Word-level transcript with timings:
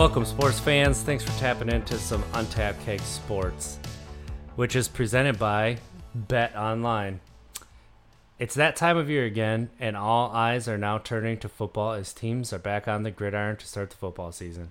Welcome, 0.00 0.24
sports 0.24 0.58
fans. 0.58 1.02
Thanks 1.02 1.22
for 1.22 1.38
tapping 1.38 1.68
into 1.68 1.98
some 1.98 2.24
Untapped 2.32 2.82
Keg 2.86 3.00
Sports, 3.00 3.78
which 4.56 4.74
is 4.74 4.88
presented 4.88 5.38
by 5.38 5.76
Bet 6.14 6.56
Online. 6.56 7.20
It's 8.38 8.54
that 8.54 8.76
time 8.76 8.96
of 8.96 9.10
year 9.10 9.26
again, 9.26 9.68
and 9.78 9.98
all 9.98 10.30
eyes 10.30 10.66
are 10.68 10.78
now 10.78 10.96
turning 10.96 11.36
to 11.40 11.50
football 11.50 11.92
as 11.92 12.14
teams 12.14 12.50
are 12.50 12.58
back 12.58 12.88
on 12.88 13.02
the 13.02 13.10
gridiron 13.10 13.58
to 13.58 13.66
start 13.66 13.90
the 13.90 13.96
football 13.96 14.32
season. 14.32 14.70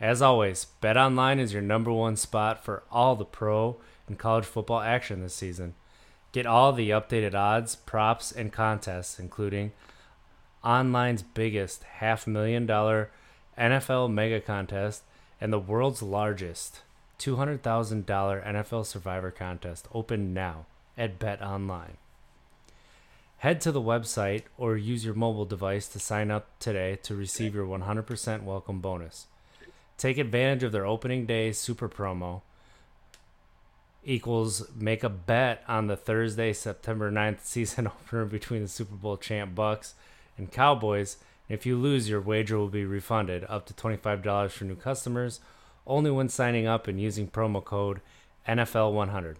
As 0.00 0.20
always, 0.20 0.64
Bet 0.80 0.96
Online 0.96 1.38
is 1.38 1.52
your 1.52 1.62
number 1.62 1.92
one 1.92 2.16
spot 2.16 2.64
for 2.64 2.82
all 2.90 3.14
the 3.14 3.24
pro 3.24 3.76
and 4.08 4.18
college 4.18 4.44
football 4.44 4.80
action 4.80 5.22
this 5.22 5.36
season. 5.36 5.76
Get 6.32 6.46
all 6.46 6.72
the 6.72 6.90
updated 6.90 7.36
odds, 7.36 7.76
props, 7.76 8.32
and 8.32 8.52
contests, 8.52 9.20
including 9.20 9.70
online's 10.64 11.22
biggest 11.22 11.84
half 11.84 12.26
million 12.26 12.66
dollar 12.66 13.12
NFL 13.58 14.12
Mega 14.12 14.40
Contest, 14.40 15.02
and 15.40 15.52
the 15.52 15.58
world's 15.58 16.02
largest 16.02 16.82
$200,000 17.18 18.04
NFL 18.04 18.86
Survivor 18.86 19.30
Contest 19.30 19.88
open 19.92 20.34
now 20.34 20.66
at 20.96 21.18
Bet 21.18 21.42
Online. 21.42 21.96
Head 23.38 23.60
to 23.62 23.72
the 23.72 23.82
website 23.82 24.44
or 24.56 24.76
use 24.76 25.04
your 25.04 25.14
mobile 25.14 25.44
device 25.44 25.86
to 25.88 25.98
sign 25.98 26.30
up 26.30 26.48
today 26.58 26.98
to 27.02 27.14
receive 27.14 27.54
your 27.54 27.66
100% 27.66 28.42
welcome 28.42 28.80
bonus. 28.80 29.26
Take 29.98 30.18
advantage 30.18 30.62
of 30.62 30.72
their 30.72 30.86
opening 30.86 31.26
day 31.26 31.52
super 31.52 31.88
promo 31.88 32.42
equals 34.04 34.68
make 34.74 35.02
a 35.02 35.08
bet 35.08 35.62
on 35.66 35.86
the 35.86 35.96
Thursday, 35.96 36.52
September 36.52 37.10
9th 37.10 37.40
season 37.40 37.86
opener 38.06 38.24
between 38.24 38.62
the 38.62 38.68
Super 38.68 38.94
Bowl 38.94 39.16
champ 39.16 39.54
Bucks 39.54 39.94
and 40.36 40.50
Cowboys 40.50 41.16
if 41.48 41.66
you 41.66 41.76
lose, 41.76 42.08
your 42.08 42.20
wager 42.20 42.58
will 42.58 42.68
be 42.68 42.84
refunded 42.84 43.44
up 43.48 43.66
to 43.66 43.74
$25 43.74 44.50
for 44.50 44.64
new 44.64 44.76
customers, 44.76 45.40
only 45.86 46.10
when 46.10 46.28
signing 46.28 46.66
up 46.66 46.88
and 46.88 47.00
using 47.00 47.28
promo 47.28 47.62
code 47.62 48.00
NFL100. 48.48 49.36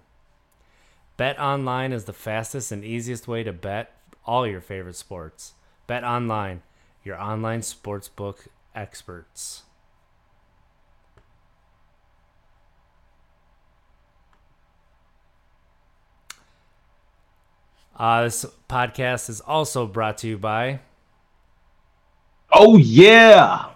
Bet 1.17 1.39
online 1.39 1.93
is 1.93 2.05
the 2.05 2.12
fastest 2.12 2.73
and 2.73 2.84
easiest 2.84 3.27
way 3.27 3.43
to 3.43 3.53
bet 3.53 3.93
all 4.27 4.47
your 4.47 4.61
favorite 4.61 4.97
sports. 4.97 5.55
Bet 5.87 6.05
online, 6.05 6.62
your 7.05 7.21
online 7.21 7.61
sportsbook 7.61 8.49
experts. 8.75 9.62
Uh, 17.97 18.25
this 18.25 18.45
podcast 18.69 19.31
is 19.31 19.41
also 19.41 19.87
brought 19.87 20.19
to 20.19 20.27
you 20.27 20.37
by 20.37 20.81
Oh 22.57 22.77
yeah. 22.77 23.67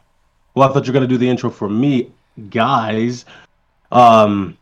Well, 0.54 0.68
I 0.68 0.72
thought 0.72 0.86
you 0.86 0.92
were 0.92 0.94
gonna 0.94 1.08
do 1.08 1.18
the 1.18 1.28
intro 1.28 1.50
for 1.50 1.68
me, 1.68 2.12
guys. 2.48 3.24
Um, 3.90 4.56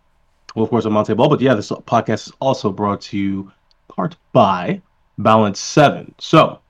well, 0.54 0.64
of 0.64 0.70
course, 0.70 0.86
I'm 0.86 0.94
Monte 0.94 1.12
Ball, 1.12 1.28
but 1.28 1.42
yeah, 1.42 1.52
this 1.52 1.70
podcast 1.70 2.28
is 2.28 2.32
also 2.40 2.72
brought 2.72 3.02
to 3.02 3.18
you 3.18 3.52
part 3.88 4.16
by 4.32 4.80
Balance 5.18 5.60
Seven. 5.60 6.14
So, 6.18 6.60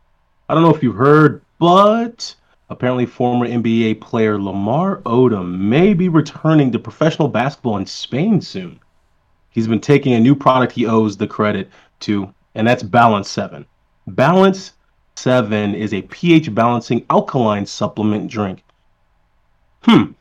I 0.48 0.54
don't 0.54 0.64
know 0.64 0.74
if 0.74 0.82
you 0.82 0.90
heard, 0.90 1.40
but 1.60 2.34
apparently, 2.68 3.06
former 3.06 3.46
NBA 3.46 4.00
player 4.00 4.42
Lamar 4.42 4.96
Odom 5.02 5.56
may 5.56 5.94
be 5.94 6.08
returning 6.08 6.72
to 6.72 6.80
professional 6.80 7.28
basketball 7.28 7.76
in 7.76 7.86
Spain 7.86 8.40
soon. 8.40 8.80
He's 9.50 9.68
been 9.68 9.80
taking 9.80 10.14
a 10.14 10.20
new 10.20 10.34
product 10.34 10.72
he 10.72 10.86
owes 10.86 11.16
the 11.16 11.28
credit 11.28 11.70
to, 12.00 12.34
and 12.56 12.66
that's 12.66 12.82
Balance 12.82 13.30
Seven. 13.30 13.66
Balance 14.08 14.72
7 15.18 15.74
is 15.74 15.94
a 15.94 16.02
pH 16.02 16.54
balancing 16.54 17.04
alkaline 17.10 17.66
supplement 17.66 18.30
drink. 18.30 18.62
Hmm, 19.82 20.12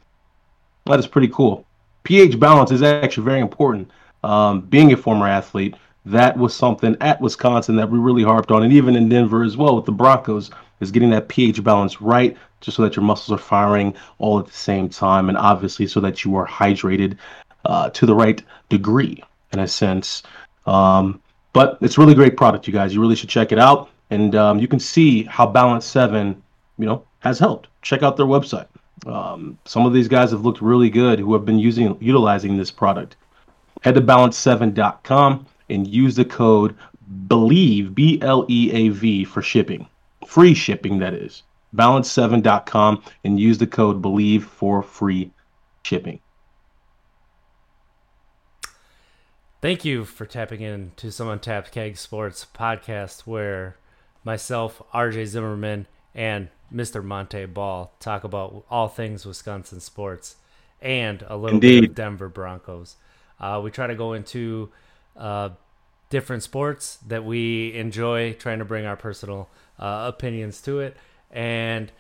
that 0.85 0.99
is 0.99 1.07
pretty 1.07 1.27
cool. 1.27 1.65
pH 2.03 2.39
balance 2.39 2.71
is 2.71 2.81
actually 2.81 3.25
very 3.25 3.41
important. 3.41 3.91
Um, 4.23 4.61
being 4.61 4.93
a 4.93 4.97
former 4.97 5.27
athlete, 5.27 5.75
that 6.05 6.37
was 6.37 6.55
something 6.55 6.95
at 7.01 7.19
Wisconsin 7.19 7.75
that 7.75 7.89
we 7.89 7.99
really 7.99 8.23
harped 8.23 8.51
on, 8.51 8.63
and 8.63 8.71
even 8.73 8.95
in 8.95 9.09
Denver 9.09 9.43
as 9.43 9.57
well 9.57 9.75
with 9.75 9.85
the 9.85 9.91
Broncos, 9.91 10.49
is 10.79 10.91
getting 10.91 11.09
that 11.11 11.27
pH 11.27 11.63
balance 11.63 12.01
right, 12.01 12.37
just 12.61 12.77
so 12.77 12.83
that 12.83 12.95
your 12.95 13.05
muscles 13.05 13.37
are 13.37 13.41
firing 13.41 13.95
all 14.19 14.39
at 14.39 14.45
the 14.45 14.53
same 14.53 14.87
time, 14.89 15.29
and 15.29 15.37
obviously 15.37 15.87
so 15.87 15.99
that 15.99 16.23
you 16.23 16.35
are 16.35 16.47
hydrated 16.47 17.17
uh, 17.65 17.89
to 17.91 18.05
the 18.05 18.15
right 18.15 18.41
degree, 18.69 19.23
in 19.51 19.59
a 19.59 19.67
sense. 19.67 20.23
Um, 20.65 21.21
but 21.53 21.77
it's 21.81 21.97
really 21.97 22.13
great 22.13 22.37
product, 22.37 22.67
you 22.67 22.73
guys. 22.73 22.93
You 22.93 23.01
really 23.01 23.15
should 23.15 23.29
check 23.29 23.51
it 23.51 23.59
out 23.59 23.89
and 24.15 24.33
um, 24.33 24.59
you 24.59 24.67
can 24.67 24.79
see 24.79 25.23
how 25.25 25.45
Balance 25.45 25.85
Seven, 25.85 26.41
you 26.77 26.85
know, 26.85 27.03
has 27.19 27.37
helped. 27.37 27.67
Check 27.81 28.01
out 28.01 28.15
their 28.15 28.25
website. 28.25 28.67
Um, 29.05 29.59
some 29.65 29.85
of 29.85 29.93
these 29.93 30.07
guys 30.07 30.31
have 30.31 30.45
looked 30.45 30.61
really 30.61 30.89
good 30.89 31.19
who 31.19 31.33
have 31.33 31.45
been 31.45 31.59
using 31.59 31.97
utilizing 31.99 32.57
this 32.57 32.71
product. 32.71 33.17
Head 33.81 33.95
to 33.95 34.01
balance7.com 34.01 35.45
and 35.69 35.85
use 35.85 36.15
the 36.15 36.25
code 36.25 36.75
BLEAV 37.27 37.93
B 37.93 38.19
L 38.21 38.45
E 38.49 38.71
A 38.71 38.89
V 38.89 39.25
for 39.25 39.41
shipping. 39.41 39.87
Free 40.25 40.53
shipping 40.53 40.97
that 40.99 41.13
is. 41.13 41.43
Balance7.com 41.75 43.03
and 43.25 43.39
use 43.39 43.57
the 43.57 43.67
code 43.67 44.01
BLEAV 44.01 44.43
for 44.43 44.81
free 44.81 45.29
shipping. 45.83 46.21
Thank 49.61 49.83
you 49.83 50.05
for 50.05 50.25
tapping 50.25 50.61
in 50.61 50.93
to 50.97 51.11
some 51.11 51.27
Untapped 51.27 51.71
Keg 51.71 51.97
Sports 51.97 52.45
podcast 52.55 53.21
where 53.21 53.75
myself, 54.25 54.81
RJ 54.93 55.27
Zimmerman, 55.27 55.87
and 56.13 56.49
Mr. 56.73 57.03
Monte 57.03 57.45
Ball 57.45 57.93
talk 57.99 58.23
about 58.25 58.65
all 58.69 58.89
things 58.89 59.25
Wisconsin 59.25 59.79
sports 59.79 60.35
and 60.81 61.23
a 61.27 61.37
little 61.37 61.55
Indeed. 61.57 61.81
bit 61.81 61.89
of 61.91 61.95
Denver 61.95 62.27
Broncos. 62.27 62.95
Uh, 63.39 63.61
we 63.63 63.71
try 63.71 63.87
to 63.87 63.95
go 63.95 64.13
into 64.13 64.69
uh, 65.15 65.49
different 66.09 66.43
sports 66.43 66.97
that 67.07 67.23
we 67.23 67.73
enjoy, 67.73 68.33
trying 68.33 68.59
to 68.59 68.65
bring 68.65 68.85
our 68.85 68.95
personal 68.95 69.49
uh, 69.79 70.11
opinions 70.13 70.61
to 70.61 70.79
it. 70.79 70.97
And 71.31 71.91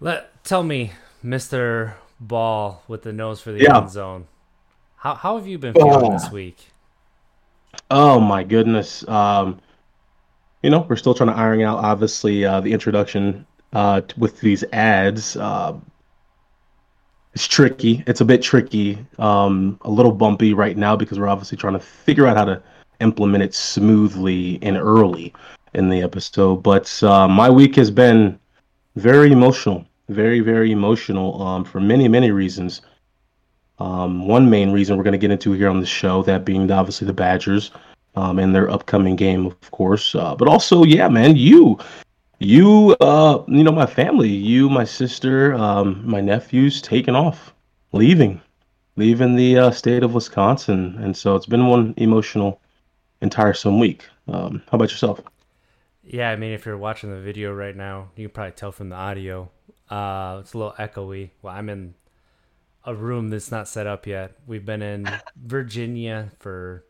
let 0.00 0.44
tell 0.44 0.62
me, 0.62 0.92
Mister 1.22 1.96
Ball 2.20 2.82
with 2.86 3.02
the 3.02 3.12
nose 3.12 3.40
for 3.40 3.52
the 3.52 3.62
yeah. 3.62 3.78
end 3.78 3.90
zone, 3.90 4.26
how 4.96 5.14
how 5.14 5.36
have 5.36 5.46
you 5.46 5.58
been 5.58 5.74
feeling 5.74 6.12
this 6.12 6.30
week? 6.30 6.68
Oh 7.90 8.20
my 8.20 8.44
goodness. 8.44 9.06
Um, 9.08 9.60
you 10.62 10.70
know, 10.70 10.86
we're 10.88 10.96
still 10.96 11.14
trying 11.14 11.30
to 11.30 11.36
iron 11.36 11.62
out 11.62 11.78
obviously 11.78 12.44
uh, 12.44 12.60
the 12.60 12.72
introduction 12.72 13.46
uh, 13.72 14.02
with 14.16 14.40
these 14.40 14.64
ads. 14.72 15.36
Uh, 15.36 15.74
it's 17.32 17.46
tricky. 17.46 18.02
It's 18.06 18.20
a 18.20 18.24
bit 18.24 18.42
tricky, 18.42 18.98
um, 19.18 19.78
a 19.82 19.90
little 19.90 20.12
bumpy 20.12 20.52
right 20.52 20.76
now 20.76 20.96
because 20.96 21.18
we're 21.18 21.28
obviously 21.28 21.56
trying 21.56 21.74
to 21.74 21.80
figure 21.80 22.26
out 22.26 22.36
how 22.36 22.44
to 22.44 22.62
implement 23.00 23.42
it 23.42 23.54
smoothly 23.54 24.58
and 24.62 24.76
early 24.76 25.32
in 25.74 25.88
the 25.88 26.02
episode. 26.02 26.56
But 26.56 27.02
uh, 27.02 27.28
my 27.28 27.48
week 27.48 27.76
has 27.76 27.90
been 27.90 28.38
very 28.96 29.30
emotional, 29.32 29.86
very 30.08 30.40
very 30.40 30.72
emotional 30.72 31.40
um, 31.40 31.64
for 31.64 31.80
many 31.80 32.08
many 32.08 32.32
reasons. 32.32 32.82
Um, 33.78 34.26
one 34.26 34.50
main 34.50 34.72
reason 34.72 34.98
we're 34.98 35.04
going 35.04 35.12
to 35.12 35.18
get 35.18 35.30
into 35.30 35.52
here 35.52 35.70
on 35.70 35.80
the 35.80 35.86
show, 35.86 36.22
that 36.24 36.44
being 36.44 36.70
obviously 36.70 37.06
the 37.06 37.14
Badgers 37.14 37.70
um, 38.14 38.38
in 38.38 38.52
their 38.52 38.70
upcoming 38.70 39.16
game, 39.16 39.46
of 39.46 39.70
course. 39.70 40.14
Uh, 40.14 40.34
but 40.34 40.48
also, 40.48 40.84
yeah, 40.84 41.08
man, 41.08 41.36
you 41.36 41.78
You, 42.42 42.96
uh, 43.02 43.44
you 43.48 43.62
know, 43.62 43.70
my 43.70 43.84
family, 43.84 44.30
you, 44.30 44.70
my 44.70 44.84
sister, 44.84 45.52
um, 45.56 46.00
my 46.06 46.22
nephews, 46.22 46.80
taking 46.80 47.14
off, 47.14 47.52
leaving, 47.92 48.40
leaving 48.96 49.36
the 49.36 49.58
uh, 49.58 49.70
state 49.70 50.02
of 50.02 50.14
Wisconsin, 50.14 50.96
and 51.02 51.14
so 51.14 51.36
it's 51.36 51.44
been 51.44 51.66
one 51.66 51.92
emotional, 51.98 52.58
tiresome 53.28 53.78
week. 53.78 54.08
Um, 54.26 54.62
how 54.70 54.76
about 54.76 54.90
yourself? 54.90 55.20
Yeah, 56.02 56.30
I 56.30 56.36
mean, 56.36 56.52
if 56.52 56.64
you're 56.64 56.78
watching 56.78 57.10
the 57.10 57.20
video 57.20 57.52
right 57.52 57.76
now, 57.76 58.08
you 58.16 58.28
can 58.28 58.32
probably 58.32 58.52
tell 58.52 58.72
from 58.72 58.88
the 58.88 58.96
audio. 58.96 59.50
Uh, 59.90 60.38
it's 60.40 60.54
a 60.54 60.58
little 60.58 60.74
echoey. 60.78 61.32
Well, 61.42 61.54
I'm 61.54 61.68
in 61.68 61.92
a 62.86 62.94
room 62.94 63.28
that's 63.28 63.50
not 63.50 63.68
set 63.68 63.86
up 63.86 64.06
yet. 64.06 64.32
We've 64.46 64.64
been 64.64 64.80
in 64.80 65.06
Virginia 65.36 66.30
for 66.38 66.86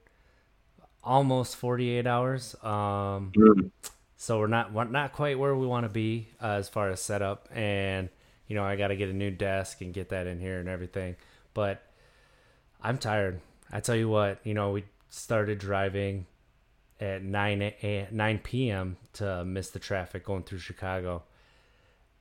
almost 1.03 1.57
48 1.57 2.07
hours. 2.07 2.55
Um, 2.63 3.33
mm. 3.37 3.71
So 4.17 4.39
we're 4.39 4.49
not 4.49 4.73
we're 4.73 4.85
not 4.85 5.13
quite 5.13 5.39
where 5.39 5.57
we 5.57 5.67
want 5.67 5.85
to 5.85 5.89
be 5.89 6.29
uh, 6.43 6.49
as 6.49 6.69
far 6.69 6.91
as 6.91 7.01
setup, 7.01 7.49
and 7.55 8.11
you 8.49 8.55
know 8.55 8.63
I 8.63 8.77
got 8.77 8.89
to 8.89 8.97
get 8.97 9.09
a 9.09 9.15
new 9.15 9.31
desk 9.31 9.81
and 9.81 9.95
get 9.95 10.11
that 10.11 10.27
in 10.27 10.39
here 10.39 10.59
and 10.59 10.69
everything. 10.69 11.17
But 11.55 11.83
I'm 12.83 12.99
tired. 12.99 13.41
I 13.73 13.81
tell 13.81 13.97
you 13.97 14.11
what, 14.11 14.41
you 14.45 14.53
know 14.53 14.73
we 14.73 14.85
started 15.09 15.59
driving 15.59 16.27
at 17.01 17.23
9 17.23 17.63
a, 17.63 18.09
9 18.11 18.39
p.m. 18.41 18.99
to 19.15 19.43
miss 19.45 19.71
the 19.71 19.79
traffic 19.79 20.27
going 20.27 20.43
through 20.43 20.59
Chicago, 20.59 21.23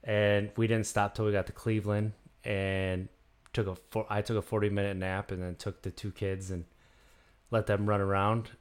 and 0.02 0.52
we 0.56 0.68
didn't 0.68 0.88
stop 0.88 1.16
till 1.16 1.26
we 1.26 1.34
got 1.34 1.48
to 1.48 1.52
Cleveland 1.52 2.14
and 2.46 3.10
took 3.52 3.68
a 3.68 4.06
I 4.10 4.22
took 4.22 4.38
a 4.38 4.42
40 4.42 4.70
minute 4.70 4.96
nap 4.96 5.32
and 5.32 5.44
then 5.44 5.56
took 5.56 5.82
the 5.82 5.92
two 5.92 6.12
kids 6.12 6.50
and 6.50 6.64
let 7.52 7.68
them 7.68 7.90
run 7.90 8.00
around 8.00 8.52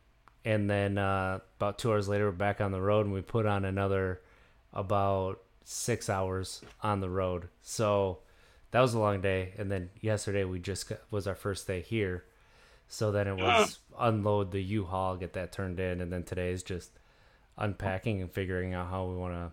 and 0.48 0.70
then 0.70 0.96
uh, 0.96 1.40
about 1.58 1.76
two 1.78 1.92
hours 1.92 2.08
later 2.08 2.24
we're 2.24 2.32
back 2.32 2.62
on 2.62 2.72
the 2.72 2.80
road 2.80 3.04
and 3.04 3.14
we 3.14 3.20
put 3.20 3.44
on 3.44 3.66
another 3.66 4.22
about 4.72 5.42
six 5.62 6.08
hours 6.08 6.62
on 6.82 7.00
the 7.00 7.10
road. 7.10 7.48
So 7.60 8.20
that 8.70 8.80
was 8.80 8.94
a 8.94 8.98
long 8.98 9.20
day. 9.20 9.52
And 9.58 9.70
then 9.70 9.90
yesterday 10.00 10.44
we 10.44 10.58
just 10.58 10.88
got, 10.88 11.00
was 11.10 11.26
our 11.26 11.34
first 11.34 11.66
day 11.66 11.82
here. 11.82 12.24
So 12.88 13.12
then 13.12 13.28
it 13.28 13.36
was 13.36 13.78
unload 13.98 14.50
the 14.50 14.62
u-haul 14.62 15.16
get 15.16 15.34
that 15.34 15.52
turned 15.52 15.80
in. 15.80 16.00
And 16.00 16.10
then 16.10 16.22
today 16.22 16.50
is 16.50 16.62
just 16.62 16.92
unpacking 17.58 18.22
and 18.22 18.32
figuring 18.32 18.72
out 18.72 18.88
how 18.88 19.04
we 19.04 19.16
want 19.16 19.34
to 19.34 19.50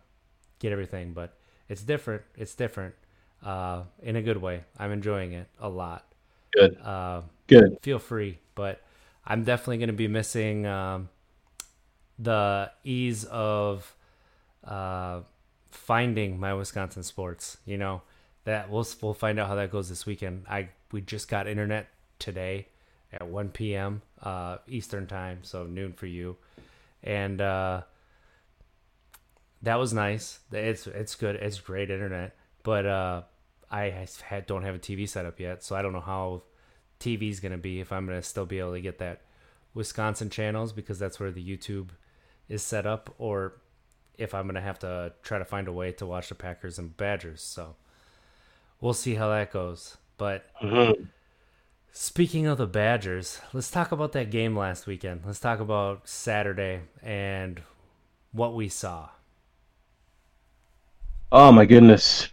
get 0.59 0.71
everything. 0.71 1.11
But 1.11 1.37
it's 1.67 1.83
different. 1.83 2.21
It's 2.37 2.55
different 2.55 2.95
uh, 3.43 3.81
in 4.01 4.15
a 4.15 4.21
good 4.21 4.37
way. 4.37 4.63
I'm 4.79 4.93
enjoying 4.93 5.33
it 5.33 5.49
a 5.59 5.67
lot. 5.67 6.05
Good. 6.53 6.77
Uh, 6.81 7.23
good. 7.47 7.79
feel 7.81 7.99
free. 7.99 8.39
But 8.55 8.81
I'm 9.27 9.43
definitely 9.43 9.77
going 9.77 9.87
to 9.87 9.93
be 9.93 10.07
missing 10.07 10.65
um, 10.65 11.09
the 12.19 12.71
ease 12.83 13.25
of 13.25 13.95
uh, 14.63 15.21
finding 15.71 16.39
my 16.39 16.53
Wisconsin 16.53 17.03
sports. 17.03 17.57
You 17.65 17.77
know 17.77 18.01
that 18.45 18.69
we'll 18.69 18.87
we'll 19.01 19.13
find 19.13 19.39
out 19.39 19.47
how 19.47 19.55
that 19.55 19.71
goes 19.71 19.89
this 19.89 20.05
weekend. 20.05 20.45
I 20.49 20.69
we 20.91 21.01
just 21.01 21.27
got 21.27 21.47
internet 21.47 21.87
today 22.19 22.67
at 23.11 23.27
1 23.27 23.49
p.m. 23.49 24.01
Uh, 24.21 24.57
Eastern 24.67 25.07
time, 25.07 25.39
so 25.41 25.65
noon 25.65 25.93
for 25.93 26.05
you, 26.05 26.37
and 27.03 27.41
uh, 27.41 27.81
that 29.61 29.75
was 29.75 29.93
nice. 29.93 30.39
It's 30.51 30.87
it's 30.87 31.15
good. 31.15 31.35
It's 31.35 31.59
great 31.59 31.89
internet, 31.89 32.35
but 32.63 32.85
uh, 32.85 33.21
I 33.69 34.07
had, 34.23 34.45
don't 34.45 34.63
have 34.63 34.75
a 34.75 34.79
TV 34.79 35.09
set 35.09 35.25
up 35.25 35.39
yet, 35.39 35.63
so 35.63 35.75
I 35.75 35.81
don't 35.81 35.93
know 35.93 35.99
how 35.99 36.43
TV 36.99 37.29
is 37.29 37.39
going 37.39 37.51
to 37.51 37.57
be 37.57 37.79
if 37.79 37.91
I'm 37.91 38.05
going 38.05 38.19
to 38.19 38.27
still 38.27 38.45
be 38.45 38.59
able 38.59 38.73
to 38.73 38.81
get 38.81 38.99
that 38.99 39.21
Wisconsin 39.73 40.29
channels 40.29 40.71
because 40.71 40.99
that's 40.99 41.19
where 41.19 41.31
the 41.31 41.45
YouTube 41.45 41.89
is 42.47 42.63
set 42.63 42.85
up, 42.85 43.13
or 43.17 43.53
if 44.17 44.33
I'm 44.33 44.43
going 44.43 44.55
to 44.55 44.61
have 44.61 44.79
to 44.79 45.13
try 45.23 45.37
to 45.37 45.45
find 45.45 45.67
a 45.67 45.73
way 45.73 45.91
to 45.93 46.05
watch 46.05 46.29
the 46.29 46.35
Packers 46.35 46.79
and 46.79 46.95
Badgers. 46.95 47.41
So 47.41 47.75
we'll 48.79 48.93
see 48.93 49.15
how 49.15 49.29
that 49.29 49.51
goes. 49.51 49.97
But 50.17 50.45
mm-hmm. 50.61 51.03
speaking 51.91 52.47
of 52.47 52.57
the 52.57 52.67
Badgers, 52.67 53.41
let's 53.51 53.69
talk 53.69 53.91
about 53.91 54.13
that 54.13 54.31
game 54.31 54.55
last 54.55 54.87
weekend. 54.87 55.21
Let's 55.25 55.39
talk 55.39 55.59
about 55.59 56.07
Saturday 56.07 56.81
and 57.03 57.61
what 58.31 58.53
we 58.53 58.69
saw. 58.69 59.09
Oh 61.31 61.51
my 61.51 61.65
goodness. 61.65 62.29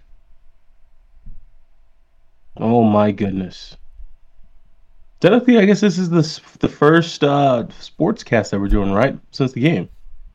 Oh 2.56 2.84
my 2.84 3.10
goodness. 3.10 3.76
Technically, 5.22 5.56
I 5.56 5.66
guess 5.66 5.80
this 5.80 5.98
is 5.98 6.10
the 6.10 6.40
the 6.58 6.68
first 6.68 7.22
uh, 7.22 7.68
sports 7.78 8.24
cast 8.24 8.50
that 8.50 8.58
we're 8.58 8.66
doing, 8.66 8.90
right? 8.90 9.16
Since 9.30 9.52
the 9.52 9.60
game. 9.60 9.88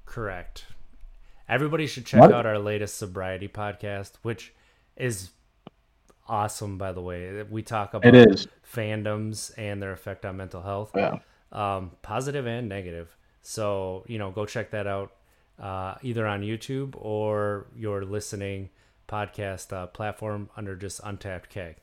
Correct. 0.06 0.66
Everybody 1.50 1.88
should 1.88 2.06
check 2.06 2.22
what? 2.22 2.32
out 2.32 2.46
our 2.46 2.58
latest 2.58 2.96
sobriety 2.96 3.50
podcast, 3.50 4.14
which 4.22 4.54
is 4.96 5.32
awesome, 6.26 6.78
by 6.78 6.94
the 6.94 7.02
way. 7.02 7.44
We 7.44 7.64
talk 7.64 7.96
about 7.96 8.16
it 8.16 8.32
is. 8.32 8.48
fandoms 8.66 9.52
and 9.58 9.82
their 9.82 9.92
effect 9.92 10.26
on 10.26 10.38
mental 10.38 10.62
health, 10.62 10.92
yeah. 10.96 11.20
um, 11.52 11.92
positive 12.02 12.48
and 12.48 12.70
negative. 12.70 13.14
So, 13.42 14.06
you 14.08 14.18
know, 14.18 14.32
go 14.32 14.46
check 14.46 14.72
that 14.72 14.88
out 14.88 15.12
uh, 15.60 15.96
either 16.02 16.26
on 16.26 16.44
YouTube 16.44 16.94
or 16.96 17.68
your 17.76 18.06
listening 18.06 18.70
podcast 19.10 19.74
uh, 19.74 19.88
platform 19.88 20.50
under 20.56 20.78
just 20.78 21.02
Untapped 21.04 21.50
Keg. 21.50 21.76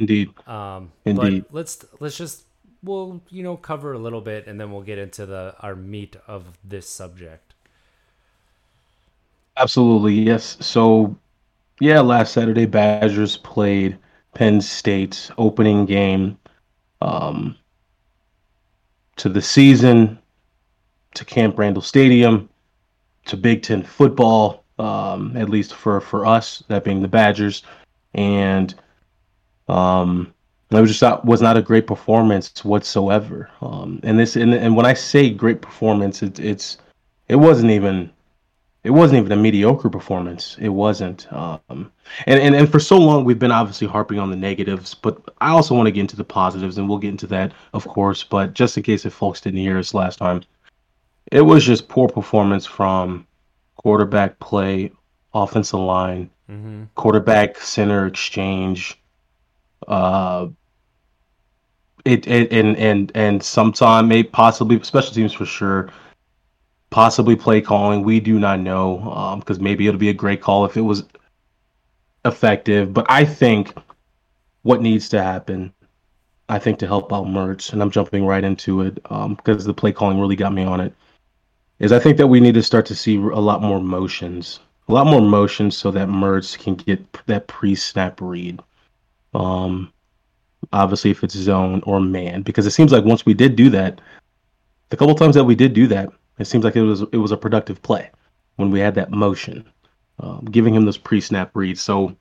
Indeed. 0.00 0.30
Um, 0.48 0.90
Indeed. 1.04 1.44
But 1.46 1.54
let's 1.54 1.84
let's 2.00 2.16
just 2.16 2.44
we'll 2.82 3.20
you 3.28 3.42
know 3.42 3.56
cover 3.56 3.92
a 3.92 3.98
little 3.98 4.22
bit 4.22 4.46
and 4.46 4.58
then 4.58 4.72
we'll 4.72 4.82
get 4.82 4.98
into 4.98 5.26
the 5.26 5.54
our 5.60 5.76
meat 5.76 6.16
of 6.26 6.58
this 6.64 6.88
subject. 6.88 7.54
Absolutely, 9.58 10.14
yes. 10.14 10.56
So, 10.60 11.14
yeah, 11.80 12.00
last 12.00 12.32
Saturday 12.32 12.64
Badgers 12.64 13.36
played 13.36 13.98
Penn 14.32 14.60
State's 14.60 15.30
opening 15.36 15.84
game 15.84 16.38
um, 17.02 17.56
to 19.16 19.28
the 19.28 19.42
season, 19.42 20.18
to 21.12 21.24
Camp 21.26 21.58
Randall 21.58 21.82
Stadium, 21.82 22.48
to 23.26 23.36
Big 23.36 23.62
Ten 23.62 23.82
football, 23.82 24.64
um, 24.78 25.36
at 25.36 25.50
least 25.50 25.74
for 25.74 26.00
for 26.00 26.24
us, 26.24 26.62
that 26.68 26.84
being 26.84 27.02
the 27.02 27.08
Badgers, 27.08 27.62
and 28.14 28.74
um, 29.70 30.34
it 30.70 30.80
was 30.80 30.90
just 30.90 31.02
not 31.02 31.24
was 31.24 31.42
not 31.42 31.56
a 31.56 31.62
great 31.62 31.86
performance 31.86 32.64
whatsoever. 32.64 33.50
Um, 33.60 34.00
and 34.02 34.18
this 34.18 34.36
and, 34.36 34.54
and 34.54 34.76
when 34.76 34.86
I 34.86 34.94
say 34.94 35.30
great 35.30 35.62
performance, 35.62 36.22
it, 36.22 36.38
it's 36.38 36.78
it 37.28 37.36
wasn't 37.36 37.70
even 37.70 38.10
it 38.82 38.90
wasn't 38.90 39.20
even 39.20 39.32
a 39.32 39.36
mediocre 39.36 39.90
performance. 39.90 40.56
It 40.58 40.68
wasn't. 40.68 41.30
Um, 41.32 41.92
and, 42.26 42.40
and 42.40 42.54
and 42.54 42.70
for 42.70 42.80
so 42.80 42.98
long 42.98 43.24
we've 43.24 43.38
been 43.38 43.52
obviously 43.52 43.86
harping 43.86 44.18
on 44.18 44.30
the 44.30 44.36
negatives, 44.36 44.94
but 44.94 45.20
I 45.40 45.50
also 45.50 45.74
want 45.74 45.86
to 45.86 45.92
get 45.92 46.02
into 46.02 46.16
the 46.16 46.24
positives, 46.24 46.78
and 46.78 46.88
we'll 46.88 46.98
get 46.98 47.10
into 47.10 47.26
that, 47.28 47.52
of 47.72 47.86
course. 47.86 48.22
But 48.22 48.54
just 48.54 48.76
in 48.76 48.82
case 48.82 49.04
if 49.04 49.12
folks 49.12 49.40
didn't 49.40 49.60
hear 49.60 49.78
us 49.78 49.94
last 49.94 50.18
time, 50.18 50.42
it 51.32 51.42
was 51.42 51.64
just 51.64 51.88
poor 51.88 52.08
performance 52.08 52.64
from 52.66 53.26
quarterback 53.76 54.38
play, 54.38 54.92
offensive 55.34 55.80
line, 55.80 56.30
mm-hmm. 56.48 56.84
quarterback 56.94 57.58
center 57.58 58.06
exchange 58.06 58.99
uh, 59.88 60.48
it, 62.04 62.26
it 62.26 62.52
and 62.52 62.76
and 62.76 63.12
and 63.14 63.42
sometime 63.42 64.08
may 64.08 64.22
possibly 64.22 64.82
special 64.82 65.14
teams 65.14 65.32
for 65.32 65.46
sure 65.46 65.90
possibly 66.90 67.36
play 67.36 67.60
calling. 67.60 68.02
We 68.02 68.20
do 68.20 68.38
not 68.38 68.60
know 68.60 69.36
because 69.40 69.58
um, 69.58 69.64
maybe 69.64 69.86
it'll 69.86 70.00
be 70.00 70.08
a 70.08 70.14
great 70.14 70.40
call 70.40 70.64
if 70.64 70.76
it 70.76 70.82
was 70.82 71.04
effective. 72.24 72.92
But 72.92 73.06
i 73.08 73.24
think 73.24 73.74
what 74.62 74.82
needs 74.82 75.08
to 75.08 75.22
happen 75.22 75.72
i 76.48 76.58
think 76.58 76.78
to 76.78 76.86
help 76.86 77.12
out 77.12 77.26
mertz 77.26 77.72
and 77.72 77.82
i'm 77.82 77.90
jumping 77.90 78.26
right 78.26 78.44
into 78.44 78.82
it 78.82 78.94
because 78.94 79.64
um, 79.64 79.66
the 79.66 79.74
play 79.74 79.92
calling 79.92 80.20
really 80.20 80.36
got 80.36 80.52
me 80.52 80.64
on 80.64 80.80
it 80.80 80.92
is 81.78 81.92
i 81.92 81.98
think 81.98 82.16
that 82.16 82.26
we 82.26 82.40
need 82.40 82.54
to 82.54 82.62
start 82.62 82.84
to 82.86 82.94
see 82.94 83.16
a 83.16 83.20
lot 83.20 83.62
more 83.62 83.80
motions 83.80 84.60
a 84.88 84.92
lot 84.92 85.06
more 85.06 85.22
motions 85.22 85.76
so 85.76 85.90
that 85.90 86.08
mertz 86.08 86.58
can 86.58 86.74
get 86.74 87.00
that 87.26 87.46
pre-snap 87.46 88.20
read 88.20 88.60
um, 89.34 89.92
obviously, 90.72 91.10
if 91.10 91.24
it's 91.24 91.34
zone 91.34 91.82
or 91.86 92.00
man, 92.00 92.42
because 92.42 92.66
it 92.66 92.72
seems 92.72 92.92
like 92.92 93.04
once 93.04 93.26
we 93.26 93.34
did 93.34 93.56
do 93.56 93.70
that, 93.70 94.00
the 94.90 94.96
couple 94.96 95.14
times 95.14 95.34
that 95.34 95.44
we 95.44 95.54
did 95.54 95.72
do 95.72 95.86
that, 95.88 96.10
it 96.38 96.46
seems 96.46 96.64
like 96.64 96.76
it 96.76 96.82
was 96.82 97.02
it 97.12 97.18
was 97.18 97.32
a 97.32 97.36
productive 97.36 97.80
play 97.82 98.10
when 98.56 98.70
we 98.70 98.80
had 98.80 98.94
that 98.94 99.10
motion, 99.10 99.64
um, 100.18 100.44
giving 100.50 100.74
him 100.74 100.84
those 100.84 100.98
pre-snap 100.98 101.50
reads. 101.54 101.80
So 101.80 102.16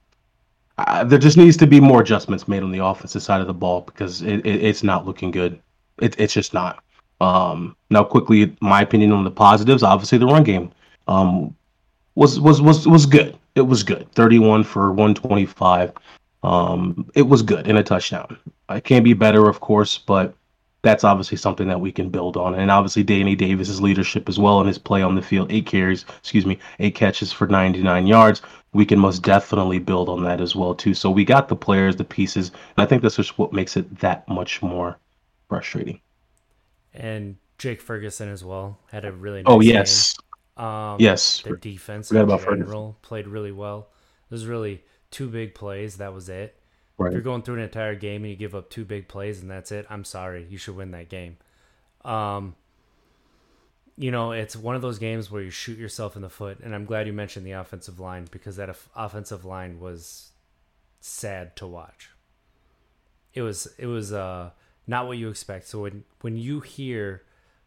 there 1.05 1.19
just 1.19 1.37
needs 1.37 1.57
to 1.57 1.67
be 1.67 1.79
more 1.79 2.01
adjustments 2.01 2.47
made 2.47 2.63
on 2.63 2.71
the 2.71 2.83
offensive 2.83 3.21
side 3.21 3.41
of 3.41 3.47
the 3.47 3.53
ball 3.53 3.81
because 3.81 4.21
it, 4.21 4.45
it, 4.45 4.63
it's 4.63 4.83
not 4.83 5.05
looking 5.05 5.31
good. 5.31 5.59
It, 6.01 6.15
it's 6.19 6.33
just 6.33 6.53
not. 6.53 6.83
Um, 7.21 7.75
now, 7.89 8.03
quickly, 8.03 8.55
my 8.61 8.81
opinion 8.81 9.11
on 9.11 9.23
the 9.23 9.31
positives. 9.31 9.83
Obviously, 9.83 10.17
the 10.17 10.25
run 10.25 10.43
game 10.43 10.71
um, 11.07 11.55
was 12.15 12.39
was 12.39 12.61
was 12.61 12.87
was 12.87 13.05
good. 13.05 13.37
It 13.55 13.61
was 13.61 13.83
good. 13.83 14.09
Thirty-one 14.13 14.63
for 14.63 14.91
one 14.93 15.13
twenty-five. 15.13 15.91
Um, 16.43 17.09
it 17.15 17.23
was 17.23 17.41
good 17.41 17.67
in 17.67 17.77
a 17.77 17.83
touchdown. 17.83 18.37
It 18.69 18.83
can 18.83 19.03
be 19.03 19.13
better, 19.13 19.49
of 19.49 19.59
course, 19.59 19.97
but 19.97 20.33
that's 20.81 21.03
obviously 21.03 21.37
something 21.37 21.67
that 21.67 21.81
we 21.81 21.91
can 21.91 22.09
build 22.09 22.37
on. 22.37 22.55
And 22.55 22.71
obviously 22.71 23.03
Danny 23.03 23.35
Davis's 23.35 23.81
leadership 23.81 24.29
as 24.29 24.39
well 24.39 24.59
and 24.59 24.67
his 24.67 24.77
play 24.77 25.01
on 25.01 25.15
the 25.15 25.21
field, 25.21 25.51
eight 25.51 25.65
carries, 25.65 26.05
excuse 26.19 26.45
me, 26.45 26.57
eight 26.79 26.95
catches 26.95 27.33
for 27.33 27.47
99 27.47 28.07
yards. 28.07 28.41
We 28.71 28.85
can 28.85 28.99
most 28.99 29.23
definitely 29.23 29.79
build 29.79 30.07
on 30.07 30.23
that 30.23 30.39
as 30.39 30.55
well 30.55 30.73
too. 30.73 30.93
So 30.93 31.11
we 31.11 31.25
got 31.25 31.49
the 31.49 31.55
players, 31.55 31.97
the 31.97 32.05
pieces, 32.05 32.49
and 32.49 32.83
I 32.83 32.85
think 32.85 33.01
that's 33.01 33.17
just 33.17 33.37
what 33.37 33.51
makes 33.51 33.75
it 33.75 33.99
that 33.99 34.27
much 34.29 34.61
more 34.61 34.97
frustrating. 35.49 35.99
And 36.93 37.37
Jake 37.57 37.81
Ferguson 37.81 38.29
as 38.29 38.43
well 38.43 38.79
had 38.91 39.03
a 39.03 39.11
really 39.11 39.43
oh, 39.45 39.57
nice 39.57 39.67
oh 39.67 39.73
yes, 39.73 40.13
game. 40.13 40.65
Um, 40.65 40.97
yes. 40.99 41.41
The 41.41 41.57
defense 41.57 42.11
in 42.11 42.17
about 42.17 42.41
general 42.41 42.55
Ferguson. 42.65 42.95
played 43.01 43.27
really 43.27 43.51
well. 43.51 43.89
It 44.29 44.33
was 44.33 44.45
really 44.45 44.83
two 45.11 45.29
big 45.29 45.55
plays. 45.55 45.97
That 45.97 46.13
was 46.13 46.29
it. 46.29 46.55
Right. 46.97 47.07
If 47.07 47.13
you're 47.13 47.21
going 47.21 47.43
through 47.43 47.55
an 47.55 47.61
entire 47.61 47.95
game 47.95 48.23
and 48.23 48.31
you 48.31 48.35
give 48.35 48.55
up 48.55 48.69
two 48.69 48.83
big 48.83 49.07
plays 49.07 49.41
and 49.41 49.49
that's 49.49 49.71
it, 49.71 49.85
I'm 49.89 50.03
sorry. 50.03 50.45
You 50.49 50.57
should 50.57 50.75
win 50.75 50.91
that 50.91 51.07
game. 51.07 51.37
Um, 52.03 52.55
you 53.97 54.11
know, 54.11 54.31
it's 54.31 54.55
one 54.55 54.75
of 54.75 54.81
those 54.81 54.99
games 54.99 55.29
where 55.29 55.41
you 55.41 55.49
shoot 55.49 55.77
yourself 55.77 56.15
in 56.15 56.21
the 56.21 56.29
foot, 56.29 56.59
and 56.61 56.73
I'm 56.73 56.85
glad 56.85 57.05
you 57.05 57.11
mentioned 57.11 57.45
the 57.45 57.51
offensive 57.51 57.99
line 57.99 58.27
because 58.31 58.55
that 58.55 58.69
off- 58.69 58.89
offensive 58.95 59.43
line 59.43 59.79
was 59.79 60.31
sad 61.01 61.55
to 61.57 61.67
watch. 61.67 62.09
It 63.33 63.41
was 63.41 63.67
it 63.77 63.87
was 63.87 64.13
uh, 64.13 64.51
not 64.87 65.07
what 65.07 65.17
you 65.17 65.29
expect. 65.29 65.67
So 65.67 65.81
when 65.81 66.05
when 66.21 66.37
you 66.37 66.61
hear 66.61 67.23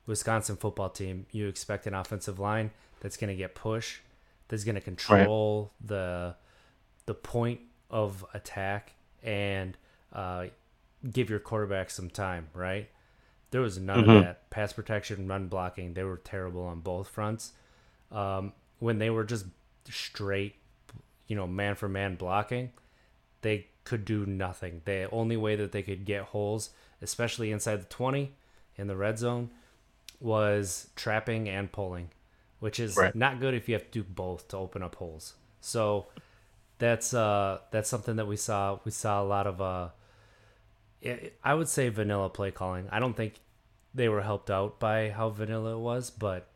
Wisconsin 0.07 0.57
football 0.57 0.89
team, 0.89 1.27
you 1.33 1.49
expect 1.49 1.87
an 1.87 1.95
offensive 1.95 2.39
line 2.39 2.71
that's 3.01 3.19
going 3.19 3.29
to 3.29 3.37
get 3.37 3.55
push, 3.55 3.99
that's 4.49 4.65
going 4.65 4.75
to 4.75 4.81
control 4.81 5.71
right. 5.81 5.89
the 5.89 6.35
the 7.07 7.15
point 7.15 7.61
of 7.91 8.25
attack 8.35 8.95
and 9.23 9.77
uh, 10.13 10.47
give 11.11 11.31
your 11.31 11.39
quarterback 11.39 11.91
some 11.91 12.11
time, 12.11 12.49
right? 12.55 12.89
There 13.51 13.61
was 13.61 13.79
none 13.79 14.03
mm-hmm. 14.03 14.11
of 14.11 14.23
that. 14.25 14.51
Pass 14.51 14.73
protection, 14.73 15.29
run 15.29 15.49
blocking, 15.49 15.95
they 15.95 16.05
were 16.05 16.17
terrible 16.17 16.65
on 16.65 16.81
both 16.81 17.09
fronts. 17.09 17.53
Um, 18.11 18.53
when 18.79 18.99
they 18.99 19.11
were 19.11 19.25
just 19.25 19.47
straight, 19.89 20.57
you 21.27 21.37
know, 21.37 21.47
man 21.47 21.75
for 21.75 21.89
man 21.89 22.17
blocking, 22.17 22.71
they 23.43 23.67
could 23.85 24.05
do 24.05 24.27
nothing. 24.27 24.83
The 24.85 25.09
only 25.11 25.37
way 25.37 25.57
that 25.57 25.73
they 25.73 25.83
could 25.83 26.05
get 26.05 26.23
holes, 26.23 26.71
especially 27.01 27.51
inside 27.53 27.81
the 27.81 27.87
20 27.87 28.33
in 28.77 28.87
the 28.87 28.97
red 28.97 29.19
zone, 29.19 29.51
was 30.21 30.89
trapping 30.97 31.49
and 31.49 31.71
pulling, 31.71 32.11
which 32.61 32.79
is 32.79 32.97
right. 32.97 33.15
not 33.15 33.41
good 33.41 33.55
if 33.55 33.69
you 33.69 33.75
have 33.75 33.91
to 33.91 34.03
do 34.03 34.03
both 34.03 34.49
to 34.49 34.57
open 34.57 34.83
up 34.83 34.95
holes. 34.95 35.35
So 35.61 36.07
that's 36.83 37.15
uh 37.15 37.59
that's 37.71 37.89
something 37.89 38.17
that 38.17 38.27
we 38.27 38.37
saw. 38.37 38.79
We 38.85 38.91
saw 38.91 39.23
a 39.23 39.25
lot 39.25 39.47
of 39.47 39.61
uh 39.61 39.89
I 41.45 41.55
would 41.55 41.69
say 41.69 41.89
vanilla 41.89 42.29
play 42.29 42.51
calling. 42.51 42.89
I 42.91 42.99
don't 42.99 43.17
think 43.17 43.35
they 43.95 44.09
were 44.09 44.23
helped 44.23 44.51
out 44.51 44.81
by 44.81 45.11
how 45.11 45.31
vanilla 45.31 45.77
it 45.77 45.81
was, 45.81 46.11
but 46.11 46.49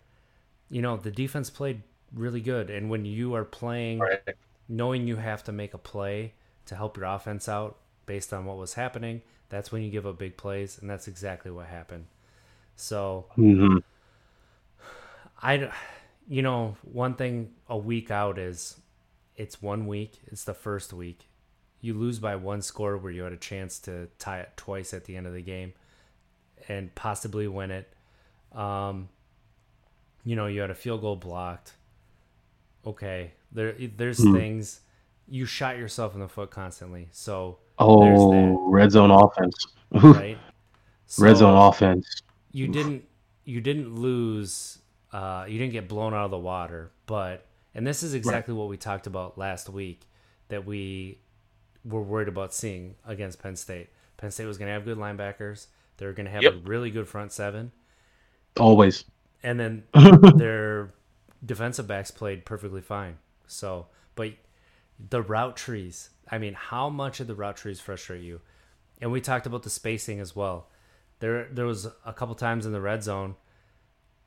you 0.68 0.82
know, 0.82 0.96
the 0.96 1.12
defense 1.12 1.48
played 1.48 1.82
really 2.12 2.40
good 2.40 2.70
and 2.70 2.90
when 2.90 3.04
you 3.04 3.34
are 3.34 3.44
playing 3.44 4.00
right. 4.00 4.20
knowing 4.68 5.06
you 5.06 5.16
have 5.16 5.44
to 5.44 5.52
make 5.52 5.74
a 5.74 5.78
play 5.78 6.34
to 6.66 6.74
help 6.74 6.96
your 6.96 7.06
offense 7.06 7.48
out 7.48 7.76
based 8.06 8.32
on 8.32 8.44
what 8.46 8.56
was 8.56 8.74
happening, 8.74 9.22
that's 9.48 9.70
when 9.70 9.82
you 9.82 9.90
give 9.90 10.06
up 10.06 10.18
big 10.18 10.36
plays 10.36 10.78
and 10.80 10.90
that's 10.90 11.06
exactly 11.06 11.52
what 11.52 11.66
happened. 11.66 12.06
So 12.74 13.26
mm-hmm. 13.38 13.78
I 15.40 15.70
you 16.28 16.42
know, 16.42 16.76
one 16.82 17.14
thing 17.14 17.52
a 17.68 17.78
week 17.78 18.10
out 18.10 18.38
is 18.38 18.76
it's 19.36 19.60
one 19.62 19.86
week, 19.86 20.20
it's 20.26 20.44
the 20.44 20.54
first 20.54 20.92
week 20.92 21.28
you 21.80 21.94
lose 21.94 22.18
by 22.18 22.36
one 22.36 22.62
score 22.62 22.96
where 22.96 23.12
you 23.12 23.22
had 23.22 23.32
a 23.32 23.38
chance 23.38 23.78
to 23.78 24.08
tie 24.18 24.40
it 24.40 24.50
twice 24.56 24.94
at 24.94 25.04
the 25.04 25.16
end 25.16 25.26
of 25.26 25.32
the 25.32 25.42
game 25.42 25.72
and 26.68 26.94
possibly 26.94 27.46
win 27.46 27.70
it. 27.70 27.92
Um, 28.52 29.08
you 30.24 30.36
know, 30.36 30.46
you 30.46 30.60
had 30.60 30.70
a 30.70 30.74
field 30.74 31.02
goal 31.02 31.16
blocked. 31.16 31.72
Okay, 32.86 33.32
there 33.52 33.74
there's 33.96 34.18
mm. 34.18 34.32
things 34.32 34.80
you 35.28 35.44
shot 35.44 35.76
yourself 35.76 36.14
in 36.14 36.20
the 36.20 36.28
foot 36.28 36.50
constantly. 36.50 37.08
So 37.12 37.58
oh, 37.78 38.68
red 38.70 38.92
zone 38.92 39.10
offense, 39.10 39.66
right? 39.92 40.38
So 41.08 41.22
red 41.22 41.36
zone 41.36 41.56
offense. 41.56 42.22
You 42.50 42.66
didn't 42.66 43.04
you 43.44 43.60
didn't 43.60 43.94
lose. 43.94 44.78
Uh, 45.12 45.44
you 45.48 45.56
didn't 45.56 45.72
get 45.72 45.88
blown 45.88 46.14
out 46.14 46.24
of 46.24 46.32
the 46.32 46.38
water, 46.38 46.90
but 47.06 47.46
and 47.76 47.86
this 47.86 48.02
is 48.02 48.14
exactly 48.14 48.54
right. 48.54 48.58
what 48.58 48.68
we 48.68 48.78
talked 48.78 49.06
about 49.06 49.36
last 49.36 49.68
week 49.68 50.00
that 50.48 50.64
we 50.64 51.18
were 51.84 52.02
worried 52.02 52.26
about 52.26 52.54
seeing 52.54 52.94
against 53.06 53.38
Penn 53.40 53.54
State. 53.54 53.90
Penn 54.16 54.30
State 54.30 54.46
was 54.46 54.56
going 54.56 54.68
to 54.68 54.72
have 54.72 54.86
good 54.86 54.96
linebackers. 54.96 55.66
They 55.98 56.06
were 56.06 56.14
going 56.14 56.24
to 56.24 56.32
have 56.32 56.42
yep. 56.42 56.54
a 56.54 56.56
really 56.56 56.90
good 56.90 57.06
front 57.06 57.32
seven. 57.32 57.72
Always. 58.58 59.04
And 59.42 59.60
then 59.60 59.82
their 60.36 60.94
defensive 61.44 61.86
backs 61.86 62.10
played 62.10 62.46
perfectly 62.46 62.80
fine. 62.80 63.18
So, 63.46 63.88
but 64.14 64.32
the 65.10 65.20
route 65.20 65.58
trees, 65.58 66.08
I 66.30 66.38
mean, 66.38 66.54
how 66.54 66.88
much 66.88 67.20
of 67.20 67.26
the 67.26 67.34
route 67.34 67.58
trees 67.58 67.78
frustrate 67.78 68.22
you? 68.22 68.40
And 69.02 69.12
we 69.12 69.20
talked 69.20 69.46
about 69.46 69.64
the 69.64 69.70
spacing 69.70 70.18
as 70.18 70.34
well. 70.34 70.68
There, 71.18 71.48
there 71.52 71.66
was 71.66 71.86
a 72.06 72.12
couple 72.14 72.34
times 72.34 72.64
in 72.64 72.72
the 72.72 72.80
red 72.80 73.02
zone 73.02 73.36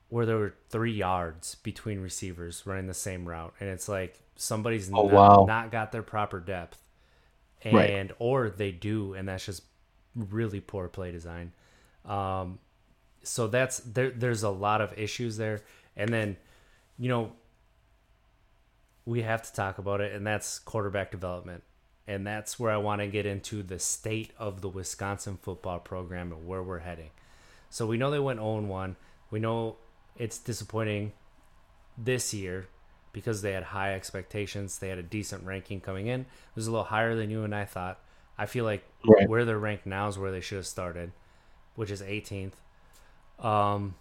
where 0.09 0.25
there 0.25 0.37
were 0.37 0.53
three 0.69 0.93
yards 0.93 1.55
between 1.55 2.01
receivers 2.01 2.63
running 2.65 2.87
the 2.87 2.93
same 2.93 3.27
route, 3.27 3.53
and 3.59 3.69
it's 3.69 3.87
like 3.87 4.19
somebody's 4.35 4.89
oh, 4.91 5.07
not, 5.07 5.11
wow. 5.11 5.45
not 5.47 5.71
got 5.71 5.91
their 5.91 6.03
proper 6.03 6.39
depth 6.39 6.79
and 7.61 7.73
right. 7.75 8.11
or 8.19 8.49
they 8.49 8.71
do, 8.71 9.13
and 9.13 9.27
that's 9.27 9.45
just 9.45 9.63
really 10.15 10.59
poor 10.59 10.87
play 10.87 11.11
design. 11.11 11.51
Um, 12.05 12.59
so 13.23 13.47
that's 13.47 13.79
there. 13.79 14.11
There's 14.11 14.43
a 14.43 14.49
lot 14.49 14.81
of 14.81 14.97
issues 14.97 15.37
there, 15.37 15.61
and 15.95 16.11
then 16.11 16.37
you 16.97 17.09
know 17.09 17.33
we 19.05 19.21
have 19.21 19.43
to 19.43 19.53
talk 19.53 19.77
about 19.77 20.01
it, 20.01 20.13
and 20.13 20.25
that's 20.25 20.59
quarterback 20.59 21.11
development, 21.11 21.63
and 22.07 22.25
that's 22.25 22.59
where 22.59 22.71
I 22.71 22.77
want 22.77 23.01
to 23.01 23.07
get 23.07 23.25
into 23.25 23.61
the 23.61 23.79
state 23.79 24.31
of 24.37 24.61
the 24.61 24.69
Wisconsin 24.69 25.37
football 25.41 25.79
program 25.79 26.31
and 26.31 26.47
where 26.47 26.63
we're 26.63 26.79
heading. 26.79 27.09
So 27.69 27.85
we 27.85 27.97
know 27.97 28.09
they 28.09 28.19
went 28.19 28.39
0 28.39 28.61
1. 28.61 28.95
We 29.31 29.39
know 29.39 29.75
it's 30.19 30.37
disappointing 30.37 31.13
this 31.97 32.33
year 32.33 32.67
because 33.11 33.41
they 33.41 33.53
had 33.53 33.63
high 33.63 33.95
expectations. 33.95 34.77
They 34.77 34.89
had 34.89 34.99
a 34.99 35.03
decent 35.03 35.43
ranking 35.45 35.81
coming 35.81 36.07
in. 36.07 36.21
It 36.21 36.55
was 36.55 36.67
a 36.67 36.71
little 36.71 36.85
higher 36.85 37.15
than 37.15 37.31
you 37.31 37.43
and 37.43 37.55
I 37.55 37.65
thought. 37.65 37.99
I 38.37 38.45
feel 38.45 38.65
like 38.65 38.83
right. 39.07 39.27
where 39.27 39.45
they're 39.45 39.57
ranked 39.57 39.85
now 39.85 40.07
is 40.07 40.17
where 40.17 40.31
they 40.31 40.41
should 40.41 40.57
have 40.57 40.67
started, 40.67 41.11
which 41.75 41.89
is 41.89 42.01
18th. 42.01 42.53
Um, 43.39 43.95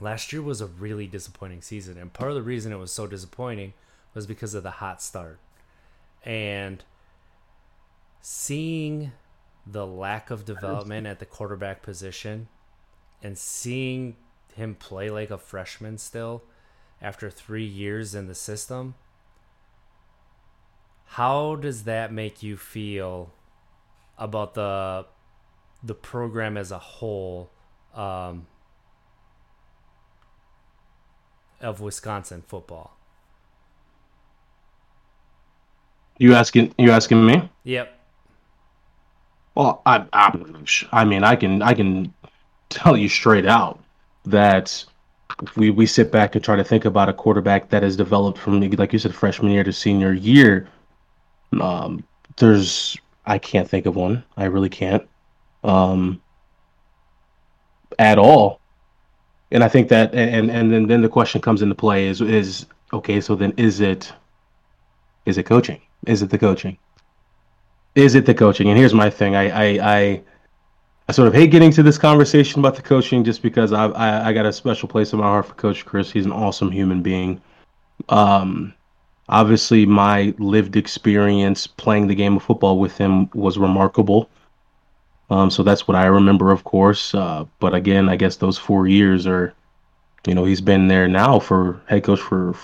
last 0.00 0.32
year 0.32 0.42
was 0.42 0.60
a 0.60 0.66
really 0.66 1.06
disappointing 1.06 1.62
season, 1.62 1.98
and 1.98 2.12
part 2.12 2.30
of 2.30 2.36
the 2.36 2.42
reason 2.42 2.72
it 2.72 2.76
was 2.76 2.92
so 2.92 3.06
disappointing 3.06 3.74
was 4.14 4.26
because 4.26 4.54
of 4.54 4.62
the 4.62 4.70
hot 4.70 5.02
start 5.02 5.38
and 6.24 6.82
seeing 8.20 9.12
the 9.66 9.86
lack 9.86 10.30
of 10.30 10.44
development 10.44 11.06
at 11.06 11.18
the 11.18 11.26
quarterback 11.26 11.82
position 11.82 12.48
and 13.22 13.38
seeing 13.38 14.16
him 14.52 14.74
play 14.74 15.10
like 15.10 15.30
a 15.30 15.38
freshman 15.38 15.98
still 15.98 16.42
after 17.00 17.30
three 17.30 17.64
years 17.64 18.14
in 18.14 18.26
the 18.26 18.34
system. 18.34 18.94
How 21.06 21.56
does 21.56 21.84
that 21.84 22.12
make 22.12 22.42
you 22.42 22.56
feel 22.56 23.32
about 24.18 24.54
the 24.54 25.06
the 25.82 25.94
program 25.94 26.56
as 26.56 26.70
a 26.70 26.78
whole 26.78 27.50
um, 27.94 28.46
of 31.60 31.80
Wisconsin 31.80 32.42
football? 32.46 32.96
You 36.18 36.34
asking? 36.34 36.74
You 36.78 36.90
asking 36.90 37.24
me? 37.24 37.48
Yep. 37.64 37.98
Well, 39.54 39.82
I, 39.84 40.04
I, 40.12 40.38
I 40.92 41.04
mean, 41.04 41.24
I 41.24 41.34
can, 41.34 41.60
I 41.60 41.74
can 41.74 42.14
tell 42.68 42.96
you 42.96 43.08
straight 43.08 43.46
out 43.46 43.80
that 44.24 44.84
we 45.56 45.70
we 45.70 45.86
sit 45.86 46.12
back 46.12 46.34
and 46.34 46.44
try 46.44 46.56
to 46.56 46.64
think 46.64 46.84
about 46.84 47.08
a 47.08 47.12
quarterback 47.12 47.70
that 47.70 47.82
has 47.82 47.96
developed 47.96 48.38
from 48.38 48.60
like 48.60 48.92
you 48.92 48.98
said 48.98 49.14
freshman 49.14 49.52
year 49.52 49.64
to 49.64 49.72
senior 49.72 50.12
year. 50.12 50.68
Um, 51.60 52.04
there's 52.36 52.96
i 53.26 53.38
can't 53.38 53.68
think 53.68 53.86
of 53.86 53.96
one. 53.96 54.24
I 54.36 54.44
really 54.44 54.68
can't. 54.68 55.06
Um, 55.64 56.20
at 57.98 58.18
all. 58.18 58.60
And 59.52 59.64
i 59.64 59.68
think 59.68 59.88
that 59.88 60.14
and 60.14 60.50
and 60.50 60.72
then 60.72 60.86
then 60.86 61.02
the 61.02 61.08
question 61.08 61.40
comes 61.40 61.62
into 61.62 61.74
play 61.74 62.06
is 62.06 62.20
is 62.20 62.66
okay 62.92 63.20
so 63.20 63.34
then 63.34 63.52
is 63.56 63.80
it 63.80 64.12
is 65.26 65.38
it 65.38 65.44
coaching? 65.44 65.80
Is 66.06 66.22
it 66.22 66.30
the 66.30 66.38
coaching? 66.38 66.78
Is 67.94 68.14
it 68.14 68.26
the 68.26 68.34
coaching? 68.34 68.68
And 68.68 68.78
here's 68.78 68.94
my 68.94 69.10
thing. 69.10 69.34
I 69.34 69.48
i 69.48 69.98
i 69.98 70.22
I 71.10 71.12
sort 71.12 71.26
of 71.26 71.34
hate 71.34 71.50
getting 71.50 71.72
to 71.72 71.82
this 71.82 71.98
conversation 71.98 72.60
about 72.60 72.76
the 72.76 72.82
coaching 72.82 73.24
just 73.24 73.42
because 73.42 73.72
I, 73.72 73.86
I, 73.86 74.28
I 74.28 74.32
got 74.32 74.46
a 74.46 74.52
special 74.52 74.88
place 74.88 75.12
in 75.12 75.18
my 75.18 75.24
heart 75.24 75.46
for 75.46 75.54
Coach 75.54 75.84
Chryst. 75.84 76.12
He's 76.12 76.24
an 76.24 76.30
awesome 76.30 76.70
human 76.70 77.02
being. 77.02 77.42
Um, 78.10 78.72
obviously, 79.28 79.84
my 79.84 80.32
lived 80.38 80.76
experience 80.76 81.66
playing 81.66 82.06
the 82.06 82.14
game 82.14 82.36
of 82.36 82.44
football 82.44 82.78
with 82.78 82.96
him 82.96 83.28
was 83.34 83.58
remarkable. 83.58 84.30
Um, 85.30 85.50
so 85.50 85.64
that's 85.64 85.88
what 85.88 85.96
I 85.96 86.06
remember, 86.06 86.52
of 86.52 86.62
course. 86.62 87.12
Uh, 87.12 87.44
but 87.58 87.74
again, 87.74 88.08
I 88.08 88.14
guess 88.14 88.36
those 88.36 88.56
four 88.56 88.86
years 88.86 89.26
are, 89.26 89.52
you 90.28 90.36
know, 90.36 90.44
he's 90.44 90.60
been 90.60 90.86
there 90.86 91.08
now 91.08 91.40
for 91.40 91.80
head 91.88 92.04
coach 92.04 92.20
for 92.20 92.54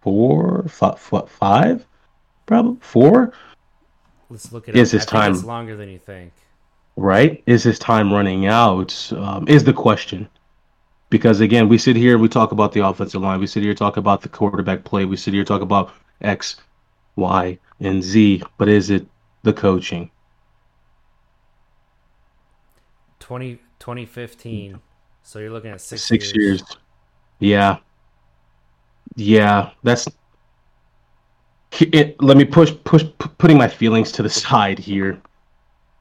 four, 0.00 0.64
five, 0.70 0.98
five 0.98 1.84
probably 2.46 2.78
four. 2.80 3.34
Let's 4.30 4.50
look 4.52 4.70
at 4.70 4.74
Is 4.74 4.94
it. 4.94 4.96
his 4.96 5.04
time- 5.04 5.34
longer 5.42 5.76
than 5.76 5.90
you 5.90 5.98
think. 5.98 6.32
Right? 7.00 7.42
Is 7.46 7.62
his 7.62 7.78
time 7.78 8.12
running 8.12 8.46
out? 8.46 9.12
Um, 9.12 9.48
is 9.48 9.64
the 9.64 9.72
question. 9.72 10.28
Because 11.08 11.40
again, 11.40 11.68
we 11.68 11.78
sit 11.78 11.96
here, 11.96 12.12
and 12.12 12.22
we 12.22 12.28
talk 12.28 12.52
about 12.52 12.72
the 12.72 12.86
offensive 12.86 13.22
line, 13.22 13.40
we 13.40 13.46
sit 13.46 13.62
here, 13.62 13.74
talk 13.74 13.96
about 13.96 14.20
the 14.20 14.28
quarterback 14.28 14.84
play, 14.84 15.04
we 15.06 15.16
sit 15.16 15.34
here, 15.34 15.42
talk 15.42 15.62
about 15.62 15.92
X, 16.20 16.56
Y, 17.16 17.58
and 17.80 18.02
Z, 18.02 18.42
but 18.58 18.68
is 18.68 18.90
it 18.90 19.06
the 19.42 19.52
coaching? 19.52 20.10
20, 23.18 23.56
2015. 23.78 24.78
So 25.22 25.38
you're 25.38 25.50
looking 25.50 25.70
at 25.70 25.80
six, 25.80 26.02
Six 26.02 26.34
years. 26.34 26.62
Yeah. 27.38 27.78
Yeah, 29.16 29.70
that's. 29.82 30.06
It, 31.80 32.20
let 32.22 32.36
me 32.36 32.44
push, 32.44 32.72
push, 32.84 33.04
putting 33.38 33.56
my 33.56 33.68
feelings 33.68 34.12
to 34.12 34.22
the 34.22 34.30
side 34.44 34.78
here 34.78 35.20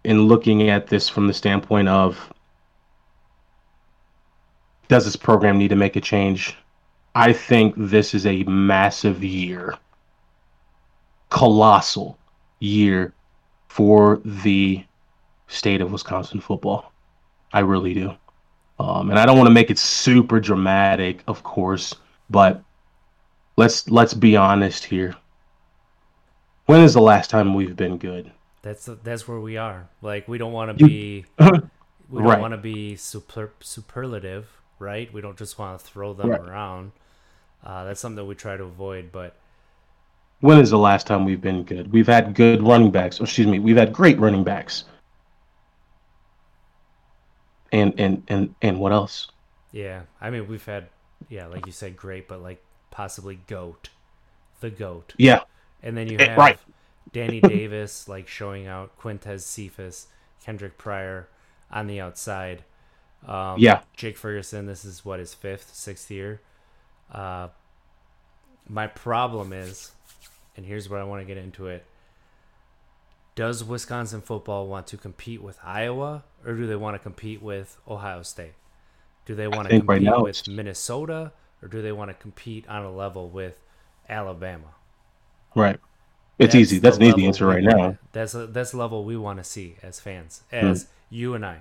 and 0.09 0.27
looking 0.27 0.67
at 0.69 0.87
this 0.87 1.07
from 1.07 1.27
the 1.27 1.33
standpoint 1.33 1.87
of 1.87 2.33
does 4.87 5.05
this 5.05 5.15
program 5.15 5.59
need 5.59 5.67
to 5.67 5.75
make 5.75 5.95
a 5.95 6.01
change? 6.01 6.57
I 7.13 7.31
think 7.31 7.75
this 7.77 8.15
is 8.15 8.25
a 8.25 8.43
massive 8.45 9.23
year, 9.23 9.75
colossal 11.29 12.17
year 12.59 13.13
for 13.67 14.19
the 14.25 14.83
state 15.47 15.79
of 15.79 15.91
Wisconsin 15.91 16.41
football. 16.41 16.91
I 17.53 17.59
really 17.59 17.93
do. 17.93 18.15
Um, 18.79 19.11
and 19.11 19.19
I 19.19 19.27
don't 19.27 19.37
want 19.37 19.47
to 19.47 19.53
make 19.53 19.69
it 19.69 19.77
super 19.77 20.39
dramatic, 20.39 21.21
of 21.27 21.43
course, 21.43 21.93
but 22.31 22.63
let's 23.57 23.87
let's 23.91 24.15
be 24.15 24.35
honest 24.35 24.85
here. 24.85 25.15
When 26.65 26.81
is 26.81 26.95
the 26.95 27.01
last 27.01 27.29
time 27.29 27.53
we've 27.53 27.75
been 27.75 27.99
good? 27.99 28.31
That's 28.61 28.85
that's 29.03 29.27
where 29.27 29.39
we 29.39 29.57
are. 29.57 29.89
Like 30.01 30.27
we 30.27 30.37
don't 30.37 30.51
want 30.53 30.69
to 30.69 30.73
be 30.73 31.25
we 32.09 32.21
don't 32.21 32.37
Right. 32.37 32.39
want 32.39 32.53
to 32.53 32.57
be 32.57 32.95
super 32.95 33.53
superlative, 33.59 34.49
right? 34.79 35.11
We 35.13 35.21
don't 35.21 35.37
just 35.37 35.59
want 35.59 35.79
to 35.79 35.85
throw 35.85 36.13
them 36.13 36.29
Right. 36.29 36.39
around. 36.39 36.91
Uh, 37.63 37.85
that's 37.85 37.99
something 38.01 38.17
that 38.17 38.25
we 38.25 38.35
try 38.35 38.57
to 38.57 38.63
avoid. 38.65 39.11
But 39.11 39.35
When 40.41 40.59
is 40.59 40.69
the 40.71 40.77
last 40.77 41.07
time 41.07 41.23
we've 41.23 41.39
been 41.39 41.63
good? 41.63 41.93
We've 41.93 42.07
had 42.07 42.33
good 42.35 42.61
running 42.61 42.91
backs. 42.91 43.21
Excuse 43.21 43.47
me, 43.47 43.59
we've 43.59 43.77
had 43.77 43.93
great 43.93 44.19
running 44.19 44.43
backs. 44.43 44.83
And 47.71 47.99
and 47.99 48.23
and 48.27 48.53
and 48.61 48.79
what 48.79 48.91
else? 48.91 49.27
yeah, 49.71 50.03
I 50.21 50.29
mean 50.29 50.47
we've 50.47 50.65
had 50.65 50.89
yeah, 51.27 51.47
like 51.47 51.65
you 51.65 51.71
said, 51.71 51.95
great, 51.95 52.27
but 52.27 52.41
like 52.41 52.63
possibly 52.91 53.35
goat, 53.47 53.89
the 54.61 54.69
goat. 54.69 55.15
Yeah, 55.17 55.43
And 55.83 55.97
then 55.97 56.09
you 56.09 56.19
Eh, 56.19 56.29
have 56.29 56.35
right. 56.35 56.59
Danny 57.11 57.39
Davis 57.41 58.07
like 58.07 58.27
showing 58.27 58.67
out 58.67 58.97
Quintez 58.99 59.41
Cephas, 59.41 60.07
Kendric 60.45 60.77
Pryor 60.77 61.27
on 61.71 61.87
the 61.87 61.99
outside. 61.99 62.63
Um, 63.27 63.55
Yeah. 63.57 63.81
Jake 63.95 64.17
Ferguson. 64.17 64.65
This 64.65 64.85
is 64.85 65.03
what 65.03 65.19
his 65.19 65.33
fifth, 65.33 65.73
sixth 65.73 66.09
year. 66.09 66.41
Uh, 67.11 67.49
my 68.67 68.87
problem 68.87 69.51
is, 69.51 69.91
and 70.55 70.65
here's 70.65 70.87
where 70.89 70.99
I 70.99 71.03
want 71.03 71.21
to 71.21 71.25
get 71.25 71.37
into 71.37 71.67
it. 71.67 71.85
Does 73.35 73.63
Wisconsin 73.63 74.21
football 74.21 74.67
want 74.67 74.87
to 74.87 74.97
compete 74.97 75.41
with 75.41 75.57
Iowa, 75.63 76.23
or 76.45 76.53
do 76.53 76.67
they 76.67 76.75
want 76.75 76.95
to 76.95 76.99
compete 76.99 77.41
with 77.41 77.77
Ohio 77.87 78.21
State? 78.21 78.53
Do 79.25 79.33
they 79.33 79.47
want 79.47 79.69
to 79.69 79.75
right 79.75 79.85
compete 79.85 80.01
now 80.01 80.23
with 80.23 80.47
Minnesota, 80.47 81.31
or 81.61 81.67
do 81.67 81.81
they 81.81 81.91
want 81.91 82.09
to 82.09 82.15
compete 82.15 82.67
on 82.67 82.83
a 82.83 82.91
level 82.91 83.29
with 83.29 83.55
Alabama? 84.09 84.73
right. 85.55 85.79
It's 86.39 86.55
easy. 86.55 86.79
That's 86.79 86.97
an 86.97 87.03
easy 87.03 87.25
answer 87.25 87.47
we 87.47 87.55
right 87.55 87.63
now. 87.63 87.91
Hmm. 87.91 87.95
That's 88.13 88.33
a, 88.33 88.47
that's 88.47 88.71
the 88.71 88.77
level 88.77 89.03
we 89.03 89.17
want 89.17 89.39
to 89.39 89.43
see 89.43 89.75
as 89.83 89.99
fans, 89.99 90.43
as 90.51 90.87
you 91.09 91.33
and 91.33 91.45
I, 91.45 91.59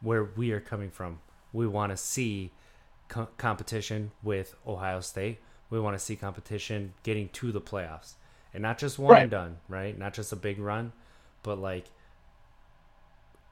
where 0.00 0.24
we 0.24 0.52
are 0.52 0.60
coming 0.60 0.90
from. 0.90 1.18
We 1.52 1.66
want 1.66 1.90
to 1.90 1.96
see 1.96 2.52
co- 3.08 3.28
competition 3.38 4.12
with 4.22 4.54
Ohio 4.66 5.00
State. 5.00 5.40
We 5.68 5.80
want 5.80 5.98
to 5.98 6.04
see 6.04 6.16
competition 6.16 6.94
getting 7.02 7.28
to 7.30 7.50
the 7.52 7.60
playoffs, 7.60 8.14
and 8.54 8.62
not 8.62 8.78
just 8.78 8.98
one 8.98 9.12
Right. 9.14 9.22
and 9.22 9.30
done, 9.30 9.56
right? 9.68 9.98
Not 9.98 10.14
just 10.14 10.32
a 10.32 10.36
big 10.36 10.58
run, 10.58 10.92
but 11.42 11.58
like 11.58 11.86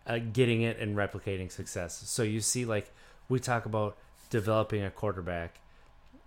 uh, 0.06 0.18
getting 0.32 0.62
it 0.62 0.78
and 0.78 0.96
replicating 0.96 1.50
success. 1.50 2.02
So 2.06 2.22
you 2.22 2.40
see, 2.40 2.64
like 2.64 2.92
we 3.28 3.40
talk 3.40 3.66
about 3.66 3.96
developing 4.30 4.82
a 4.84 4.90
quarterback, 4.90 5.58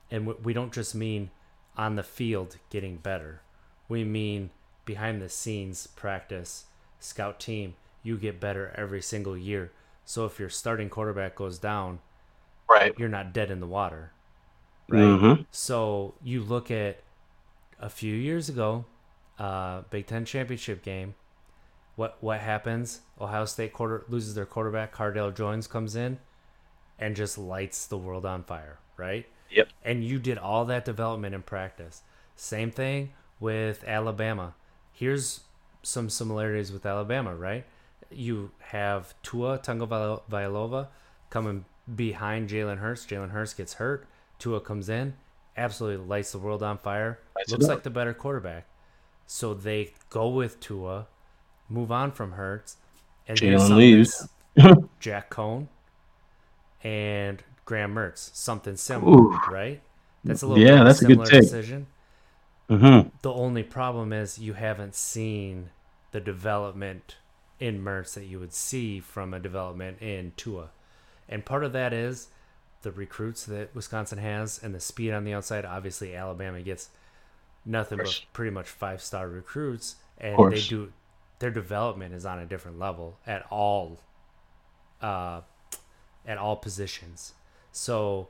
and 0.09 0.27
we 0.43 0.51
don't 0.53 0.73
just 0.73 0.93
mean 0.93 1.31
on 1.77 1.95
the 1.95 2.03
field 2.03 2.57
getting 2.69 2.97
better. 2.97 3.41
We 3.91 4.05
mean 4.05 4.51
behind 4.85 5.21
the 5.21 5.27
scenes 5.27 5.85
practice, 5.85 6.63
scout 7.01 7.41
team. 7.41 7.75
You 8.03 8.17
get 8.17 8.39
better 8.39 8.71
every 8.73 9.01
single 9.01 9.35
year. 9.37 9.73
So 10.05 10.23
if 10.25 10.39
your 10.39 10.47
starting 10.47 10.87
quarterback 10.87 11.35
goes 11.35 11.59
down, 11.59 11.99
Right. 12.69 12.97
you're 12.97 13.09
not 13.09 13.33
dead 13.33 13.51
in 13.51 13.59
the 13.59 13.67
water, 13.67 14.13
right? 14.87 15.01
Mhm. 15.01 15.45
So 15.51 16.13
you 16.23 16.41
look 16.41 16.71
at 16.71 17.03
a 17.81 17.89
few 17.89 18.15
years 18.15 18.47
ago, 18.47 18.85
uh, 19.37 19.81
Big 19.89 20.07
Ten 20.07 20.23
championship 20.23 20.83
game. 20.83 21.15
What 21.97 22.15
what 22.23 22.39
happens? 22.39 23.01
Ohio 23.19 23.43
State 23.43 23.73
quarter 23.73 24.05
loses 24.07 24.35
their 24.35 24.45
quarterback. 24.45 24.93
Cardale 24.95 25.35
Jones 25.35 25.67
comes 25.67 25.97
in 25.97 26.17
and 26.97 27.13
just 27.13 27.37
lights 27.37 27.87
the 27.87 27.97
world 27.97 28.25
on 28.25 28.43
fire, 28.43 28.79
right? 28.95 29.27
Yep. 29.49 29.67
And 29.83 30.05
you 30.05 30.17
did 30.17 30.37
all 30.37 30.63
that 30.63 30.85
development 30.85 31.35
in 31.35 31.41
practice. 31.41 32.03
Same 32.37 32.71
thing 32.71 33.11
with 33.41 33.83
Alabama. 33.85 34.53
Here's 34.93 35.41
some 35.83 36.09
similarities 36.09 36.71
with 36.71 36.85
Alabama, 36.85 37.35
right? 37.35 37.65
You 38.09 38.51
have 38.59 39.13
Tua 39.23 39.57
Tagovailoa 39.59 40.87
coming 41.29 41.65
behind 41.93 42.49
Jalen 42.49 42.77
Hurts. 42.77 43.05
Jalen 43.05 43.31
Hurts 43.31 43.53
gets 43.53 43.73
hurt. 43.73 44.07
Tua 44.39 44.61
comes 44.61 44.87
in, 44.89 45.15
absolutely 45.57 46.05
lights 46.05 46.31
the 46.31 46.39
world 46.39 46.63
on 46.63 46.77
fire. 46.77 47.19
Looks 47.49 47.65
up. 47.65 47.69
like 47.69 47.83
the 47.83 47.89
better 47.89 48.13
quarterback. 48.13 48.67
So 49.27 49.53
they 49.53 49.93
go 50.09 50.29
with 50.29 50.59
Tua, 50.59 51.07
move 51.69 51.91
on 51.91 52.11
from 52.11 52.33
Hurts, 52.33 52.77
and 53.27 53.37
Jalen 53.37 53.75
leaves. 53.75 54.27
Jack 54.99 55.29
Coan 55.29 55.67
and 56.83 57.41
Graham 57.65 57.95
Mertz. 57.95 58.33
Something 58.35 58.75
similar, 58.75 59.17
Ooh. 59.17 59.39
right? 59.49 59.81
That's 60.23 60.41
a 60.41 60.47
little 60.47 60.63
Yeah, 60.63 60.83
that's 60.83 61.01
a 61.01 61.05
good 61.05 61.25
take. 61.25 61.41
decision. 61.41 61.87
Mm-hmm. 62.69 63.09
The 63.21 63.33
only 63.33 63.63
problem 63.63 64.13
is 64.13 64.39
you 64.39 64.53
haven't 64.53 64.95
seen 64.95 65.69
the 66.11 66.19
development 66.21 67.17
in 67.59 67.83
Mertz 67.83 68.13
that 68.13 68.25
you 68.25 68.39
would 68.39 68.53
see 68.53 68.99
from 68.99 69.33
a 69.33 69.39
development 69.39 70.01
in 70.01 70.33
Tua. 70.37 70.69
And 71.29 71.45
part 71.45 71.63
of 71.63 71.73
that 71.73 71.93
is 71.93 72.29
the 72.81 72.91
recruits 72.91 73.45
that 73.45 73.73
Wisconsin 73.75 74.17
has 74.17 74.59
and 74.61 74.73
the 74.73 74.79
speed 74.79 75.11
on 75.11 75.23
the 75.23 75.33
outside. 75.33 75.65
Obviously, 75.65 76.15
Alabama 76.15 76.61
gets 76.61 76.89
nothing 77.65 77.99
but 77.99 78.25
pretty 78.33 78.51
much 78.51 78.67
five 78.67 79.01
star 79.01 79.27
recruits, 79.27 79.95
and 80.17 80.51
they 80.51 80.61
do 80.61 80.91
their 81.39 81.51
development 81.51 82.13
is 82.13 82.25
on 82.25 82.39
a 82.39 82.45
different 82.45 82.77
level 82.77 83.17
at 83.25 83.45
all, 83.49 83.99
uh, 85.01 85.41
at 86.25 86.37
all 86.37 86.55
positions. 86.55 87.33
So 87.71 88.29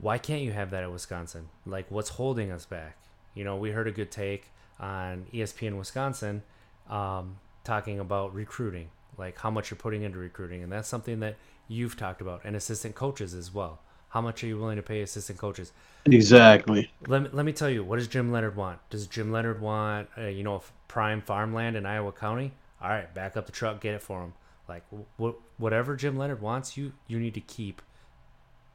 why 0.00 0.18
can't 0.18 0.42
you 0.42 0.52
have 0.52 0.70
that 0.70 0.82
at 0.82 0.92
Wisconsin? 0.92 1.48
Like, 1.66 1.90
what's 1.90 2.10
holding 2.10 2.50
us 2.50 2.64
back? 2.64 2.96
You 3.34 3.44
know, 3.44 3.56
we 3.56 3.70
heard 3.70 3.88
a 3.88 3.92
good 3.92 4.10
take 4.10 4.50
on 4.80 5.26
ESPN 5.32 5.76
Wisconsin 5.78 6.42
um, 6.88 7.38
talking 7.64 7.98
about 7.98 8.34
recruiting, 8.34 8.88
like 9.16 9.38
how 9.38 9.50
much 9.50 9.70
you're 9.70 9.78
putting 9.78 10.02
into 10.02 10.18
recruiting, 10.18 10.62
and 10.62 10.72
that's 10.72 10.88
something 10.88 11.20
that 11.20 11.36
you've 11.68 11.96
talked 11.96 12.20
about, 12.20 12.42
and 12.44 12.56
assistant 12.56 12.94
coaches 12.94 13.34
as 13.34 13.52
well. 13.52 13.80
How 14.10 14.20
much 14.22 14.42
are 14.42 14.46
you 14.46 14.58
willing 14.58 14.76
to 14.76 14.82
pay 14.82 15.02
assistant 15.02 15.38
coaches? 15.38 15.72
Exactly. 16.06 16.90
Let 17.06 17.22
me, 17.22 17.28
let 17.32 17.44
me 17.44 17.52
tell 17.52 17.68
you, 17.68 17.84
what 17.84 17.96
does 17.96 18.08
Jim 18.08 18.32
Leonhard 18.32 18.56
want? 18.56 18.78
Does 18.88 19.06
Jim 19.06 19.30
Leonhard 19.30 19.60
want, 19.60 20.08
uh, 20.16 20.22
you 20.22 20.42
know, 20.42 20.62
prime 20.86 21.20
farmland 21.20 21.76
in 21.76 21.84
Iowa 21.84 22.12
County? 22.12 22.52
All 22.80 22.88
right, 22.88 23.12
back 23.12 23.36
up 23.36 23.46
the 23.46 23.52
truck, 23.52 23.80
get 23.80 23.94
it 23.94 24.02
for 24.02 24.22
him. 24.22 24.32
Like, 24.68 24.84
wh- 25.20 25.60
whatever 25.60 25.96
Jim 25.96 26.16
Leonhard 26.16 26.40
wants, 26.40 26.76
you 26.76 26.92
you 27.06 27.18
need 27.18 27.34
to 27.34 27.40
keep 27.40 27.82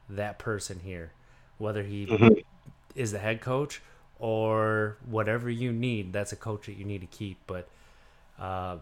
that 0.10 0.40
person 0.40 0.80
here, 0.84 1.14
whether 1.58 1.84
he 1.84 2.16
is 2.96 3.12
the 3.12 3.20
head 3.20 3.42
coach 3.42 3.82
or 4.20 4.98
whatever 5.06 5.50
you 5.50 5.72
need. 5.72 6.14
That's 6.14 6.32
a 6.32 6.36
coach 6.38 6.66
that 6.68 6.74
you 6.74 6.86
need 6.86 7.02
to 7.02 7.08
keep. 7.08 7.40
But 7.48 7.70
uh, 8.40 8.78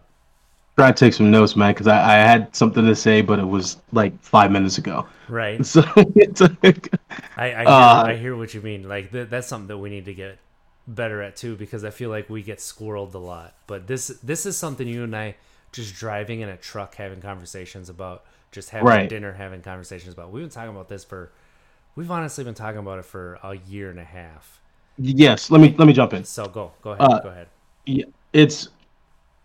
Try 0.78 0.90
to 0.90 0.94
take 0.94 1.12
some 1.12 1.30
notes, 1.30 1.54
man, 1.54 1.72
because 1.74 1.86
I, 1.86 2.14
I 2.14 2.16
had 2.16 2.54
something 2.56 2.84
to 2.86 2.94
say, 2.96 3.20
but 3.20 3.38
it 3.38 3.44
was 3.44 3.76
like 3.92 4.18
five 4.22 4.50
minutes 4.50 4.78
ago. 4.78 5.06
right, 5.28 5.64
So 5.66 5.82
it's 5.96 6.40
like, 6.62 6.88
I 7.36 7.54
I 7.54 7.66
hear, 7.68 8.00
Uh, 8.00 8.02
I 8.02 8.16
hear 8.16 8.36
what 8.36 8.54
you 8.54 8.60
mean. 8.62 8.88
Like 8.88 9.12
th- 9.12 9.28
that's 9.28 9.46
something 9.46 9.68
that 9.68 9.78
we 9.78 9.90
need 9.90 10.04
to 10.06 10.14
get 10.14 10.38
better 10.86 11.22
at 11.22 11.36
too, 11.36 11.56
because 11.56 11.84
I 11.84 11.90
feel 11.90 12.10
like 12.10 12.28
we 12.30 12.42
get 12.42 12.58
squirreled 12.58 13.14
a 13.14 13.18
lot. 13.18 13.54
But 13.66 13.86
this 13.86 14.08
this 14.22 14.46
is 14.46 14.56
something 14.56 14.86
you 14.88 15.04
and 15.04 15.14
I 15.16 15.36
just 15.72 15.94
driving 15.94 16.40
in 16.40 16.48
a 16.48 16.56
truck 16.56 16.96
having 16.96 17.20
conversations 17.20 17.88
about 17.88 18.24
just 18.52 18.70
having 18.70 18.86
Right. 18.86 19.08
dinner 19.08 19.32
having 19.32 19.62
conversations 19.62 20.12
about 20.14 20.30
we've 20.32 20.42
been 20.44 20.50
talking 20.50 20.70
about 20.70 20.88
this 20.88 21.04
for 21.04 21.32
we've 21.96 22.10
honestly 22.10 22.44
been 22.44 22.54
talking 22.54 22.80
about 22.80 22.98
it 22.98 23.04
for 23.04 23.38
a 23.42 23.56
year 23.56 23.90
and 23.90 24.00
a 24.00 24.04
half 24.04 24.60
Yes, 24.98 25.50
let 25.50 25.60
me 25.60 25.74
let 25.78 25.86
me 25.86 25.92
jump 25.92 26.12
in. 26.14 26.24
so 26.24 26.48
go 26.48 26.72
go 26.82 26.92
ahead 26.92 27.08
Uh, 27.08 27.20
go 27.20 27.28
ahead 27.28 27.48
Yeah, 27.86 28.06
it's 28.32 28.70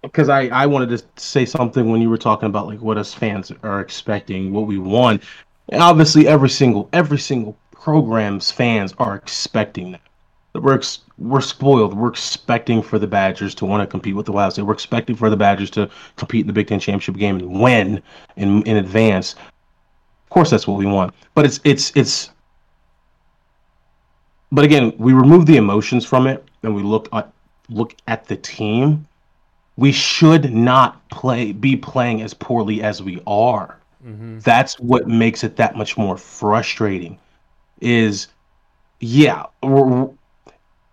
because 0.04 0.30
I 0.30 0.48
I 0.48 0.66
wanted 0.68 0.90
to 0.98 1.06
say 1.22 1.46
something 1.46 1.90
when 1.92 2.02
you 2.02 2.10
were 2.10 2.18
talking 2.20 2.48
about 2.48 2.68
like 2.68 2.82
what 2.82 2.98
us 2.98 3.14
fans 3.14 3.52
are 3.64 3.82
expecting, 3.82 4.54
what 4.54 4.68
we 4.68 4.80
want. 4.80 5.24
And 5.70 5.84
obviously, 5.84 6.28
every 6.28 6.50
single 6.50 6.90
every 6.94 7.20
single 7.20 7.58
program's 7.72 8.52
fans 8.52 8.94
are 9.00 9.16
expecting 9.16 9.94
that. 9.94 10.02
We're 10.62 10.76
ex- 10.76 11.00
we're 11.18 11.42
spoiled. 11.42 11.94
We're 11.94 12.10
expecting 12.10 12.82
for 12.82 13.00
the 13.00 13.08
Badgers 13.08 13.56
to 13.56 13.66
want 13.66 13.82
to 13.82 13.88
compete 13.88 14.16
with 14.16 14.26
the 14.26 14.32
Wild 14.32 14.54
State. 14.54 14.64
We're 14.64 14.74
expecting 14.74 15.16
for 15.16 15.30
the 15.30 15.38
Badgers 15.38 15.70
to 15.72 15.90
compete 16.16 16.42
in 16.42 16.48
the 16.48 16.54
Big 16.54 16.68
Ten 16.68 16.80
championship 16.80 17.16
game 17.18 17.38
and 17.38 17.60
win 17.62 18.02
in 18.36 18.64
in 18.64 18.78
advance. 18.78 19.34
Of 19.34 20.30
course, 20.30 20.50
that's 20.50 20.68
what 20.68 20.78
we 20.78 20.86
want. 20.86 21.14
But 21.34 21.46
it's 21.46 21.60
it's 21.64 21.92
it's. 21.96 22.32
But 24.52 24.64
again, 24.64 24.94
we 24.98 25.14
remove 25.14 25.46
the 25.46 25.58
emotions 25.58 26.06
from 26.06 26.28
it 26.28 26.46
and 26.64 26.76
we 26.76 26.82
look 26.82 27.10
at 27.14 27.32
look 27.70 27.96
at 28.08 28.26
the 28.26 28.38
team. 28.38 29.08
We 29.76 29.92
should 29.92 30.54
not 30.54 31.08
play 31.10 31.52
be 31.52 31.76
playing 31.76 32.22
as 32.22 32.34
poorly 32.34 32.82
as 32.82 33.02
we 33.02 33.22
are. 33.28 33.78
Mm-hmm. 34.06 34.40
That's 34.40 34.80
what 34.80 35.08
makes 35.08 35.44
it 35.44 35.56
that 35.58 35.76
much 35.76 35.98
more 35.98 36.18
frustrating. 36.18 37.20
Is 37.80 38.28
yeah, 39.00 39.46
we're, 39.62 40.10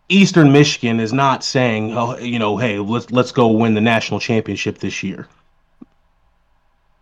Eastern 0.09 0.53
Michigan 0.53 1.01
is 1.01 1.12
not 1.12 1.43
saying, 1.43 1.97
oh, 1.97 2.19
you 2.19 2.38
know, 2.38 2.57
hey, 2.59 2.79
let's 2.79 3.11
let's 3.11 3.33
go 3.33 3.49
win 3.49 3.75
the 3.75 3.81
national 3.81 4.21
championship 4.21 4.79
this 4.79 5.03
year. 5.03 5.27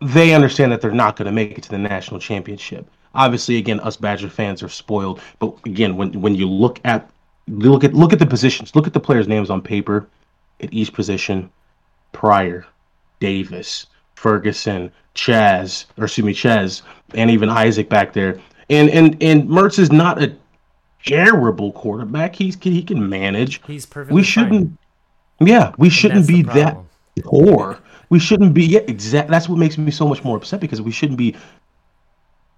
They 0.01 0.33
understand 0.33 0.71
that 0.71 0.81
they're 0.81 0.91
not 0.91 1.15
going 1.15 1.25
to 1.25 1.31
make 1.31 1.57
it 1.57 1.63
to 1.63 1.69
the 1.69 1.77
national 1.77 2.19
championship. 2.19 2.89
Obviously, 3.15 3.57
again, 3.57 3.79
us 3.81 3.97
Badger 3.97 4.29
fans 4.29 4.63
are 4.63 4.69
spoiled. 4.69 5.21
But 5.39 5.53
again, 5.65 5.97
when 5.97 6.19
when 6.21 6.35
you 6.35 6.49
look 6.49 6.79
at 6.85 7.09
look 7.47 7.83
at 7.83 7.93
look 7.93 8.13
at 8.13 8.19
the 8.19 8.25
positions, 8.25 8.75
look 8.75 8.87
at 8.87 8.93
the 8.93 8.99
players' 8.99 9.27
names 9.27 9.49
on 9.49 9.61
paper 9.61 10.07
at 10.61 10.73
each 10.73 10.93
position. 10.93 11.51
Pryor, 12.13 12.65
Davis, 13.19 13.87
Ferguson, 14.15 14.91
Chaz, 15.15 15.85
or 15.97 16.05
excuse 16.05 16.25
me, 16.25 16.33
Chaz, 16.33 16.83
and 17.13 17.29
even 17.29 17.49
Isaac 17.49 17.89
back 17.89 18.13
there. 18.13 18.39
And 18.69 18.89
and 18.89 19.21
and 19.21 19.49
Mertz 19.49 19.77
is 19.77 19.91
not 19.91 20.23
a 20.23 20.35
terrible 21.05 21.71
quarterback. 21.73 22.35
He's 22.35 22.57
he 22.61 22.83
can 22.83 23.09
manage. 23.09 23.61
he's 23.67 23.85
perfectly 23.85 24.15
We 24.15 24.23
shouldn't. 24.23 24.77
Yeah, 25.39 25.73
we 25.77 25.89
shouldn't 25.89 26.27
be 26.27 26.43
that 26.43 26.77
poor. 27.23 27.79
We 28.09 28.19
shouldn't 28.19 28.53
be. 28.53 28.65
Yeah, 28.65 28.81
exact. 28.87 29.29
That's 29.29 29.49
what 29.49 29.57
makes 29.57 29.77
me 29.77 29.91
so 29.91 30.07
much 30.07 30.23
more 30.23 30.37
upset 30.37 30.59
because 30.59 30.81
we 30.81 30.91
shouldn't 30.91 31.17
be. 31.17 31.35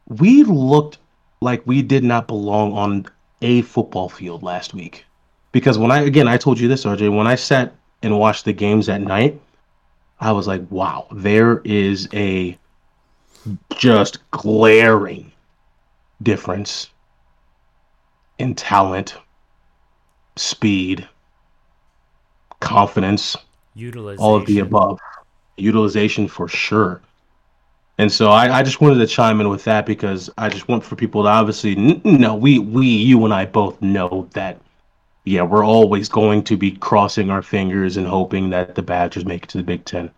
We 0.08 0.44
looked 0.44 0.98
like 1.42 1.66
we 1.66 1.82
did 1.82 2.04
not 2.04 2.28
belong 2.28 2.74
on 2.74 3.06
a 3.42 3.62
football 3.64 4.10
field 4.10 4.44
last 4.44 4.74
week. 4.74 5.06
Because 5.52 5.78
when 5.78 5.92
I 5.92 6.02
again 6.02 6.28
I 6.28 6.38
told 6.38 6.60
you 6.60 6.68
this, 6.68 6.86
RJ, 6.86 7.16
when 7.16 7.28
I 7.28 7.36
sat 7.36 7.74
and 8.04 8.20
watched 8.20 8.46
the 8.46 8.54
games 8.54 8.90
at 8.90 9.02
night, 9.02 9.40
I 10.20 10.32
was 10.32 10.48
like, 10.48 10.62
wow, 10.70 11.08
there 11.12 11.62
is 11.64 12.08
a 12.14 12.58
just 13.78 14.20
glaring 14.32 15.32
difference 16.22 16.90
in 18.38 18.56
talent, 18.56 19.16
speed, 20.36 21.08
confidence, 22.60 23.36
utilization 23.76 24.24
all 24.24 24.36
of 24.36 24.46
the 24.46 24.60
above. 24.60 25.00
Utilization 25.58 26.28
for 26.28 26.48
sure. 26.48 27.02
And 27.98 28.12
so 28.12 28.30
I, 28.30 28.60
I 28.60 28.64
just 28.64 28.82
wanted 28.82 28.98
to 28.98 29.08
chime 29.08 29.40
in 29.40 29.48
with 29.48 29.64
that 29.64 29.86
because 29.86 30.30
i 30.38 30.50
just 30.50 30.68
want 30.68 30.84
for 30.84 30.96
people 30.96 31.24
to 31.24 31.30
obviously 31.30 31.76
know 32.04 32.36
we 32.36 32.60
we 32.60 32.88
you 32.88 33.24
and 33.24 33.34
i 33.34 33.46
both 33.46 33.82
know 33.82 34.28
that 34.34 34.60
yeah 35.24 35.42
we're 35.42 35.66
always 35.66 36.10
going 36.10 36.44
to 36.44 36.58
be 36.58 36.72
crossing 36.72 37.30
our 37.30 37.42
fingers 37.42 37.96
and 37.96 38.06
hoping 38.06 38.50
that 38.50 38.76
the 38.76 38.82
badgers 38.82 39.24
make 39.24 39.44
it 39.44 39.50
to 39.50 39.58
the 39.58 39.64
big 39.64 39.86
ten 39.86 40.12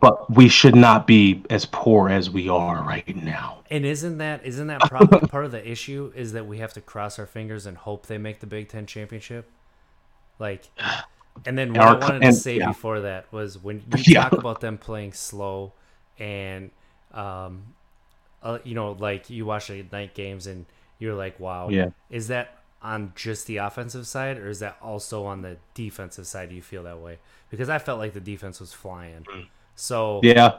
but 0.00 0.30
we 0.34 0.48
should 0.48 0.76
not 0.76 1.06
be 1.06 1.42
as 1.50 1.64
poor 1.66 2.08
as 2.08 2.30
we 2.30 2.48
are 2.48 2.82
right 2.82 3.16
now 3.16 3.58
And 3.70 3.84
isn't 3.84 4.18
that 4.18 4.44
isn't 4.46 4.66
that 4.68 4.80
probably 4.82 5.20
part 5.28 5.44
of 5.44 5.50
the 5.52 5.68
issue 5.68 6.12
is 6.14 6.32
that 6.32 6.46
we 6.46 6.58
have 6.58 6.72
to 6.74 6.80
cross 6.80 7.18
our 7.18 7.26
fingers 7.26 7.66
and 7.66 7.76
hope 7.76 8.06
they 8.06 8.18
make 8.18 8.40
the 8.40 8.46
Big 8.46 8.68
Ten 8.68 8.86
championship? 8.86 9.50
Like, 10.38 10.68
and 11.44 11.58
then 11.58 11.72
what 11.72 11.80
Our 11.82 11.96
I 11.96 11.98
wanted 11.98 12.20
to 12.20 12.26
and- 12.26 12.36
say 12.36 12.58
yeah. 12.58 12.68
before 12.68 13.00
that 13.00 13.32
was 13.32 13.58
when 13.62 13.78
you 13.96 14.14
Yeah. 14.14 14.28
talk 14.28 14.32
about 14.38 14.60
them 14.60 14.78
playing 14.78 15.12
slow 15.14 15.72
and, 16.18 16.70
um, 17.12 17.74
uh, 18.42 18.58
you 18.64 18.74
know, 18.74 18.92
like 18.92 19.30
you 19.30 19.44
watch 19.46 19.66
the 19.68 19.84
night 19.90 20.14
games 20.14 20.46
and 20.46 20.64
you're 21.00 21.14
like, 21.14 21.38
wow, 21.40 21.68
Yeah. 21.70 21.90
is 22.10 22.28
that 22.28 22.54
on 22.80 23.12
just 23.16 23.46
the 23.48 23.56
offensive 23.56 24.06
side 24.06 24.38
or 24.38 24.48
is 24.48 24.60
that 24.60 24.76
also 24.80 25.24
on 25.24 25.42
the 25.42 25.56
defensive 25.74 26.26
side? 26.28 26.50
Do 26.50 26.54
you 26.54 26.62
feel 26.62 26.84
that 26.84 27.00
way? 27.00 27.18
Because 27.50 27.68
I 27.68 27.78
felt 27.78 27.98
like 27.98 28.12
the 28.12 28.20
defense 28.20 28.60
was 28.60 28.72
flying. 28.72 29.26
So 29.78 30.20
yeah 30.22 30.58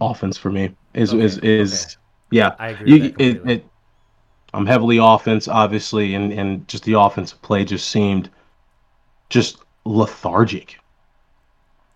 offense 0.00 0.36
for 0.38 0.50
me 0.50 0.74
is 0.94 1.12
Okay, 1.12 1.24
is 1.24 1.38
is 1.38 1.84
okay. 1.84 1.96
yeah 2.30 2.54
I 2.58 2.68
agree 2.68 2.98
that 2.98 3.20
it, 3.20 3.50
it, 3.50 3.66
I'm 4.54 4.66
heavily 4.66 4.98
offense, 4.98 5.48
obviously, 5.48 6.14
and, 6.14 6.32
and 6.32 6.66
just 6.68 6.84
the 6.84 6.92
offensive 6.92 7.42
play 7.42 7.64
just 7.64 7.88
seemed 7.88 8.30
just 9.28 9.58
lethargic 9.84 10.78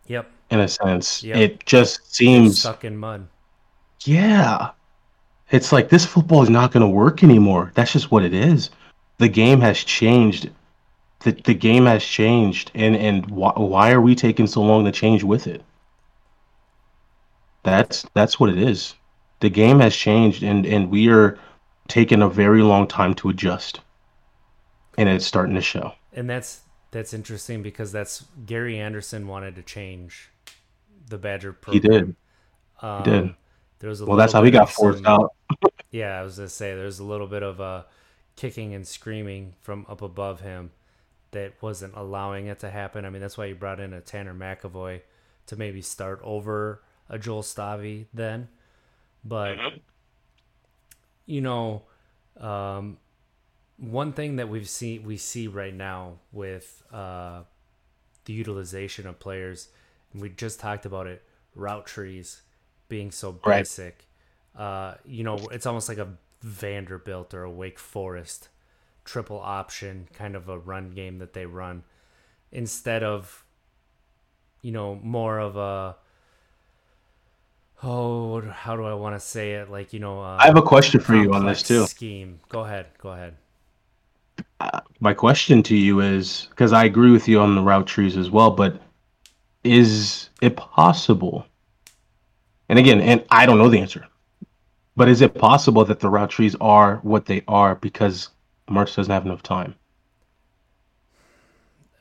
yep, 0.09 0.29
in 0.51 0.59
a 0.59 0.67
sense. 0.67 1.23
Yep. 1.23 1.37
It 1.37 1.67
just 1.67 2.13
seems, 2.13 2.61
stuck 2.61 2.85
in 2.85 2.97
mud. 2.97 3.29
yeah. 4.05 4.71
It's 5.51 5.73
like 5.73 5.89
this 5.89 6.05
football 6.05 6.43
is 6.43 6.51
not 6.51 6.73
going 6.73 6.83
to 6.83 6.89
work 6.89 7.23
anymore. 7.23 7.71
That's 7.75 7.93
just 7.93 8.11
what 8.11 8.25
it 8.25 8.35
is. 8.35 8.71
The 9.19 9.29
game 9.29 9.61
has 9.61 9.79
changed. 9.83 10.51
The, 11.21 11.33
the 11.33 11.55
game 11.55 11.87
has 11.87 12.05
changed, 12.05 12.71
and 12.75 12.95
and 12.97 13.25
why, 13.31 13.53
why 13.57 13.93
are 13.93 14.01
we 14.01 14.15
taking 14.15 14.47
so 14.47 14.63
long 14.63 14.85
to 14.85 14.93
change 14.93 15.23
with 15.25 15.47
it? 15.47 15.65
That's 17.71 18.07
that's 18.15 18.39
what 18.41 18.51
it 18.51 18.59
is. 18.59 18.95
The 19.41 19.51
game 19.51 19.81
has 19.81 19.95
changed, 19.95 20.43
and 20.43 20.67
and 20.67 20.91
we 20.91 21.09
are 21.09 21.39
taking 21.89 22.23
a 22.23 22.29
very 22.29 22.63
long 22.63 22.87
time 22.87 23.15
to 23.15 23.29
adjust, 23.31 23.81
and 24.97 25.09
it's 25.09 25.27
starting 25.27 25.55
to 25.55 25.61
show. 25.63 25.93
and 26.13 26.29
that's 26.29 26.61
that's 26.91 27.13
interesting 27.13 27.63
because 27.63 27.93
that's 27.93 28.25
Gary 28.47 28.79
Anderson 28.79 29.27
wanted 29.27 29.55
to 29.57 29.63
change 29.63 30.31
the 31.09 31.19
Badger 31.19 31.57
He 31.71 31.79
did. 31.81 32.17
Um, 32.81 33.05
He 33.05 33.11
did. 33.11 33.35
There 33.81 33.91
was 33.91 34.01
a 34.01 34.07
Well, 34.07 34.17
that's 34.17 34.33
how 34.33 34.43
he 34.43 34.51
got 34.51 34.71
forced 34.71 35.05
some- 35.05 35.07
out. 35.07 35.33
Yeah, 35.91 36.19
I 36.21 36.23
was 36.23 36.37
gonna 36.37 36.49
say 36.51 36.75
there's 36.75 36.99
a 36.99 37.05
little 37.05 37.27
bit 37.27 37.43
of 37.43 37.61
uh, 37.63 37.85
kicking 38.37 38.75
and 38.75 38.87
screaming 38.87 39.55
from 39.63 39.87
up 39.89 40.03
above 40.03 40.41
him 40.43 40.71
that 41.31 41.55
wasn't 41.63 41.95
allowing 41.97 42.47
it 42.47 42.59
to 42.59 42.69
happen. 42.71 43.07
I 43.07 43.11
mean, 43.11 43.23
that's 43.23 43.39
why 43.39 43.47
you 43.47 43.55
brought 43.55 43.81
in 43.81 43.95
a 43.95 44.01
Tanner 44.03 44.35
McEvoy 44.35 45.01
to 45.47 45.57
maybe 45.57 45.81
start 45.81 46.21
over 46.23 46.83
a 47.09 47.19
Joel 47.19 47.43
Stave 47.43 48.07
then. 48.15 48.49
But 49.25 49.65
you 51.27 51.41
know, 51.41 51.83
um, 52.39 52.99
one 53.79 54.13
thing 54.13 54.37
that 54.37 54.49
we've 54.49 54.69
seen 54.69 55.05
we 55.05 55.17
see 55.17 55.49
right 55.49 55.75
now 55.75 56.15
with 56.33 56.83
uh, 56.93 57.43
the 58.25 58.33
utilization 58.33 59.07
of 59.07 59.19
players, 59.19 59.69
and 60.13 60.23
we 60.23 60.31
just 60.31 60.61
talked 60.61 60.87
about 60.87 61.07
it, 61.07 61.23
route 61.55 61.87
trees 61.87 62.43
being 62.89 63.11
so 63.11 63.33
Right. 63.45 63.67
basic. 63.67 64.07
Uh, 64.57 64.95
you 65.07 65.25
know, 65.25 65.49
it's 65.53 65.67
almost 65.67 65.89
like 65.89 65.99
a 65.99 66.09
Vanderbilt 66.43 67.35
or 67.35 67.45
a 67.45 67.51
Wake 67.51 67.79
Forest 67.79 68.49
triple 69.05 69.41
option 69.41 70.09
kind 70.15 70.37
of 70.37 70.49
a 70.49 70.59
run 70.59 70.91
game 70.91 71.19
that 71.19 71.33
they 71.33 71.47
run 71.47 71.83
instead 72.53 73.03
of 73.03 73.45
you 74.63 74.73
know 74.73 74.97
more 75.03 75.39
of 75.39 75.57
a 75.57 75.97
oh 77.83 78.41
how 78.41 78.77
do 78.77 78.85
I 78.85 78.95
want 78.95 79.15
to 79.15 79.21
say 79.21 79.55
it 79.55 79.71
like 79.71 79.93
you 79.93 80.01
know 80.01 80.21
uh, 80.21 80.39
I 80.41 80.47
have 80.47 80.57
a 80.57 80.63
question 80.63 81.01
for 81.01 81.15
you 81.15 81.33
on 81.33 81.47
this 81.47 81.63
too. 81.63 81.87
scheme 81.87 82.41
go 82.49 82.65
ahead 82.65 82.87
go 82.99 83.11
ahead 83.11 83.35
my 85.01 85.15
question 85.15 85.63
to 85.65 85.77
you 85.77 86.01
is 86.01 86.47
because 86.51 86.73
I 86.73 86.85
agree 86.85 87.11
with 87.11 87.29
you 87.29 87.41
on 87.41 87.55
the 87.55 87.63
route 87.63 87.87
trees 87.87 88.17
as 88.17 88.31
well, 88.31 88.51
but 88.51 88.81
is 89.65 90.31
it 90.41 90.57
possible? 90.57 91.47
And 92.69 92.79
again, 92.79 93.01
and 93.01 93.25
I 93.31 93.47
don't 93.47 93.59
know 93.59 93.69
the 93.69 93.81
answer, 93.81 94.07
but 94.97 95.09
is 95.09 95.21
it 95.21 95.35
possible 95.35 95.85
that 95.85 96.01
the 96.01 96.11
route 96.11 96.31
trees 96.31 96.57
are 96.61 96.97
what 96.97 97.27
they 97.27 97.43
are 97.49 97.77
because 97.77 98.29
Mertz 98.69 98.97
doesn't 98.97 99.13
have 99.13 99.25
enough 99.25 99.43
time? 99.43 99.75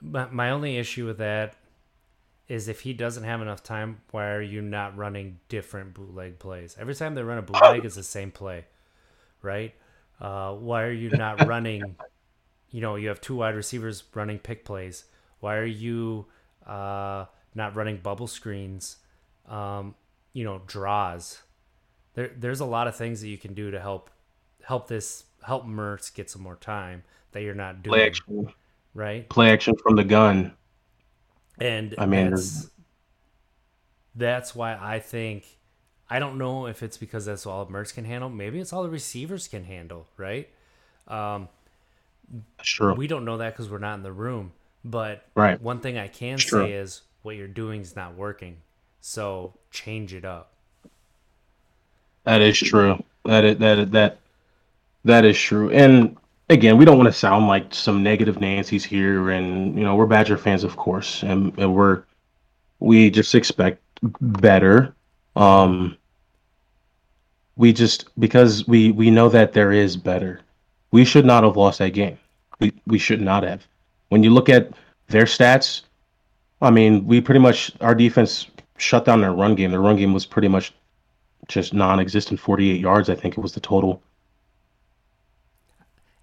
My, 0.01 0.27
my 0.29 0.49
only 0.49 0.77
issue 0.77 1.05
with 1.05 1.17
that 1.19 1.53
is 2.47 2.67
if 2.67 2.81
he 2.81 2.93
doesn't 2.93 3.23
have 3.23 3.41
enough 3.41 3.63
time, 3.63 4.01
why 4.11 4.29
are 4.29 4.41
you 4.41 4.61
not 4.61 4.95
running 4.97 5.39
different 5.49 5.93
bootleg 5.93 6.39
plays? 6.39 6.75
Every 6.79 6.95
time 6.95 7.15
they 7.15 7.23
run 7.23 7.37
a 7.37 7.41
bootleg, 7.41 7.83
it's 7.85 7.95
the 7.95 8.03
same 8.03 8.31
play, 8.31 8.65
right? 9.41 9.73
Uh, 10.19 10.53
why 10.53 10.83
are 10.83 10.91
you 10.91 11.09
not 11.09 11.45
running? 11.45 11.95
You 12.69 12.81
know, 12.81 12.95
you 12.95 13.07
have 13.07 13.21
two 13.21 13.35
wide 13.35 13.55
receivers 13.55 14.03
running 14.13 14.39
pick 14.39 14.65
plays. 14.65 15.05
Why 15.39 15.55
are 15.55 15.65
you 15.65 16.25
uh, 16.65 17.25
not 17.55 17.75
running 17.75 17.97
bubble 17.97 18.27
screens, 18.27 18.97
um, 19.49 19.95
you 20.33 20.43
know, 20.43 20.61
draws. 20.67 21.41
There, 22.13 22.31
there's 22.37 22.59
a 22.59 22.65
lot 22.65 22.87
of 22.87 22.95
things 22.95 23.21
that 23.21 23.29
you 23.29 23.37
can 23.37 23.53
do 23.53 23.71
to 23.71 23.79
help 23.79 24.09
help 24.63 24.87
this 24.87 25.23
help 25.43 25.65
Mertz 25.65 26.13
get 26.13 26.29
some 26.29 26.41
more 26.41 26.55
time 26.55 27.03
that 27.31 27.41
you're 27.41 27.55
not 27.55 27.83
doing. 27.83 27.93
Play 27.93 28.05
action, 28.05 28.53
right? 28.93 29.27
play 29.29 29.49
action 29.49 29.75
from 29.81 29.95
the 29.95 30.03
gun. 30.03 30.53
And 31.59 31.95
I 31.97 32.05
mean, 32.05 32.29
that's, 32.31 32.69
that's 34.15 34.55
why 34.55 34.77
I 34.79 34.99
think 34.99 35.45
I 36.09 36.19
don't 36.19 36.37
know 36.37 36.67
if 36.67 36.83
it's 36.83 36.97
because 36.97 37.25
that's 37.25 37.45
all 37.45 37.65
Mertz 37.67 37.93
can 37.93 38.05
handle. 38.05 38.29
Maybe 38.29 38.59
it's 38.59 38.71
all 38.71 38.83
the 38.83 38.89
receivers 38.89 39.47
can 39.47 39.63
handle, 39.63 40.07
right? 40.17 40.49
Um, 41.07 41.49
Sure. 42.61 42.93
we 42.93 43.07
don't 43.07 43.23
know 43.25 43.37
that 43.37 43.53
because 43.53 43.69
we're 43.69 43.77
not 43.77 43.95
in 43.95 44.03
the 44.03 44.11
room. 44.11 44.51
But 44.83 45.25
Right. 45.35 45.59
one 45.61 45.79
thing 45.79 45.97
I 45.97 46.07
can 46.07 46.37
Sure. 46.37 46.63
say 46.63 46.73
is 46.73 47.01
what 47.21 47.35
you're 47.35 47.47
doing 47.47 47.81
is 47.81 47.95
not 47.95 48.15
working. 48.15 48.57
So 49.01 49.53
change 49.71 50.13
it 50.13 50.25
up. 50.25 50.53
That 52.23 52.41
is 52.41 52.57
true. 52.59 53.03
That 53.25 53.43
is, 53.45 53.57
that 53.59 53.79
is, 53.79 53.89
that 53.91 54.19
that 55.05 55.25
is 55.25 55.39
true. 55.39 55.69
And 55.71 56.17
again, 56.49 56.77
we 56.77 56.85
don't 56.85 56.97
want 56.97 57.07
to 57.07 57.13
sound 57.13 57.47
like 57.47 57.73
some 57.73 58.03
negative 58.03 58.39
Nancy's 58.39 58.83
here, 58.83 59.31
and 59.31 59.77
you 59.77 59.83
know 59.83 59.95
we're 59.95 60.05
Badger 60.05 60.37
fans, 60.37 60.63
of 60.63 60.75
course, 60.77 61.23
and, 61.23 61.57
and 61.57 61.73
we're 61.73 62.03
we 62.79 63.09
just 63.09 63.35
expect 63.35 63.81
better. 64.21 64.93
Um, 65.35 65.97
we 67.55 67.73
just 67.73 68.09
because 68.19 68.67
we 68.67 68.91
we 68.91 69.09
know 69.11 69.29
that 69.29 69.53
there 69.53 69.71
is 69.71 69.97
better. 69.97 70.41
We 70.91 71.05
should 71.05 71.25
not 71.25 71.43
have 71.43 71.57
lost 71.57 71.79
that 71.79 71.93
game. 71.93 72.17
We 72.59 72.73
we 72.85 72.99
should 72.99 73.21
not 73.21 73.43
have. 73.43 73.65
When 74.09 74.23
you 74.23 74.29
look 74.29 74.49
at 74.49 74.71
their 75.09 75.25
stats, 75.25 75.81
I 76.61 76.71
mean, 76.71 77.05
we 77.05 77.21
pretty 77.21 77.39
much 77.39 77.71
our 77.81 77.95
defense 77.95 78.47
shut 78.77 79.05
down 79.05 79.21
their 79.21 79.33
run 79.33 79.55
game. 79.55 79.71
Their 79.71 79.81
run 79.81 79.97
game 79.97 80.13
was 80.13 80.25
pretty 80.25 80.47
much 80.47 80.73
just 81.47 81.73
non-existent 81.73 82.39
48 82.39 82.79
yards 82.79 83.09
i 83.09 83.15
think 83.15 83.37
it 83.37 83.41
was 83.41 83.53
the 83.53 83.59
total 83.59 84.01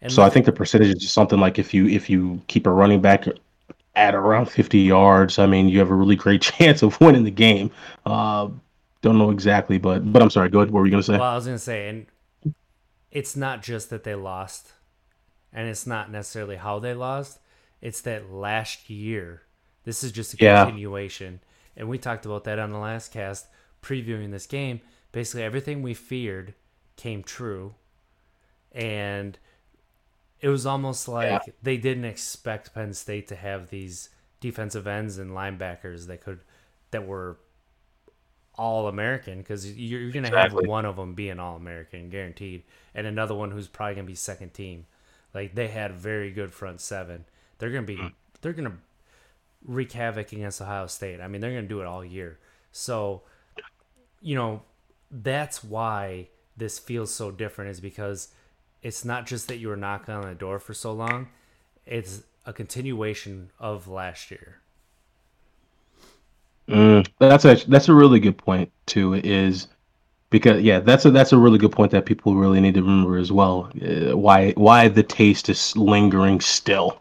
And 0.04 0.12
so 0.12 0.22
i 0.22 0.30
think 0.30 0.46
the 0.46 0.52
percentage 0.52 0.88
is 0.88 1.02
just 1.02 1.14
something 1.14 1.40
like 1.40 1.58
if 1.58 1.74
you 1.74 1.88
if 1.88 2.08
you 2.10 2.40
keep 2.46 2.66
a 2.66 2.70
running 2.70 3.00
back 3.00 3.26
at 3.96 4.14
around 4.14 4.46
50 4.46 4.78
yards 4.78 5.38
i 5.38 5.46
mean 5.46 5.68
you 5.68 5.78
have 5.80 5.90
a 5.90 5.94
really 5.94 6.16
great 6.16 6.42
chance 6.50 6.82
of 6.82 7.00
winning 7.00 7.24
the 7.24 7.30
game 7.30 7.70
uh 8.06 8.48
don't 9.02 9.18
know 9.18 9.30
exactly 9.30 9.78
but 9.78 10.12
but 10.12 10.22
i'm 10.22 10.30
sorry 10.30 10.48
go 10.48 10.60
ahead 10.60 10.70
what 10.70 10.80
were 10.80 10.86
you 10.86 10.90
gonna 10.90 11.02
say 11.02 11.18
Well, 11.18 11.30
I 11.30 11.34
was 11.36 11.46
gonna 11.46 11.58
say, 11.58 11.88
and 11.88 12.06
it's 13.10 13.36
not 13.36 13.62
just 13.62 13.90
that 13.90 14.04
they 14.04 14.14
lost, 14.14 14.72
and 15.52 15.68
it's 15.68 15.86
not 15.86 16.10
necessarily 16.10 16.56
how 16.56 16.78
they 16.78 16.94
lost. 16.94 17.38
It's 17.80 18.00
that 18.02 18.30
last 18.32 18.90
year. 18.90 19.42
This 19.84 20.02
is 20.02 20.12
just 20.12 20.34
a 20.34 20.36
Yeah. 20.38 20.64
continuation, 20.64 21.40
and 21.76 21.88
we 21.88 21.98
talked 21.98 22.26
about 22.26 22.44
that 22.44 22.58
on 22.58 22.70
the 22.70 22.78
last 22.78 23.12
cast, 23.12 23.46
previewing 23.82 24.30
this 24.30 24.46
game. 24.46 24.80
Basically, 25.12 25.42
everything 25.42 25.82
we 25.82 25.94
feared 25.94 26.54
came 26.96 27.22
true, 27.22 27.74
and 28.72 29.38
it 30.40 30.48
was 30.48 30.66
almost 30.66 31.08
like 31.08 31.28
Yeah. 31.46 31.52
they 31.62 31.76
didn't 31.76 32.04
expect 32.04 32.74
Penn 32.74 32.92
State 32.92 33.28
to 33.28 33.36
have 33.36 33.70
these 33.70 34.10
defensive 34.40 34.86
ends 34.86 35.18
and 35.18 35.30
linebackers 35.30 36.06
that 36.06 36.20
could 36.20 36.40
that 36.90 37.06
were 37.06 37.38
all 38.56 38.86
American 38.86 39.38
because 39.38 39.66
you're, 39.76 40.00
you're 40.00 40.12
going 40.12 40.22
to 40.24 40.28
Exactly. 40.28 40.62
have 40.62 40.68
one 40.68 40.84
of 40.84 40.96
them 40.96 41.14
being 41.14 41.40
all 41.40 41.56
American 41.56 42.08
guaranteed, 42.08 42.62
and 42.94 43.06
another 43.06 43.34
one 43.34 43.50
who's 43.50 43.68
probably 43.68 43.94
going 43.96 44.06
to 44.06 44.10
be 44.10 44.16
second 44.16 44.54
team. 44.54 44.86
Like 45.32 45.54
they 45.54 45.68
had 45.68 45.92
very 45.94 46.30
good 46.30 46.52
front 46.52 46.80
seven. 46.80 47.24
They're 47.58 47.70
going 47.70 47.86
to 47.86 47.96
be 47.96 48.00
hmm. 48.00 48.08
they're 48.40 48.52
going 48.52 48.70
to 48.70 48.76
wreak 49.64 49.92
havoc 49.92 50.32
against 50.32 50.60
Ohio 50.60 50.86
State. 50.86 51.20
I 51.20 51.28
mean, 51.28 51.40
they're 51.40 51.52
going 51.52 51.64
to 51.64 51.68
do 51.68 51.80
it 51.80 51.86
all 51.86 52.04
year. 52.04 52.38
So, 52.70 53.22
you 54.20 54.34
know, 54.34 54.62
that's 55.10 55.64
why 55.64 56.28
this 56.56 56.78
feels 56.78 57.12
so 57.12 57.30
different 57.30 57.70
is 57.70 57.80
because 57.80 58.28
it's 58.84 59.04
not 59.04 59.26
just 59.26 59.48
that 59.48 59.56
you 59.56 59.68
were 59.68 59.76
knocking 59.76 60.14
on 60.14 60.28
the 60.28 60.34
door 60.34 60.60
for 60.60 60.74
so 60.74 60.92
long; 60.92 61.28
it's 61.86 62.22
a 62.46 62.52
continuation 62.52 63.50
of 63.58 63.88
last 63.88 64.30
year. 64.30 64.60
Mm, 66.68 67.08
that's 67.18 67.44
a 67.44 67.56
that's 67.66 67.88
a 67.88 67.94
really 67.94 68.20
good 68.20 68.38
point 68.38 68.70
too. 68.86 69.14
Is 69.14 69.68
because 70.30 70.62
yeah, 70.62 70.80
that's 70.80 71.04
a 71.06 71.10
that's 71.10 71.32
a 71.32 71.38
really 71.38 71.58
good 71.58 71.72
point 71.72 71.90
that 71.92 72.06
people 72.06 72.36
really 72.36 72.60
need 72.60 72.74
to 72.74 72.82
remember 72.82 73.16
as 73.16 73.32
well. 73.32 73.70
Uh, 73.82 74.16
why 74.16 74.52
why 74.52 74.88
the 74.88 75.02
taste 75.02 75.48
is 75.48 75.76
lingering 75.76 76.40
still. 76.40 77.00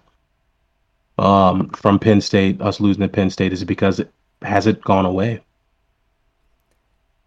Um, 1.20 1.70
from 1.70 2.00
Penn 2.00 2.22
State, 2.22 2.60
us 2.60 2.80
losing 2.80 3.02
to 3.02 3.08
Penn 3.08 3.30
State 3.30 3.54
is 3.54 3.64
because 3.64 4.00
it 4.00 4.12
has 4.42 4.66
it 4.66 4.82
gone 4.82 5.06
away. 5.06 5.42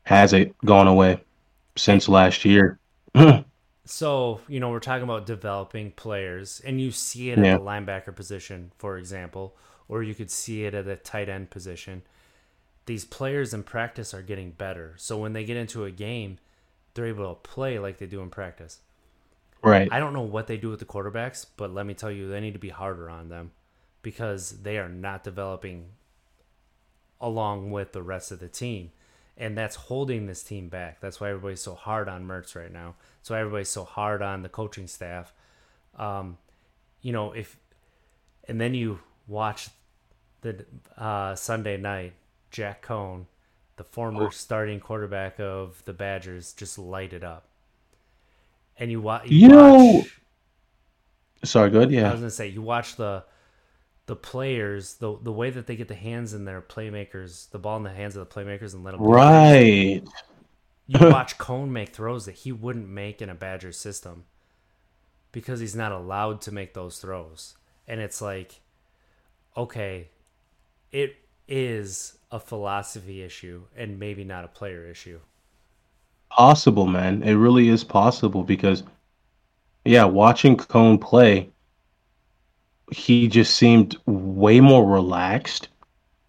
Has 0.04 0.32
it 0.32 0.56
gone 0.64 0.88
away 0.88 1.20
since 1.76 2.08
last 2.08 2.44
year? 2.44 2.78
So, 3.86 4.40
you 4.48 4.58
know, 4.58 4.70
we're 4.70 4.80
talking 4.80 5.04
about 5.04 5.26
developing 5.26 5.92
players, 5.92 6.60
and 6.64 6.80
you 6.80 6.90
see 6.90 7.30
it 7.30 7.38
at 7.38 7.44
Yeah. 7.44 7.56
the 7.58 7.62
linebacker 7.62 8.14
position, 8.14 8.72
for 8.78 8.98
example, 8.98 9.56
or 9.88 10.02
you 10.02 10.14
could 10.14 10.30
see 10.30 10.64
it 10.64 10.74
at 10.74 10.84
the 10.86 10.96
tight 10.96 11.28
end 11.28 11.50
position. 11.50 12.02
These 12.86 13.04
players 13.04 13.54
in 13.54 13.62
practice 13.62 14.12
are 14.12 14.22
getting 14.22 14.50
better. 14.50 14.94
So 14.96 15.16
when 15.18 15.32
they 15.32 15.44
get 15.44 15.56
into 15.56 15.84
a 15.84 15.90
game, 15.92 16.38
they're 16.94 17.06
able 17.06 17.32
to 17.34 17.40
play 17.40 17.78
like 17.78 17.98
they 17.98 18.06
do 18.06 18.20
in 18.20 18.30
practice. 18.30 18.80
right. 19.62 19.88
I 19.90 19.98
don't 19.98 20.12
know 20.12 20.20
what 20.22 20.46
they 20.46 20.56
do 20.56 20.68
with 20.70 20.78
the 20.78 20.84
quarterbacks, 20.84 21.46
but 21.56 21.72
let 21.72 21.86
me 21.86 21.94
tell 21.94 22.10
you, 22.10 22.28
they 22.28 22.40
need 22.40 22.52
to 22.52 22.58
be 22.60 22.68
harder 22.68 23.10
on 23.10 23.28
them 23.30 23.50
because 24.02 24.62
they 24.62 24.78
are 24.78 24.88
not 24.88 25.24
developing 25.24 25.90
along 27.20 27.70
with 27.70 27.92
the 27.92 28.02
rest 28.02 28.30
of 28.30 28.38
the 28.38 28.48
team. 28.48 28.92
And 29.36 29.56
that's 29.58 29.76
holding 29.76 30.26
this 30.26 30.42
team 30.42 30.68
back. 30.68 31.00
That's 31.00 31.20
why 31.20 31.28
everybody's 31.30 31.60
so 31.62 31.74
hard 31.74 32.08
on 32.08 32.26
Mertz 32.26 32.54
right 32.54 32.72
now. 32.72 32.94
That's 33.26 33.32
why 33.32 33.40
everybody's 33.40 33.68
so 33.70 33.82
hard 33.82 34.22
on 34.22 34.42
the 34.44 34.48
coaching 34.48 34.86
staff. 34.86 35.32
Um, 35.98 36.38
you 37.02 37.10
know, 37.12 37.32
if 37.32 37.58
and 38.46 38.60
then 38.60 38.72
you 38.72 39.00
watch 39.26 39.68
the 40.42 40.64
uh, 40.96 41.34
Sunday 41.34 41.76
night, 41.76 42.12
Jack 42.52 42.86
Coan, 42.86 43.24
the 43.78 43.82
former 43.82 44.30
starting 44.30 44.78
quarterback 44.78 45.40
of 45.40 45.82
the 45.86 45.92
Badgers, 45.92 46.52
just 46.52 46.78
light 46.78 47.12
it 47.12 47.24
up. 47.24 47.48
And 48.78 48.92
you, 48.92 49.00
wa- 49.00 49.22
You 49.24 49.38
you 49.40 49.48
know- 49.48 49.94
watch 49.96 50.20
Sorry, 51.42 51.68
good. 51.70 51.90
Yeah, 51.90 52.08
I 52.08 52.12
was 52.12 52.20
gonna 52.20 52.30
say 52.30 52.46
you 52.46 52.62
watch 52.62 52.94
the 52.94 53.24
the 54.06 54.14
players, 54.14 54.94
the 54.94 55.18
the 55.20 55.32
way 55.32 55.50
that 55.50 55.66
they 55.66 55.74
get 55.74 55.88
the 55.88 55.96
hands 55.96 56.32
in 56.32 56.44
their 56.44 56.62
playmakers, 56.62 57.50
the 57.50 57.58
ball 57.58 57.76
in 57.76 57.82
the 57.82 57.90
hands 57.90 58.14
of 58.14 58.28
the 58.28 58.32
playmakers, 58.32 58.72
and 58.72 58.84
let 58.84 58.92
them. 58.92 59.02
Right. 59.02 60.02
You 60.86 60.98
watch 61.10 61.38
Coan 61.38 61.70
make 61.70 61.90
throws 61.90 62.26
that 62.26 62.36
he 62.36 62.52
wouldn't 62.52 62.88
make 62.88 63.22
in 63.22 63.28
a 63.28 63.34
Badger 63.34 63.72
system 63.72 64.24
because 65.32 65.60
he's 65.60 65.76
not 65.76 65.92
allowed 65.92 66.40
to 66.42 66.52
make 66.52 66.74
those 66.74 66.98
throws, 66.98 67.56
and 67.86 68.00
it's 68.00 68.20
like, 68.22 68.60
okay, 69.56 70.10
it 70.92 71.16
is 71.48 72.18
a 72.30 72.40
philosophy 72.40 73.22
issue 73.22 73.64
and 73.76 73.98
maybe 73.98 74.24
not 74.24 74.44
a 74.44 74.48
player 74.48 74.84
issue. 74.86 75.20
possible, 76.30 76.86
man. 76.86 77.22
It 77.24 77.34
really 77.34 77.68
is 77.68 77.82
possible 77.84 78.44
because, 78.44 78.82
yeah, 79.84 80.04
watching 80.04 80.56
Coan 80.56 81.00
play, 81.00 81.50
he 82.92 83.28
just 83.28 83.56
seemed 83.56 83.96
way 84.06 84.60
more 84.60 84.84
relaxed, 84.86 85.68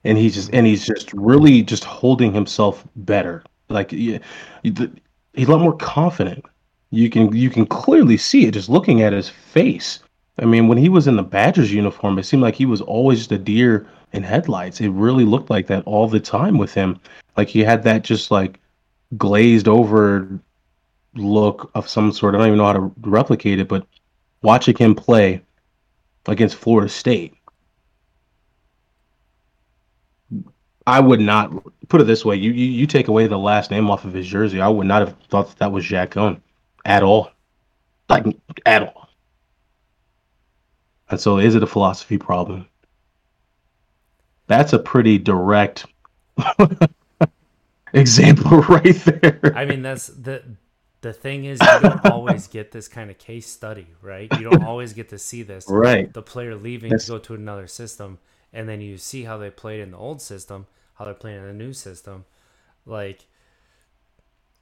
and 0.04 0.18
he's 0.18 0.36
just 0.36 0.50
and 0.54 0.66
he's 0.68 0.86
just 0.86 1.14
really 1.14 1.62
just 1.64 1.84
holding 1.84 2.34
himself 2.34 2.86
better. 2.96 3.44
Like 3.70 3.90
the- 3.90 4.22
he's 4.64 5.48
a 5.48 5.52
lot 5.52 5.62
more 5.62 5.76
confident. 5.76 6.46
You 6.92 7.10
can 7.10 7.36
you 7.36 7.50
can 7.50 7.66
clearly 7.66 8.18
see 8.18 8.46
it 8.46 8.52
just 8.52 8.70
looking 8.70 9.02
at 9.02 9.14
his 9.14 9.30
face. 9.30 10.00
I 10.40 10.46
mean, 10.46 10.68
when 10.68 10.78
he 10.78 10.90
was 10.90 11.08
in 11.08 11.16
the 11.16 11.24
Badgers 11.24 11.74
uniform, 11.74 12.18
it 12.20 12.24
seemed 12.24 12.44
like 12.44 12.56
he 12.56 12.66
was 12.66 12.82
always 12.82 13.20
just 13.20 13.32
a 13.32 13.38
deer 13.38 13.88
in 14.14 14.24
headlights. 14.24 14.80
It 14.82 14.90
really 14.90 15.26
looked 15.26 15.50
like 15.50 15.68
that 15.68 15.84
all 15.86 16.08
the 16.08 16.20
time 16.20 16.58
with 16.58 16.74
him. 16.74 17.00
Like 17.36 17.50
he 17.50 17.60
had 17.64 17.84
that 17.84 18.04
just 18.04 18.32
like 18.32 18.60
glazed 19.18 19.68
over 19.68 20.40
look 21.16 21.72
of 21.76 21.88
some 21.90 22.12
sort. 22.12 22.36
I 22.36 22.38
don't 22.38 22.48
even 22.48 22.58
know 22.58 22.66
how 22.66 22.74
to 22.74 22.92
replicate 23.02 23.60
it, 23.60 23.68
but 23.68 23.86
watching 24.42 24.76
him 24.78 24.96
play 24.96 25.42
against 26.28 26.56
Florida 26.56 26.90
State, 26.90 27.34
I 30.86 31.00
would 31.00 31.20
not 31.20 31.52
put 31.90 32.02
it 32.02 32.06
this 32.06 32.26
way. 32.26 32.36
You, 32.36 32.52
you 32.52 32.66
you 32.66 32.88
take 32.88 33.08
away 33.08 33.28
the 33.28 33.38
last 33.38 33.72
name 33.72 33.90
off 33.90 34.06
of 34.06 34.14
his 34.14 34.28
jersey, 34.28 34.62
I 34.62 34.68
would 34.68 34.88
not 34.88 35.08
have 35.08 35.16
thought 35.30 35.50
that, 35.50 35.58
that 35.60 35.72
was 35.72 35.86
Jack 35.86 36.12
Coan 36.12 36.40
at 36.86 37.04
all, 37.04 37.32
like 38.10 38.26
at 38.66 38.84
all. 38.84 39.10
And 41.10 41.20
so, 41.20 41.38
is 41.38 41.56
it 41.56 41.64
a 41.64 41.68
philosophy 41.68 42.18
problem? 42.18 42.68
That's 44.48 44.74
a 44.74 44.80
pretty 44.80 45.18
direct 45.18 45.86
example 47.94 48.62
right 48.70 48.96
there. 49.06 49.54
I 49.56 49.66
mean, 49.66 49.82
that's 49.82 50.08
the 50.08 50.44
the 51.02 51.14
thing 51.14 51.46
is 51.46 51.60
you 51.62 51.80
don't 51.80 52.06
always 52.12 52.48
get 52.48 52.72
this 52.72 52.88
kind 52.88 53.10
of 53.10 53.18
case 53.18 53.48
study, 53.48 53.88
right? 54.02 54.28
You 54.38 54.50
don't 54.50 54.64
always 54.64 54.94
get 54.94 55.10
to 55.10 55.20
see 55.20 55.44
this. 55.44 55.66
Right. 55.70 56.12
The 56.12 56.22
player 56.22 56.56
leaving 56.56 56.90
That's- 56.90 57.06
to 57.06 57.14
go 57.14 57.18
to 57.20 57.36
another 57.36 57.68
system 57.68 58.20
and 58.54 58.68
then 58.68 58.82
you 58.82 58.98
see 58.98 59.24
how 59.24 59.38
they 59.38 59.50
played 59.50 59.82
in 59.82 59.92
the 59.92 59.98
old 59.98 60.22
system, 60.22 60.68
how 60.98 61.06
they're 61.06 61.14
playing 61.14 61.40
in 61.40 61.48
the 61.48 61.54
new 61.54 61.74
system, 61.74 62.26
like 62.86 63.26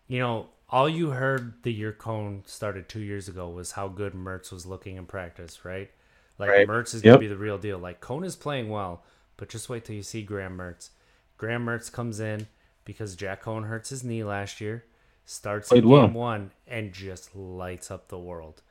you 0.07 0.19
know, 0.19 0.47
all 0.69 0.89
you 0.89 1.11
heard 1.11 1.53
the 1.63 1.73
year 1.73 1.93
Coan 1.93 2.47
started 2.47 2.89
two 2.89 2.99
years 2.99 3.27
ago 3.27 3.49
was 3.49 3.71
how 3.73 3.87
good 3.87 4.13
Mertz 4.13 4.51
was 4.51 4.65
looking 4.65 4.97
in 4.97 5.05
practice, 5.05 5.63
right? 5.65 5.89
Like 6.37 6.49
Right. 6.49 6.67
Mertz 6.67 6.93
is 6.93 7.01
Yep. 7.01 7.15
gonna 7.15 7.17
be 7.19 7.27
the 7.27 7.37
real 7.37 7.57
deal. 7.57 7.77
Like 7.79 8.01
Coan 8.01 8.25
is 8.25 8.35
playing 8.35 8.69
well, 8.69 9.03
but 9.37 9.49
just 9.49 9.69
wait 9.69 9.85
till 9.85 9.95
you 9.95 10.03
see 10.03 10.23
Graham 10.23 10.57
Mertz. 10.57 10.89
Graham 11.37 11.65
Mertz 11.65 11.91
comes 11.91 12.19
in 12.19 12.47
because 12.83 13.15
Jack 13.15 13.43
Coan 13.43 13.67
hurts 13.67 13.89
his 13.89 14.03
knee 14.03 14.23
last 14.23 14.61
year, 14.61 14.85
starts 15.25 15.73
in 15.73 15.81
Played 15.81 15.85
well. 15.85 16.07
game 16.07 16.13
one, 16.13 16.51
and 16.67 16.93
just 16.93 17.35
lights 17.35 17.89
up 17.91 18.07
the 18.09 18.19
world. 18.19 18.61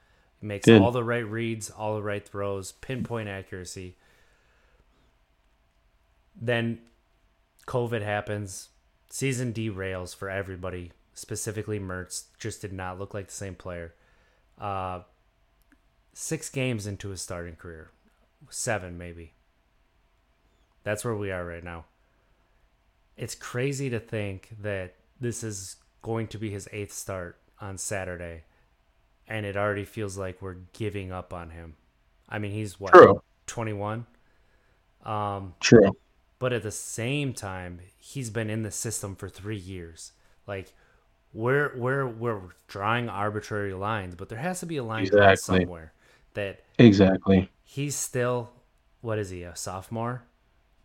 Makes 0.41 0.67
Did. 0.67 0.83
all 0.83 0.93
the 0.93 1.03
right 1.05 1.27
reads, 1.29 1.71
all 1.71 1.97
the 1.97 2.03
right 2.03 2.27
throws, 2.27 2.73
pinpoint 2.73 3.29
accuracy. 3.29 3.97
Then 6.41 6.81
COVID 7.67 8.03
happens, 8.03 8.69
season 9.09 9.53
derails 9.53 10.15
for 10.15 10.29
everybody. 10.29 10.93
Specifically, 11.15 11.79
Mertz 11.79 12.25
just 12.39 12.61
did 12.61 12.73
not 12.73 12.99
look 12.99 13.15
like 13.15 13.29
the 13.29 13.33
same 13.33 13.55
player. 13.55 13.95
Uh, 14.61 15.01
six 16.13 16.49
games 16.49 16.87
into 16.87 17.11
his 17.11 17.21
starting 17.21 17.57
career, 17.57 17.91
seven 18.51 18.99
maybe. 18.99 19.33
That's 20.83 21.05
where 21.05 21.15
we 21.15 21.31
are 21.31 21.45
right 21.45 21.65
now. 21.65 21.85
It's 23.17 23.35
crazy 23.35 23.89
to 23.91 24.01
think 24.01 24.51
that 24.61 24.97
this 25.21 25.43
is 25.43 25.77
going 26.03 26.27
to 26.29 26.39
be 26.39 26.51
his 26.51 26.69
eighth 26.73 26.93
start 26.93 27.39
on 27.61 27.79
Saturday, 27.79 28.43
and 29.27 29.47
it 29.47 29.57
already 29.57 29.85
feels 29.85 30.19
like 30.19 30.43
we're 30.43 30.57
giving 30.73 31.13
up 31.13 31.33
on 31.33 31.51
him. 31.51 31.77
I 32.29 32.39
mean, 32.39 32.53
he's 32.53 32.79
what 32.79 32.93
True. 32.93 33.23
twenty 33.47 33.73
one. 33.73 34.07
Um, 35.05 35.55
True. 35.61 35.97
But 36.39 36.53
at 36.53 36.63
the 36.63 36.71
same 36.71 37.33
time, 37.33 37.81
he's 37.99 38.31
been 38.31 38.51
in 38.51 38.63
the 38.63 38.71
system 38.71 39.15
for 39.17 39.29
three 39.29 39.57
years. 39.57 40.13
Like 40.47 40.73
we're 41.33 41.73
we're 41.77 42.07
we're 42.07 42.41
drawing 42.69 43.09
arbitrary 43.09 43.75
lines, 43.75 44.15
but 44.15 44.29
there 44.29 44.39
has 44.39 44.61
to 44.61 44.67
be 44.67 44.77
a 44.77 44.85
line 44.85 45.03
Exactly. 45.05 45.61
somewhere 45.61 45.93
that 46.35 46.61
Exactly. 46.79 47.51
he's 47.65 47.95
still 47.97 48.51
what 49.01 49.19
is 49.19 49.31
he 49.31 49.43
a 49.43 49.55
sophomore, 49.57 50.23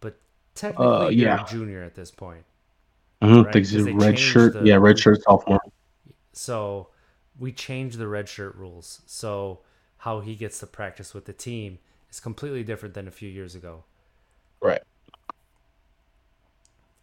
but 0.01 0.17
technically 0.55 0.85
Uh, 0.87 1.09
yeah. 1.09 1.43
a 1.43 1.47
junior 1.47 1.83
at 1.83 1.95
this 1.95 2.11
point. 2.11 2.43
Mm-hmm. 3.21 3.41
Right, 3.43 3.53
Think 3.53 3.65
he's 3.67 3.77
'cause 3.77 3.87
a 3.87 3.93
red 3.93 4.17
shirt. 4.19 4.53
the- 4.53 4.63
yeah, 4.65 4.75
red 4.75 4.97
shirt 4.99 5.21
sophomore. 5.23 5.59
So 6.33 6.87
we 7.37 7.51
changed 7.51 7.97
the 7.97 8.07
red 8.07 8.29
shirt 8.29 8.55
rules. 8.55 9.01
So 9.05 9.59
how 9.99 10.21
he 10.21 10.35
gets 10.35 10.59
to 10.59 10.67
practice 10.67 11.13
with 11.13 11.25
the 11.25 11.33
team 11.33 11.79
is 12.09 12.19
completely 12.19 12.63
different 12.63 12.93
than 12.95 13.07
a 13.07 13.11
few 13.11 13.29
years 13.29 13.55
ago. 13.55 13.83
Right. 14.61 14.81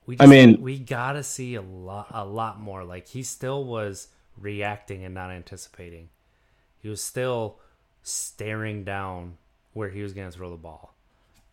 We 0.06 0.16
I 0.20 0.26
mean- 0.26 0.60
we 0.62 0.78
gotta 0.78 1.22
see 1.22 1.54
a 1.56 1.62
lot, 1.62 2.06
a 2.10 2.24
lot 2.24 2.60
more. 2.60 2.84
Like 2.84 3.08
he 3.08 3.22
still 3.22 3.64
was 3.64 4.08
reacting 4.38 5.04
and 5.04 5.14
not 5.14 5.30
anticipating. 5.30 6.08
He 6.82 6.88
was 6.88 7.00
still 7.02 7.58
staring 8.02 8.84
down 8.84 9.36
where 9.72 9.88
he 9.88 10.02
was 10.02 10.12
gonna 10.12 10.30
throw 10.30 10.50
the 10.50 10.56
ball, 10.56 10.94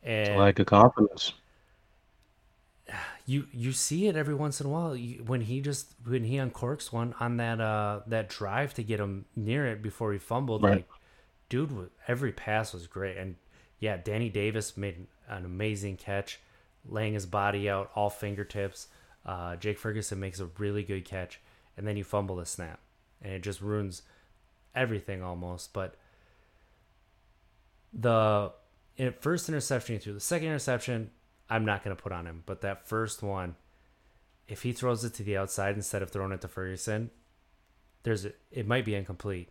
and 0.03 0.37
Like 0.37 0.59
a 0.59 0.65
confidence. 0.65 1.33
you 3.25 3.47
you 3.53 3.71
see 3.71 4.07
it 4.07 4.15
every 4.15 4.35
once 4.35 4.59
in 4.59 4.67
a 4.67 4.69
while 4.69 4.95
you, 4.95 5.23
when 5.23 5.41
he 5.41 5.61
just 5.61 5.93
when 6.05 6.25
he 6.25 6.35
uncorks 6.35 6.91
one 6.91 7.15
on 7.19 7.37
that 7.37 7.59
uh 7.61 8.01
that 8.07 8.27
drive 8.29 8.73
to 8.73 8.83
get 8.83 8.99
him 8.99 9.25
near 9.35 9.65
it 9.67 9.81
before 9.81 10.11
he 10.13 10.19
fumbled. 10.19 10.61
Right. 10.63 10.75
Like, 10.75 10.89
dude, 11.49 11.89
every 12.07 12.31
pass 12.31 12.73
was 12.73 12.85
great, 12.87 13.17
and 13.17 13.35
yeah, 13.79 13.97
Danny 13.97 14.29
Davis 14.29 14.75
made 14.77 15.07
an 15.27 15.45
amazing 15.45 15.97
catch, 15.97 16.39
laying 16.87 17.13
his 17.13 17.25
body 17.25 17.69
out, 17.69 17.91
all 17.95 18.09
fingertips. 18.09 18.87
Uh, 19.25 19.55
Jake 19.55 19.79
Ferguson 19.79 20.19
makes 20.19 20.39
a 20.39 20.49
really 20.57 20.83
good 20.83 21.05
catch, 21.05 21.39
and 21.77 21.87
then 21.87 21.97
you 21.97 22.03
fumble 22.03 22.35
the 22.35 22.45
snap, 22.45 22.79
and 23.21 23.33
it 23.33 23.41
just 23.41 23.61
ruins 23.61 24.01
everything 24.75 25.23
almost. 25.23 25.71
But 25.73 25.95
the 27.93 28.51
first 29.19 29.47
interception 29.47 29.95
he 29.95 29.99
threw, 29.99 30.13
the 30.13 30.19
second 30.19 30.47
interception, 30.47 31.11
I'm 31.49 31.65
not 31.65 31.83
going 31.83 31.95
to 31.95 32.01
put 32.01 32.11
on 32.11 32.25
him. 32.25 32.43
But 32.45 32.61
that 32.61 32.87
first 32.87 33.23
one, 33.23 33.55
if 34.47 34.63
he 34.63 34.73
throws 34.73 35.03
it 35.05 35.13
to 35.15 35.23
the 35.23 35.37
outside 35.37 35.75
instead 35.75 36.01
of 36.01 36.09
throwing 36.09 36.31
it 36.31 36.41
to 36.41 36.47
Ferguson, 36.47 37.11
there's 38.03 38.25
a, 38.25 38.33
it 38.51 38.67
might 38.67 38.83
be 38.83 38.95
incomplete, 38.95 39.49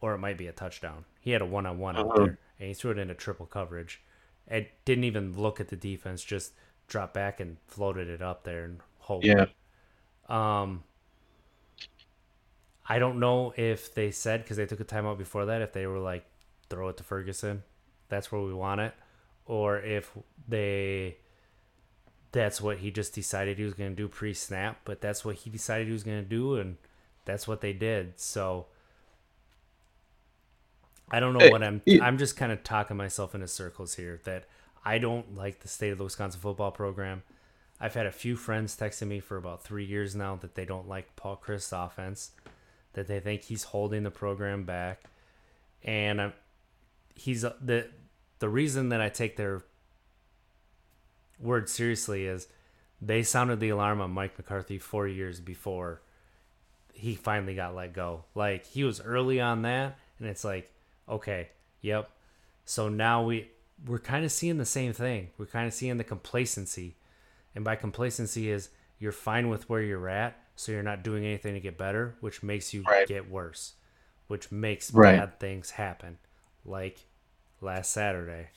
or 0.00 0.14
it 0.14 0.18
might 0.18 0.38
be 0.38 0.46
a 0.46 0.52
touchdown. 0.52 1.04
He 1.20 1.32
had 1.32 1.42
a 1.42 1.46
one 1.46 1.66
on 1.66 1.78
one 1.78 1.96
out 1.96 2.16
there, 2.16 2.38
and 2.58 2.68
he 2.68 2.74
threw 2.74 2.92
it 2.92 2.98
into 2.98 3.14
triple 3.14 3.46
coverage. 3.46 4.00
It 4.48 4.72
didn't 4.84 5.04
even 5.04 5.36
look 5.36 5.60
at 5.60 5.68
the 5.68 5.76
defense, 5.76 6.22
just 6.22 6.52
dropped 6.88 7.14
back 7.14 7.40
and 7.40 7.56
floated 7.66 8.08
it 8.08 8.22
up 8.22 8.44
there 8.44 8.64
and 8.64 8.80
hope. 8.98 9.24
Yeah. 9.24 9.46
Um, 10.28 10.84
I 12.88 12.98
don't 12.98 13.18
know 13.18 13.52
if 13.56 13.94
they 13.94 14.10
said 14.10 14.42
because 14.42 14.56
they 14.56 14.66
took 14.66 14.80
a 14.80 14.84
timeout 14.84 15.18
before 15.18 15.46
that 15.46 15.62
if 15.62 15.72
they 15.72 15.86
were 15.86 15.98
like 15.98 16.24
throw 16.68 16.88
it 16.88 16.96
to 16.98 17.04
Ferguson, 17.04 17.62
that's 18.08 18.30
where 18.30 18.40
we 18.40 18.54
want 18.54 18.80
it, 18.80 18.94
or 19.46 19.80
if 19.80 20.12
they 20.48 21.16
that's 22.32 22.60
what 22.60 22.78
he 22.78 22.90
just 22.90 23.14
decided 23.14 23.56
he 23.56 23.64
was 23.64 23.74
going 23.74 23.90
to 23.90 23.96
do 23.96 24.08
pre-snap, 24.08 24.80
but 24.84 25.00
that's 25.00 25.24
what 25.24 25.36
he 25.36 25.50
decided 25.50 25.86
he 25.86 25.92
was 25.92 26.04
going 26.04 26.22
to 26.22 26.28
do, 26.28 26.56
and 26.56 26.76
that's 27.24 27.48
what 27.48 27.60
they 27.60 27.72
did. 27.72 28.18
So 28.20 28.66
I 31.10 31.20
don't 31.20 31.34
know 31.34 31.40
Hey, 31.40 31.50
what 31.50 31.62
I'm. 31.62 31.82
it- 31.86 32.00
I'm 32.00 32.18
just 32.18 32.36
kind 32.36 32.52
of 32.52 32.62
talking 32.62 32.96
myself 32.96 33.34
into 33.34 33.48
circles 33.48 33.94
here. 33.94 34.20
That 34.24 34.44
I 34.84 34.98
don't 34.98 35.34
like 35.34 35.60
the 35.60 35.68
state 35.68 35.90
of 35.90 35.98
the 35.98 36.04
Wisconsin 36.04 36.40
football 36.40 36.72
program. 36.72 37.22
I've 37.80 37.94
had 37.94 38.06
a 38.06 38.12
few 38.12 38.36
friends 38.36 38.76
texting 38.76 39.08
me 39.08 39.20
for 39.20 39.36
about 39.36 39.62
three 39.62 39.84
years 39.84 40.14
now 40.16 40.36
that 40.36 40.54
they 40.54 40.64
don't 40.64 40.88
like 40.88 41.14
Paul 41.14 41.36
Chryst's 41.36 41.72
offense, 41.72 42.30
that 42.94 43.06
they 43.06 43.20
think 43.20 43.42
he's 43.42 43.64
holding 43.64 44.02
the 44.02 44.10
program 44.10 44.64
back, 44.64 45.02
and 45.84 46.20
I'm, 46.20 46.32
he's 47.14 47.44
uh, 47.44 47.54
the 47.60 47.88
the 48.38 48.48
reason 48.48 48.88
that 48.90 49.00
I 49.00 49.08
take 49.10 49.36
their 49.36 49.62
word 51.38 51.68
seriously 51.68 52.26
is 52.26 52.48
they 53.00 53.22
sounded 53.22 53.60
the 53.60 53.68
alarm 53.68 54.00
on 54.00 54.10
Mike 54.10 54.36
McCarthy 54.38 54.78
four 54.78 55.06
years 55.06 55.40
before 55.40 56.00
he 56.92 57.14
finally 57.14 57.54
got 57.54 57.74
let 57.74 57.92
go. 57.92 58.24
Like 58.34 58.64
he 58.66 58.84
was 58.84 59.00
early 59.00 59.40
on 59.40 59.62
that, 59.62 59.98
and 60.18 60.28
it's 60.28 60.44
like, 60.44 60.72
okay, 61.08 61.48
yep. 61.80 62.10
So 62.64 62.88
now 62.88 63.22
we 63.24 63.50
we're 63.86 63.98
kind 63.98 64.24
of 64.24 64.32
seeing 64.32 64.56
the 64.58 64.64
same 64.64 64.92
thing. 64.92 65.28
We're 65.38 65.46
kind 65.46 65.66
of 65.66 65.74
seeing 65.74 65.96
the 65.98 66.04
complacency, 66.04 66.96
and 67.54 67.64
by 67.64 67.76
complacency 67.76 68.50
is 68.50 68.70
you're 68.98 69.12
fine 69.12 69.48
with 69.48 69.68
where 69.68 69.82
you're 69.82 70.08
at, 70.08 70.38
so 70.56 70.72
you're 70.72 70.82
not 70.82 71.02
doing 71.02 71.24
anything 71.24 71.54
to 71.54 71.60
get 71.60 71.76
better, 71.76 72.16
which 72.20 72.42
makes 72.42 72.72
you 72.72 72.82
Right. 72.88 73.06
get 73.06 73.28
worse, 73.30 73.74
which 74.28 74.50
makes 74.50 74.90
Right. 74.90 75.18
bad 75.18 75.38
things 75.38 75.72
happen. 75.72 76.18
Like 76.64 77.06
last 77.60 77.92
Saturday, 77.92 78.48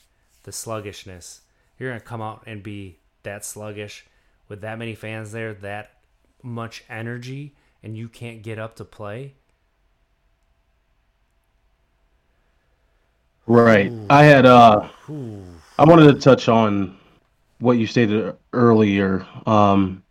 the 0.44 0.52
sluggishness. 0.52 1.42
You're 1.78 1.90
gonna 1.90 2.00
come 2.00 2.22
out 2.22 2.42
and 2.46 2.62
be 2.62 2.98
that 3.22 3.44
sluggish 3.44 4.06
with 4.48 4.62
that 4.62 4.78
many 4.78 4.94
fans 4.94 5.32
there, 5.32 5.52
that 5.54 6.00
much 6.42 6.82
energy, 6.88 7.54
and 7.82 7.96
you 7.96 8.08
can't 8.08 8.42
get 8.42 8.58
up 8.58 8.76
to 8.76 8.84
play. 8.84 9.34
Right. 13.46 13.92
I 14.08 14.24
had 14.24 14.46
uh 14.46 14.88
I 15.78 15.84
wanted 15.84 16.12
to 16.12 16.20
touch 16.20 16.48
on 16.48 16.96
what 17.58 17.72
you 17.72 17.86
stated 17.86 18.34
earlier 18.52 19.26
um 19.46 20.02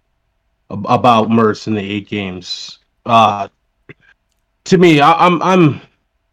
about 0.70 1.30
Mertz 1.30 1.68
in 1.68 1.74
the 1.74 1.82
eight 1.82 2.08
games. 2.08 2.80
Uh 3.06 3.48
to 4.66 4.78
me, 4.78 5.00
I, 5.00 5.14
I'm 5.26 5.42
I'm 5.42 5.82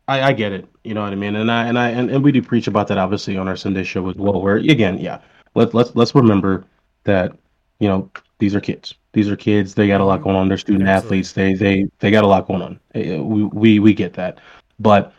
I, 0.08 0.22
I 0.22 0.32
get 0.32 0.52
it, 0.52 0.66
you 0.84 0.94
know 0.94 1.02
what 1.02 1.12
I 1.12 1.16
mean? 1.16 1.36
And 1.36 1.50
I 1.50 1.66
and 1.66 1.78
I 1.78 1.88
and, 1.90 2.10
and 2.10 2.22
we 2.22 2.32
do 2.32 2.42
preach 2.42 2.66
about 2.66 2.88
that 2.88 2.98
obviously 2.98 3.36
on 3.36 3.48
our 3.48 3.56
Sunday 3.56 3.82
show 3.84 4.08
as 4.08 4.16
well, 4.16 4.40
where 4.40 4.56
again, 4.56 4.98
yeah, 4.98 5.20
let 5.54 5.74
let's 5.74 5.94
let's 5.94 6.14
remember 6.14 6.64
that, 7.04 7.36
you 7.78 7.88
know, 7.88 8.10
these 8.38 8.54
are 8.54 8.60
kids. 8.60 8.94
These 9.12 9.30
are 9.30 9.36
kids, 9.36 9.74
they 9.74 9.88
got 9.88 10.00
a 10.00 10.04
lot 10.04 10.22
going 10.22 10.36
on, 10.36 10.48
they're 10.48 10.58
student 10.58 10.88
Absolutely. 10.88 11.18
athletes, 11.20 11.32
they 11.32 11.54
they 11.54 11.88
they 12.00 12.10
got 12.10 12.24
a 12.24 12.26
lot 12.26 12.46
going 12.46 12.62
on. 12.62 12.80
Eh, 12.94 13.18
We 13.18 13.44
we 13.44 13.78
we 13.78 13.94
get 13.94 14.12
that. 14.14 14.40
But 14.78 15.14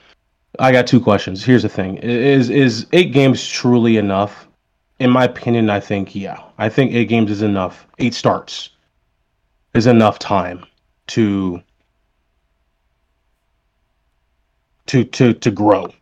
I 0.60 0.72
got 0.72 0.88
two 0.88 1.00
questions. 1.00 1.44
Here's 1.44 1.64
the 1.64 1.70
thing: 1.70 1.98
is 1.98 2.50
is 2.50 2.88
eight 2.94 3.14
games 3.14 3.48
truly 3.48 3.98
enough? 3.98 4.48
In 5.00 5.12
my 5.12 5.26
opinion, 5.26 5.70
I 5.70 5.80
think 5.80 6.16
yeah. 6.16 6.42
I 6.58 6.70
think 6.70 6.94
eight 6.94 7.10
games 7.10 7.30
is 7.32 7.42
enough. 7.42 7.88
Eight 8.00 8.14
starts 8.14 8.70
is 9.74 9.88
enough 9.88 10.20
time 10.20 10.66
to 11.08 11.62
to 14.88 15.04
to 15.04 15.34
to 15.34 15.52
grow, 15.52 15.94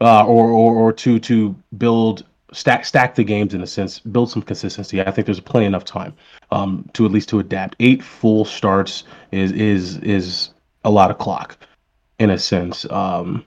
uh, 0.00 0.24
or, 0.24 0.48
or 0.48 0.74
or 0.74 0.92
to 0.94 1.18
to 1.20 1.54
build 1.76 2.24
stack 2.52 2.84
stack 2.84 3.14
the 3.14 3.24
games 3.24 3.54
in 3.54 3.62
a 3.62 3.66
sense, 3.66 3.98
build 3.98 4.30
some 4.30 4.42
consistency. 4.42 5.00
I 5.00 5.10
think 5.10 5.26
there's 5.26 5.40
plenty 5.40 5.66
enough 5.66 5.84
time 5.84 6.14
um, 6.50 6.88
to 6.94 7.04
at 7.04 7.12
least 7.12 7.28
to 7.30 7.38
adapt. 7.38 7.76
Eight 7.80 8.02
full 8.02 8.44
starts 8.44 9.04
is 9.32 9.52
is 9.52 9.98
is 9.98 10.50
a 10.84 10.90
lot 10.90 11.10
of 11.10 11.18
clock 11.18 11.58
in 12.18 12.30
a 12.30 12.38
sense. 12.38 12.90
Um, 12.90 13.44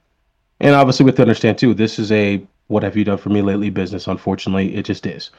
and 0.65 0.73
obviously, 0.73 1.03
we 1.03 1.09
have 1.09 1.17
to 1.17 1.21
understand 1.21 1.59
too, 1.59 1.75
this 1.75 1.99
is 1.99 2.11
a 2.11 2.43
what 2.67 2.81
have 2.81 2.97
you 2.97 3.03
done 3.03 3.19
for 3.19 3.29
me 3.29 3.43
lately 3.43 3.69
business. 3.69 4.07
Unfortunately, 4.07 4.75
it 4.75 4.83
just 4.83 5.05
is. 5.05 5.29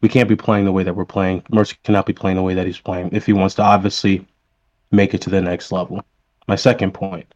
We 0.00 0.08
can't 0.08 0.28
be 0.28 0.34
playing 0.34 0.64
the 0.64 0.72
way 0.72 0.82
that 0.82 0.96
we're 0.96 1.04
playing. 1.04 1.44
Mercer 1.52 1.76
cannot 1.84 2.06
be 2.06 2.12
playing 2.12 2.36
the 2.36 2.42
way 2.42 2.54
that 2.54 2.66
he's 2.66 2.80
playing 2.80 3.10
if 3.12 3.24
he 3.24 3.32
wants 3.32 3.54
to 3.54 3.62
obviously 3.62 4.26
make 4.90 5.14
it 5.14 5.20
to 5.22 5.30
the 5.30 5.40
next 5.40 5.70
level. 5.70 6.04
My 6.48 6.56
second 6.56 6.92
point. 6.92 7.32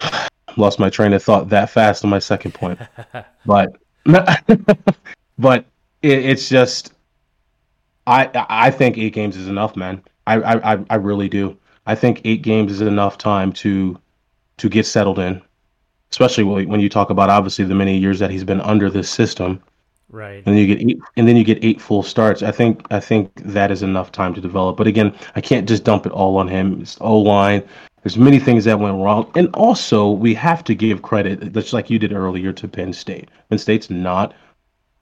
Lost 0.56 0.80
my 0.80 0.90
train 0.90 1.12
of 1.12 1.22
thought 1.22 1.48
that 1.50 1.70
fast 1.70 2.02
on 2.02 2.10
my 2.10 2.18
second 2.18 2.54
point. 2.54 2.80
but 3.46 3.76
but 5.38 5.64
it, 6.02 6.24
it's 6.24 6.48
just 6.48 6.92
I 8.08 8.30
I 8.50 8.72
think 8.72 8.98
eight 8.98 9.12
games 9.12 9.36
is 9.36 9.46
enough, 9.46 9.76
man. 9.76 10.02
I, 10.26 10.72
I 10.72 10.84
I 10.90 10.96
really 10.96 11.28
do. 11.28 11.56
I 11.86 11.94
think 11.94 12.20
eight 12.24 12.42
games 12.42 12.72
is 12.72 12.80
enough 12.80 13.16
time 13.16 13.52
to 13.52 13.96
to 14.58 14.68
get 14.68 14.86
settled 14.86 15.18
in, 15.18 15.42
especially 16.10 16.44
when 16.44 16.80
you 16.80 16.88
talk 16.88 17.10
about 17.10 17.30
obviously 17.30 17.64
the 17.64 17.74
many 17.74 17.96
years 17.96 18.18
that 18.18 18.30
he's 18.30 18.44
been 18.44 18.60
under 18.60 18.90
this 18.90 19.10
system. 19.10 19.62
Right. 20.10 20.36
And 20.36 20.46
then 20.46 20.56
you 20.56 20.66
get 20.66 20.80
eight, 20.80 20.98
and 21.16 21.28
then 21.28 21.36
you 21.36 21.44
get 21.44 21.62
eight 21.62 21.80
full 21.80 22.02
starts. 22.02 22.42
I 22.42 22.50
think 22.50 22.86
I 22.90 22.98
think 23.00 23.34
that 23.42 23.70
is 23.70 23.82
enough 23.82 24.10
time 24.10 24.34
to 24.34 24.40
develop. 24.40 24.76
But 24.76 24.86
again, 24.86 25.14
I 25.36 25.40
can't 25.42 25.68
just 25.68 25.84
dump 25.84 26.06
it 26.06 26.12
all 26.12 26.38
on 26.38 26.48
him. 26.48 26.80
It's 26.80 26.96
O 27.00 27.18
line. 27.18 27.62
There's 28.02 28.16
many 28.16 28.38
things 28.38 28.64
that 28.64 28.78
went 28.78 28.96
wrong, 28.96 29.30
and 29.34 29.48
also 29.54 30.10
we 30.10 30.32
have 30.34 30.64
to 30.64 30.74
give 30.74 31.02
credit, 31.02 31.52
just 31.52 31.72
like 31.72 31.90
you 31.90 31.98
did 31.98 32.12
earlier, 32.12 32.52
to 32.54 32.68
Penn 32.68 32.92
State. 32.92 33.28
Penn 33.50 33.58
State's 33.58 33.90
not 33.90 34.34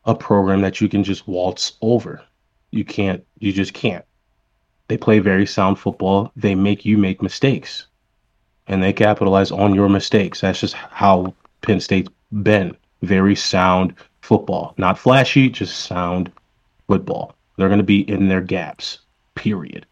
a 0.06 0.14
program 0.14 0.62
that 0.62 0.80
you 0.80 0.88
can 0.88 1.04
just 1.04 1.28
waltz 1.28 1.74
over. 1.82 2.22
You 2.72 2.84
can't. 2.84 3.24
You 3.38 3.52
just 3.52 3.74
can't. 3.74 4.04
They 4.88 4.96
play 4.96 5.20
very 5.20 5.46
sound 5.46 5.78
football. 5.78 6.32
They 6.34 6.54
make 6.54 6.84
you 6.84 6.98
make 6.98 7.22
mistakes, 7.22 7.86
and 8.68 8.82
they 8.82 8.92
capitalize 8.92 9.50
on 9.50 9.74
your 9.74 9.88
mistakes. 9.88 10.40
That's 10.40 10.60
just 10.60 10.74
how 10.74 11.34
Penn 11.62 11.80
State's 11.80 12.10
been. 12.42 12.76
Very 13.02 13.36
sound 13.36 13.94
football, 14.22 14.74
not 14.78 14.98
flashy, 14.98 15.48
just 15.48 15.80
sound 15.80 16.30
football. 16.88 17.34
They're 17.56 17.68
going 17.68 17.78
to 17.78 17.84
be 17.84 18.08
in 18.08 18.28
their 18.28 18.40
gaps. 18.40 18.98
Period. 19.34 19.86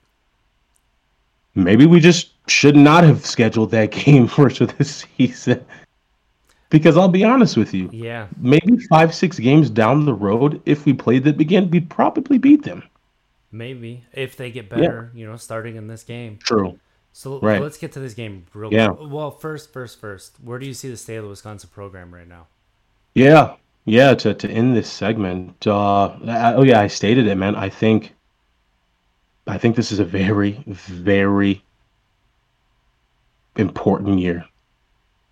Maybe 1.54 1.86
we 1.86 2.00
just 2.00 2.30
should 2.48 2.76
not 2.76 3.04
have 3.04 3.24
scheduled 3.24 3.70
that 3.70 3.90
game 3.92 4.26
first 4.26 4.60
of 4.60 4.76
this 4.78 5.06
season. 5.16 5.64
Because 6.70 6.96
I'll 6.96 7.08
be 7.08 7.22
honest 7.22 7.56
with 7.56 7.72
you. 7.72 7.88
Yeah. 7.92 8.26
Maybe 8.38 8.78
five, 8.88 9.14
six 9.14 9.38
games 9.38 9.70
down 9.70 10.06
the 10.06 10.14
road, 10.14 10.60
if 10.66 10.86
we 10.86 10.92
played 10.92 11.22
them 11.22 11.38
again, 11.38 11.70
we'd 11.70 11.88
probably 11.88 12.38
beat 12.38 12.64
them. 12.64 12.82
Maybe. 13.52 14.02
If 14.12 14.36
they 14.36 14.50
get 14.50 14.68
better, 14.68 15.12
yeah. 15.14 15.20
you 15.20 15.26
know, 15.26 15.36
starting 15.36 15.76
in 15.76 15.86
this 15.86 16.02
game. 16.02 16.38
True. 16.42 16.76
So 17.16 17.38
right. 17.38 17.62
let's 17.62 17.78
get 17.78 17.92
to 17.92 18.00
this 18.00 18.12
game 18.12 18.44
real 18.52 18.72
yeah. 18.72 18.88
quick. 18.88 19.08
Well, 19.08 19.30
first, 19.30 19.72
first, 19.72 20.00
first, 20.00 20.34
where 20.42 20.58
do 20.58 20.66
you 20.66 20.74
see 20.74 20.90
the 20.90 20.96
state 20.96 21.14
of 21.14 21.22
the 21.22 21.28
Wisconsin 21.30 21.70
program 21.72 22.12
right 22.12 22.26
now? 22.26 22.48
Yeah. 23.14 23.54
Yeah, 23.84 24.14
to, 24.14 24.34
to 24.34 24.50
end 24.50 24.76
this 24.76 24.90
segment, 24.90 25.64
uh, 25.66 26.06
I, 26.06 26.54
oh 26.54 26.62
yeah, 26.62 26.80
I 26.80 26.88
stated 26.88 27.28
it, 27.28 27.36
man. 27.36 27.54
I 27.54 27.68
think, 27.68 28.14
I 29.46 29.58
think 29.58 29.76
this 29.76 29.92
is 29.92 30.00
a 30.00 30.04
very, 30.04 30.64
very 30.66 31.62
important 33.56 34.18
year 34.18 34.44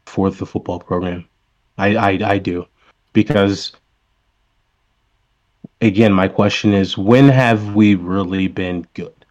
for 0.07 0.31
the 0.31 0.47
football 0.47 0.79
program. 0.79 1.27
I, 1.79 1.97
I, 1.97 2.11
I 2.35 2.39
do, 2.39 2.67
because 3.13 3.73
again, 5.81 6.13
my 6.13 6.29
question 6.29 6.75
is, 6.75 6.97
when 6.97 7.29
have 7.29 7.75
we 7.75 7.97
really 7.97 8.47
been 8.47 8.87
good? 8.95 9.22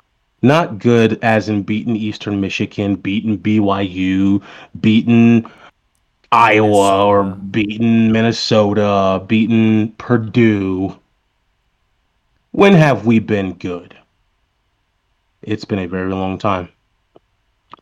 Not 0.42 0.80
good 0.80 1.20
as 1.24 1.50
in 1.50 1.64
beaten 1.64 1.96
Eastern 1.96 2.42
Michigan, 2.42 2.96
beaten 2.96 3.38
BYU, 3.38 4.42
beaten 4.80 5.46
Iowa 6.32 7.06
or 7.06 7.24
beaten 7.24 8.12
Minnesota, 8.12 9.24
beaten 9.28 9.92
Purdue. 9.98 10.98
When 12.52 12.74
have 12.74 13.06
we 13.06 13.20
been 13.20 13.54
good? 13.54 13.96
It's 15.42 15.66
been 15.66 15.80
a 15.80 15.88
very 15.88 16.12
long 16.12 16.38
time. 16.38 16.70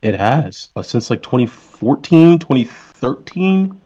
It 0.02 0.16
has. 0.16 0.70
Uh, 0.76 0.82
since 0.82 1.10
like 1.10 1.22
2014, 1.24 2.40
2013. 2.40 3.80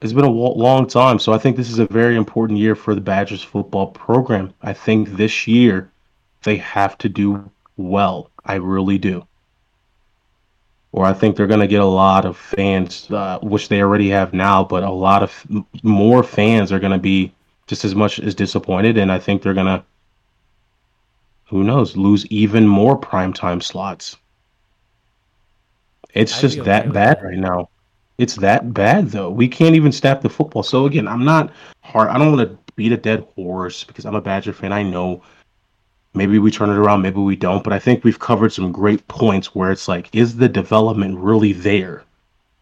It's 0.00 0.12
been 0.12 0.24
a 0.24 0.30
long 0.30 0.86
time. 0.86 1.18
So 1.18 1.32
I 1.32 1.38
think 1.38 1.56
this 1.56 1.70
is 1.70 1.78
a 1.78 1.86
very 1.86 2.16
important 2.16 2.58
year 2.58 2.74
for 2.74 2.94
the 2.94 3.00
Badgers 3.00 3.42
football 3.42 3.88
program. 3.88 4.52
I 4.62 4.72
think 4.72 5.10
this 5.10 5.46
year 5.46 5.90
they 6.42 6.56
have 6.58 6.98
to 6.98 7.08
do 7.08 7.50
well. 7.76 8.30
I 8.44 8.54
really 8.56 8.98
do 8.98 9.26
or 10.96 11.04
I 11.04 11.12
think 11.12 11.36
they're 11.36 11.46
going 11.46 11.60
to 11.60 11.66
get 11.66 11.82
a 11.82 11.84
lot 11.84 12.24
of 12.24 12.38
fans, 12.38 13.10
uh, 13.10 13.38
which 13.40 13.68
they 13.68 13.82
already 13.82 14.08
have 14.08 14.32
now, 14.32 14.64
but 14.64 14.82
a 14.82 14.90
lot 14.90 15.22
of 15.22 15.46
more 15.82 16.22
fans 16.22 16.72
are 16.72 16.78
going 16.78 16.92
to 16.92 16.98
be 16.98 17.34
just 17.66 17.84
as 17.84 17.94
much 17.94 18.18
as 18.18 18.34
disappointed, 18.34 18.96
and 18.96 19.12
I 19.12 19.18
think 19.18 19.42
they're 19.42 19.52
going 19.52 19.66
to, 19.66 19.84
who 21.48 21.64
knows, 21.64 21.98
lose 21.98 22.24
even 22.26 22.66
more 22.66 22.98
primetime 22.98 23.62
slots. 23.62 24.16
It's 26.14 26.40
just 26.40 26.64
that 26.64 26.90
bad 26.94 27.22
right 27.22 27.36
now. 27.36 27.68
It's 28.18 28.36
that 28.36 28.72
bad 28.72 29.10
though. 29.10 29.30
We 29.30 29.48
can't 29.48 29.74
even 29.74 29.92
snap 29.92 30.22
the 30.22 30.30
football. 30.30 30.62
So 30.62 30.86
again, 30.86 31.06
I'm 31.06 31.24
not 31.24 31.52
hard. 31.82 32.08
I 32.08 32.18
don't 32.18 32.34
want 32.36 32.48
to 32.48 32.58
beat 32.74 32.92
a 32.92 32.96
dead 32.96 33.26
horse 33.34 33.84
because 33.84 34.06
I'm 34.06 34.14
a 34.14 34.20
Badger 34.20 34.52
fan. 34.52 34.72
I 34.72 34.82
know 34.82 35.22
maybe 36.14 36.38
we 36.38 36.50
turn 36.50 36.70
it 36.70 36.76
around, 36.78 37.02
maybe 37.02 37.20
we 37.20 37.36
don't. 37.36 37.62
But 37.62 37.72
I 37.72 37.78
think 37.78 38.04
we've 38.04 38.18
covered 38.18 38.52
some 38.52 38.72
great 38.72 39.06
points 39.08 39.54
where 39.54 39.70
it's 39.70 39.86
like, 39.86 40.08
is 40.14 40.36
the 40.36 40.48
development 40.48 41.18
really 41.18 41.52
there? 41.52 42.02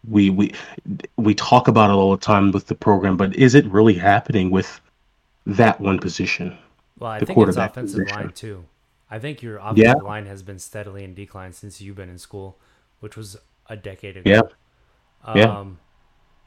We 0.07 0.29
we 0.29 0.53
we 1.15 1.33
talk 1.33 1.67
about 1.67 1.89
it 1.89 1.93
all 1.93 2.11
the 2.11 2.23
time 2.23 2.51
with 2.51 2.67
the 2.67 2.75
program, 2.75 3.17
but 3.17 3.35
is 3.35 3.55
it 3.55 3.65
really 3.65 3.95
happening 3.95 4.51
with 4.51 4.79
that 5.47 5.81
one 5.81 5.99
position? 5.99 6.55
Well, 6.99 7.11
I 7.11 7.19
think 7.19 7.37
it's 7.37 7.57
offensive 7.57 8.05
position? 8.05 8.21
line 8.21 8.31
too. 8.33 8.65
I 9.09 9.19
think 9.19 9.41
your 9.41 9.57
offensive 9.57 9.83
yeah. 9.83 9.93
line 9.93 10.25
has 10.25 10.43
been 10.43 10.59
steadily 10.59 11.03
in 11.03 11.13
decline 11.13 11.53
since 11.53 11.81
you've 11.81 11.95
been 11.95 12.09
in 12.09 12.19
school, 12.19 12.57
which 12.99 13.15
was 13.15 13.37
a 13.67 13.75
decade 13.75 14.17
ago. 14.17 14.29
Yeah. 14.29 14.41
Um, 15.25 15.37
yeah. 15.37 15.65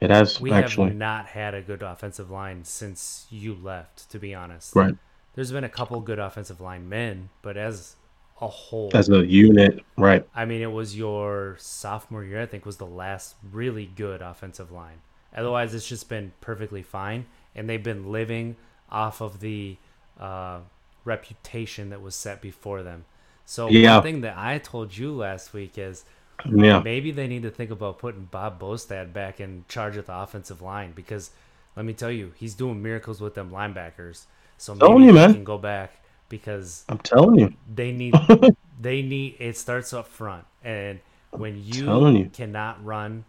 It 0.01 0.09
has. 0.11 0.39
We 0.39 0.51
actually. 0.51 0.89
have 0.89 0.97
not 0.97 1.25
had 1.27 1.53
a 1.53 1.61
good 1.61 1.83
offensive 1.83 2.31
line 2.31 2.63
since 2.63 3.27
you 3.29 3.53
left, 3.53 4.09
to 4.11 4.19
be 4.19 4.33
honest. 4.33 4.75
Right 4.75 4.95
there's 5.39 5.53
been 5.53 5.63
a 5.63 5.69
couple 5.69 5.99
good 6.01 6.19
offensive 6.19 6.59
line 6.59 6.89
men, 6.89 7.29
but 7.41 7.55
as 7.55 7.95
a 8.41 8.47
whole, 8.47 8.91
as 8.93 9.09
a 9.09 9.25
unit, 9.25 9.83
right? 9.97 10.27
I 10.35 10.43
mean, 10.43 10.61
it 10.61 10.71
was 10.71 10.97
your 10.97 11.55
sophomore 11.59 12.25
year, 12.25 12.41
I 12.41 12.45
think, 12.45 12.65
was 12.65 12.75
the 12.75 12.85
last 12.85 13.35
really 13.49 13.85
good 13.85 14.21
offensive 14.21 14.69
line. 14.69 15.01
Otherwise, 15.33 15.73
it's 15.73 15.87
just 15.87 16.09
been 16.09 16.33
perfectly 16.41 16.83
fine, 16.83 17.25
and 17.55 17.69
they've 17.69 17.81
been 17.81 18.11
living 18.11 18.57
off 18.91 19.21
of 19.21 19.39
the 19.39 19.77
uh, 20.19 20.59
reputation 21.05 21.89
that 21.91 22.01
was 22.01 22.15
set 22.15 22.41
before 22.41 22.83
them. 22.83 23.05
So 23.45 23.69
yeah. 23.69 23.95
one 23.95 24.03
thing 24.03 24.21
that 24.21 24.37
I 24.37 24.57
told 24.57 24.97
you 24.97 25.13
last 25.13 25.53
week 25.53 25.77
is 25.77 26.03
yeah. 26.45 26.79
maybe 26.79 27.11
they 27.11 27.27
need 27.27 27.43
to 27.43 27.51
think 27.51 27.71
about 27.71 27.99
putting 27.99 28.25
Bob 28.25 28.59
Bostad 28.59 29.13
back 29.13 29.39
in 29.39 29.65
charge 29.67 29.97
of 29.97 30.05
the 30.05 30.15
offensive 30.15 30.61
line 30.61 30.93
because 30.93 31.31
let 31.75 31.85
me 31.85 31.93
tell 31.93 32.11
you, 32.11 32.33
he's 32.35 32.55
doing 32.55 32.81
miracles 32.81 33.21
with 33.21 33.35
them 33.35 33.51
linebackers. 33.51 34.25
So 34.57 34.75
maybe 34.75 35.05
you, 35.05 35.13
man. 35.13 35.33
can 35.33 35.43
go 35.43 35.57
back 35.57 35.99
because 36.29 36.85
I'm 36.87 36.99
telling 36.99 37.39
you 37.39 37.53
they 37.73 37.91
need 37.91 38.13
they 38.79 39.01
need 39.01 39.35
it 39.39 39.57
starts 39.57 39.93
up 39.93 40.07
front 40.07 40.45
and 40.63 40.99
when 41.31 41.61
you, 41.63 42.09
you 42.09 42.29
cannot 42.29 42.83
run 42.83 43.25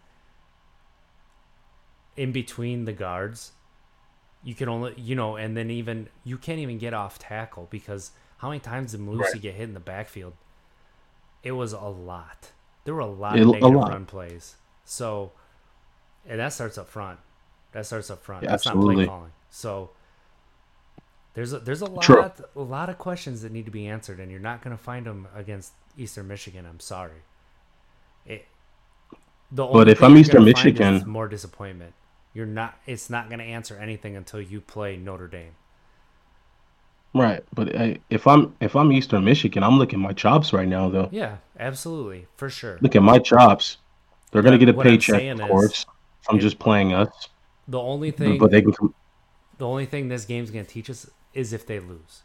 in 2.16 2.32
between 2.32 2.84
the 2.84 2.92
guards 2.92 3.52
you 4.44 4.54
can 4.54 4.68
only 4.68 4.94
you 4.96 5.14
know 5.14 5.36
and 5.36 5.56
then 5.56 5.70
even 5.70 6.08
you 6.24 6.36
can't 6.36 6.58
even 6.58 6.78
get 6.78 6.94
off 6.94 7.18
tackle 7.18 7.66
because 7.70 8.12
how 8.38 8.48
many 8.48 8.61
times 8.61 8.92
did 8.92 9.00
Lucy 9.00 9.32
right. 9.32 9.42
get 9.42 9.54
hit 9.54 9.64
in 9.64 9.74
the 9.74 9.80
backfield 9.80 10.34
it 11.42 11.52
was 11.52 11.72
a 11.72 11.78
lot 11.78 12.50
there 12.84 12.94
were 12.94 13.00
a 13.00 13.06
lot 13.06 13.38
it, 13.38 13.42
of 13.42 13.48
negative 13.48 13.74
lot. 13.74 13.90
run 13.90 14.06
plays 14.06 14.56
so 14.84 15.32
and 16.28 16.38
that 16.40 16.52
starts 16.52 16.78
up 16.78 16.88
front 16.88 17.18
that 17.72 17.86
starts 17.86 18.10
up 18.10 18.22
front 18.22 18.42
yeah, 18.42 18.50
that's 18.50 18.66
absolutely. 18.66 18.96
not 18.96 19.00
play 19.02 19.06
calling 19.06 19.32
so 19.50 19.90
there's 21.34 21.52
a, 21.52 21.58
there's 21.60 21.80
a 21.80 21.86
lot 21.86 22.02
True. 22.02 22.30
a 22.56 22.60
lot 22.60 22.88
of 22.88 22.98
questions 22.98 23.42
that 23.42 23.52
need 23.52 23.64
to 23.66 23.70
be 23.70 23.86
answered, 23.86 24.18
and 24.18 24.30
you're 24.30 24.40
not 24.40 24.62
going 24.62 24.76
to 24.76 24.82
find 24.82 25.06
them 25.06 25.28
against 25.34 25.72
Eastern 25.96 26.26
Michigan. 26.26 26.66
I'm 26.66 26.80
sorry. 26.80 27.22
It, 28.26 28.46
the 29.52 29.66
but 29.66 29.88
if 29.88 30.02
I'm 30.02 30.16
Eastern 30.16 30.44
Michigan, 30.44 31.04
more 31.06 31.28
disappointment. 31.28 31.94
You're 32.34 32.46
not. 32.46 32.78
It's 32.86 33.10
not 33.10 33.28
going 33.28 33.38
to 33.38 33.44
answer 33.44 33.76
anything 33.76 34.16
until 34.16 34.40
you 34.40 34.60
play 34.60 34.96
Notre 34.96 35.28
Dame. 35.28 35.54
Right, 37.12 37.42
but 37.52 37.74
uh, 37.74 37.94
if 38.08 38.26
I'm 38.26 38.54
if 38.61 38.76
I'm 38.76 38.92
Eastern 38.92 39.24
Michigan, 39.24 39.64
I'm 39.64 39.78
looking 39.78 39.98
my 39.98 40.12
chops 40.12 40.52
right 40.52 40.68
now, 40.68 40.88
though. 40.88 41.08
Yeah, 41.11 41.38
absolutely, 41.58 42.26
for 42.36 42.48
sure. 42.48 42.78
Look 42.80 42.94
at 42.94 43.02
my 43.02 43.18
chops. 43.18 43.78
They're 44.30 44.42
going 44.42 44.58
to 44.58 44.64
get 44.64 44.72
a 44.72 44.80
paycheck, 44.80 45.40
of 45.40 45.48
course. 45.48 45.86
I'm 46.28 46.38
just 46.38 46.61
playing 46.61 46.92
us. 46.92 47.28
The 47.66 47.80
only 47.80 48.12
thing, 48.12 48.38
but 48.38 48.52
they 48.52 48.62
can. 48.62 48.74
The 49.58 49.66
only 49.66 49.86
thing 49.86 50.08
this 50.08 50.24
game's 50.24 50.50
going 50.50 50.64
to 50.64 50.70
teach 50.70 50.88
us 50.88 51.11
is 51.34 51.52
if 51.52 51.66
they 51.66 51.80
lose. 51.80 52.22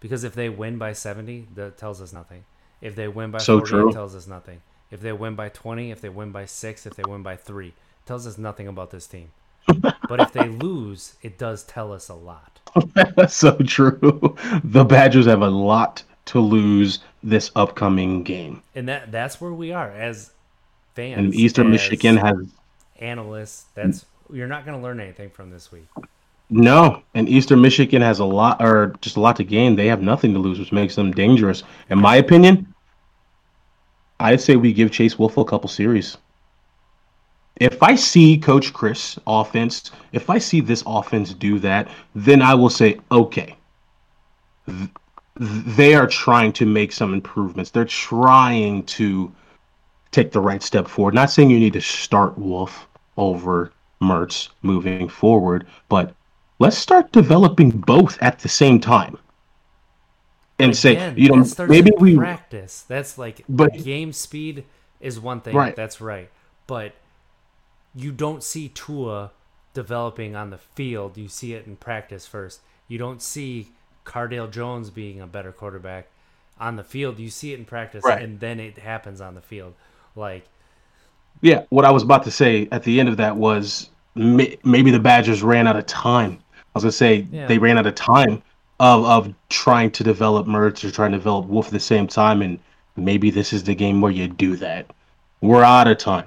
Because 0.00 0.24
if 0.24 0.34
they 0.34 0.48
win 0.48 0.78
by 0.78 0.92
70, 0.92 1.48
that 1.54 1.78
tells 1.78 2.00
us 2.00 2.12
nothing. 2.12 2.44
If 2.80 2.94
they 2.94 3.08
win 3.08 3.30
by 3.30 3.38
so 3.38 3.58
40, 3.58 3.70
true. 3.70 3.88
it 3.88 3.92
tells 3.92 4.14
us 4.14 4.26
nothing. 4.26 4.62
if 4.90 5.00
they 5.00 5.12
win 5.12 5.34
by 5.34 5.48
20, 5.48 5.90
if 5.90 6.00
they 6.00 6.08
win 6.08 6.30
by 6.30 6.46
6, 6.46 6.86
if 6.86 6.94
they 6.94 7.02
win 7.02 7.22
by 7.22 7.36
3. 7.36 7.68
It 7.68 7.74
tells 8.04 8.26
us 8.26 8.38
nothing 8.38 8.68
about 8.68 8.90
this 8.90 9.06
team. 9.06 9.32
but 9.78 10.20
if 10.20 10.32
they 10.32 10.48
lose, 10.48 11.16
it 11.22 11.38
does 11.38 11.64
tell 11.64 11.92
us 11.92 12.08
a 12.08 12.14
lot. 12.14 12.55
That's 12.94 13.34
so 13.36 13.56
true. 13.58 14.36
The 14.64 14.84
Badgers 14.84 15.26
have 15.26 15.42
a 15.42 15.48
lot 15.48 16.02
to 16.26 16.40
lose 16.40 17.00
this 17.22 17.50
upcoming 17.56 18.22
game. 18.22 18.62
And 18.74 18.88
that 18.88 19.12
that's 19.12 19.40
where 19.40 19.52
we 19.52 19.72
are 19.72 19.90
as 19.90 20.30
fans. 20.94 21.18
And 21.18 21.34
Eastern 21.34 21.66
as 21.68 21.72
Michigan 21.72 22.16
has 22.16 22.36
analysts. 22.98 23.66
That's 23.74 24.06
you're 24.32 24.48
not 24.48 24.64
going 24.64 24.76
to 24.76 24.82
learn 24.82 25.00
anything 25.00 25.30
from 25.30 25.50
this 25.50 25.70
week. 25.70 25.86
no, 26.50 27.02
and 27.14 27.28
Eastern 27.28 27.60
Michigan 27.60 28.02
has 28.02 28.18
a 28.18 28.24
lot, 28.24 28.60
or 28.60 28.94
just 29.00 29.16
a 29.16 29.20
lot 29.20 29.36
to 29.36 29.44
gain. 29.44 29.76
They 29.76 29.86
have 29.86 30.02
nothing 30.02 30.32
to 30.34 30.40
lose, 30.40 30.58
which 30.58 30.72
makes 30.72 30.96
them 30.96 31.12
dangerous. 31.12 31.62
In 31.90 32.00
my 32.00 32.16
opinion, 32.16 32.74
I'd 34.18 34.40
say 34.40 34.56
we 34.56 34.72
give 34.72 34.90
Chase 34.90 35.18
Wolf 35.18 35.36
a 35.36 35.44
couple 35.44 35.68
series. 35.68 36.16
If 37.56 37.82
I 37.82 37.94
see 37.94 38.36
Coach 38.36 38.72
Chryst 38.72 39.18
offense, 39.26 39.90
if 40.12 40.28
I 40.28 40.38
see 40.38 40.60
this 40.60 40.82
offense 40.86 41.32
do 41.32 41.58
that, 41.60 41.88
then 42.14 42.42
I 42.42 42.54
will 42.54 42.68
say, 42.70 42.98
okay, 43.10 43.56
th- 44.66 44.90
they 45.38 45.94
are 45.94 46.06
trying 46.06 46.52
to 46.54 46.66
make 46.66 46.92
some 46.92 47.14
improvements. 47.14 47.70
They're 47.70 47.84
trying 47.84 48.84
to 48.84 49.32
take 50.10 50.32
the 50.32 50.40
right 50.40 50.62
step 50.62 50.86
forward. 50.86 51.14
Not 51.14 51.30
saying 51.30 51.50
you 51.50 51.58
need 51.58 51.72
to 51.74 51.80
start 51.80 52.38
Wolf 52.38 52.86
over 53.16 53.72
Mertz 54.02 54.50
moving 54.62 55.08
forward, 55.08 55.66
but 55.88 56.14
let's 56.58 56.76
start 56.76 57.12
developing 57.12 57.70
both 57.70 58.18
at 58.22 58.38
the 58.38 58.48
same 58.48 58.80
time. 58.80 59.18
And 60.58 60.74
say, 60.74 61.12
you 61.16 61.28
know, 61.28 61.44
maybe 61.68 61.90
we 61.98 62.16
practice. 62.16 62.84
That's 62.88 63.18
like 63.18 63.44
But- 63.46 63.84
game 63.84 64.12
speed 64.12 64.64
is 65.00 65.20
one 65.20 65.42
thing. 65.42 65.54
Right. 65.54 65.76
That's 65.76 66.00
right. 66.00 66.30
But 66.66 66.94
you 67.96 68.12
don't 68.12 68.42
see 68.42 68.68
Tua 68.68 69.30
developing 69.74 70.36
on 70.36 70.50
the 70.50 70.58
field. 70.58 71.16
You 71.16 71.28
see 71.28 71.54
it 71.54 71.66
in 71.66 71.76
practice 71.76 72.26
first. 72.26 72.60
You 72.88 72.98
don't 72.98 73.22
see 73.22 73.70
Cardale 74.04 74.50
Jones 74.50 74.90
being 74.90 75.20
a 75.20 75.26
better 75.26 75.50
quarterback 75.52 76.06
on 76.60 76.76
the 76.76 76.84
field. 76.84 77.18
You 77.18 77.30
see 77.30 77.52
it 77.52 77.58
in 77.58 77.64
practice, 77.64 78.04
Right. 78.04 78.22
and 78.22 78.38
then 78.40 78.60
it 78.60 78.78
happens 78.78 79.20
on 79.20 79.34
the 79.34 79.40
field. 79.40 79.74
Like 80.14 80.46
Yeah, 81.42 81.64
what 81.68 81.84
I 81.84 81.90
was 81.90 82.02
about 82.02 82.24
to 82.24 82.30
say 82.30 82.68
at 82.72 82.82
the 82.82 82.98
end 83.00 83.08
of 83.08 83.16
that 83.18 83.36
was 83.36 83.90
may, 84.14 84.56
maybe 84.64 84.90
the 84.90 84.98
Badgers 85.00 85.42
ran 85.42 85.66
out 85.66 85.76
of 85.76 85.84
time. 85.86 86.38
I 86.58 86.62
was 86.74 86.84
gonna 86.84 86.92
say 86.92 87.26
Yeah. 87.30 87.46
they 87.46 87.58
ran 87.58 87.76
out 87.78 87.86
of 87.86 87.94
time 87.94 88.42
of 88.80 89.04
of 89.04 89.34
trying 89.48 89.90
to 89.92 90.04
develop 90.04 90.46
Mertz 90.46 90.84
or 90.84 90.90
trying 90.90 91.12
to 91.12 91.18
develop 91.18 91.46
Wolf 91.46 91.66
at 91.66 91.72
the 91.72 91.80
same 91.80 92.06
time, 92.06 92.40
and 92.42 92.58
maybe 92.96 93.30
this 93.30 93.52
is 93.52 93.64
the 93.64 93.74
game 93.74 94.00
where 94.00 94.12
you 94.12 94.28
do 94.28 94.56
that. 94.56 94.86
We're 95.42 95.64
out 95.64 95.88
of 95.88 95.98
time, 95.98 96.26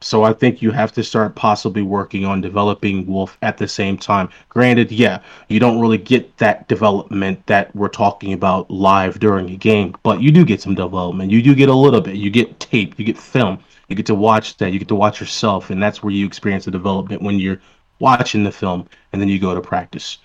so 0.00 0.24
I 0.24 0.32
think 0.32 0.60
you 0.60 0.70
have 0.72 0.92
to 0.92 1.02
start 1.02 1.34
possibly 1.34 1.82
working 1.82 2.24
on 2.26 2.40
developing 2.40 3.06
Wolf 3.06 3.38
at 3.40 3.56
the 3.56 3.66
same 3.66 3.96
time. 3.96 4.28
Granted, 4.50 4.92
yeah, 4.92 5.20
you 5.48 5.58
don't 5.58 5.80
really 5.80 5.98
get 5.98 6.36
that 6.36 6.68
development 6.68 7.44
that 7.46 7.74
we're 7.74 7.88
talking 7.88 8.34
about 8.34 8.70
live 8.70 9.18
during 9.18 9.50
a 9.50 9.56
game, 9.56 9.94
but 10.02 10.20
you 10.20 10.30
do 10.30 10.44
get 10.44 10.60
some 10.60 10.74
development. 10.74 11.30
You 11.30 11.42
do 11.42 11.54
get 11.54 11.70
a 11.70 11.74
little 11.74 12.02
bit. 12.02 12.16
You 12.16 12.30
get 12.30 12.60
tape. 12.60 12.98
You 12.98 13.06
get 13.06 13.16
film. 13.16 13.58
You 13.88 13.96
get 13.96 14.06
to 14.06 14.14
watch 14.14 14.56
that. 14.58 14.72
You 14.72 14.78
get 14.78 14.88
to 14.88 14.94
watch 14.94 15.18
yourself, 15.18 15.70
and 15.70 15.82
that's 15.82 16.02
where 16.02 16.12
you 16.12 16.26
experience 16.26 16.66
the 16.66 16.70
development 16.70 17.22
when 17.22 17.38
you're 17.38 17.60
watching 17.98 18.44
the 18.44 18.52
film, 18.52 18.86
and 19.12 19.22
then 19.22 19.28
you 19.28 19.38
go 19.38 19.54
to 19.54 19.60
practice. 19.62 20.18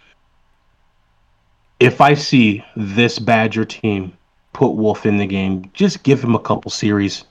If 1.80 2.02
I 2.02 2.14
see 2.14 2.64
this 2.76 3.20
Badger 3.20 3.66
team 3.66 4.14
put 4.54 4.72
Wolf 4.72 5.06
in 5.06 5.18
the 5.18 5.26
game, 5.26 5.72
just 5.74 6.04
give 6.04 6.22
him 6.22 6.36
a 6.36 6.40
couple 6.40 6.70
series, 6.70 7.24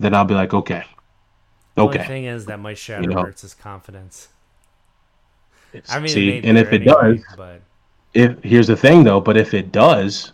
then 0.00 0.14
I'll 0.14 0.24
be 0.24 0.34
like, 0.34 0.52
okay, 0.54 0.84
Okay. 1.78 1.98
the 1.98 2.00
okay. 2.00 2.06
thing 2.08 2.24
is 2.24 2.46
that 2.46 2.58
might 2.58 2.78
shatter 2.78 3.02
You 3.02 3.08
know. 3.08 3.32
Confidence. 3.60 4.28
I 5.88 6.00
mean, 6.00 6.08
see, 6.08 6.40
and 6.42 6.58
if 6.58 6.72
it 6.72 6.82
anyway, 6.82 7.16
does, 7.18 7.24
but 7.36 7.62
if 8.14 8.42
here's 8.42 8.66
the 8.66 8.76
thing 8.76 9.04
though, 9.04 9.20
but 9.20 9.36
if 9.36 9.54
it 9.54 9.70
does, 9.70 10.32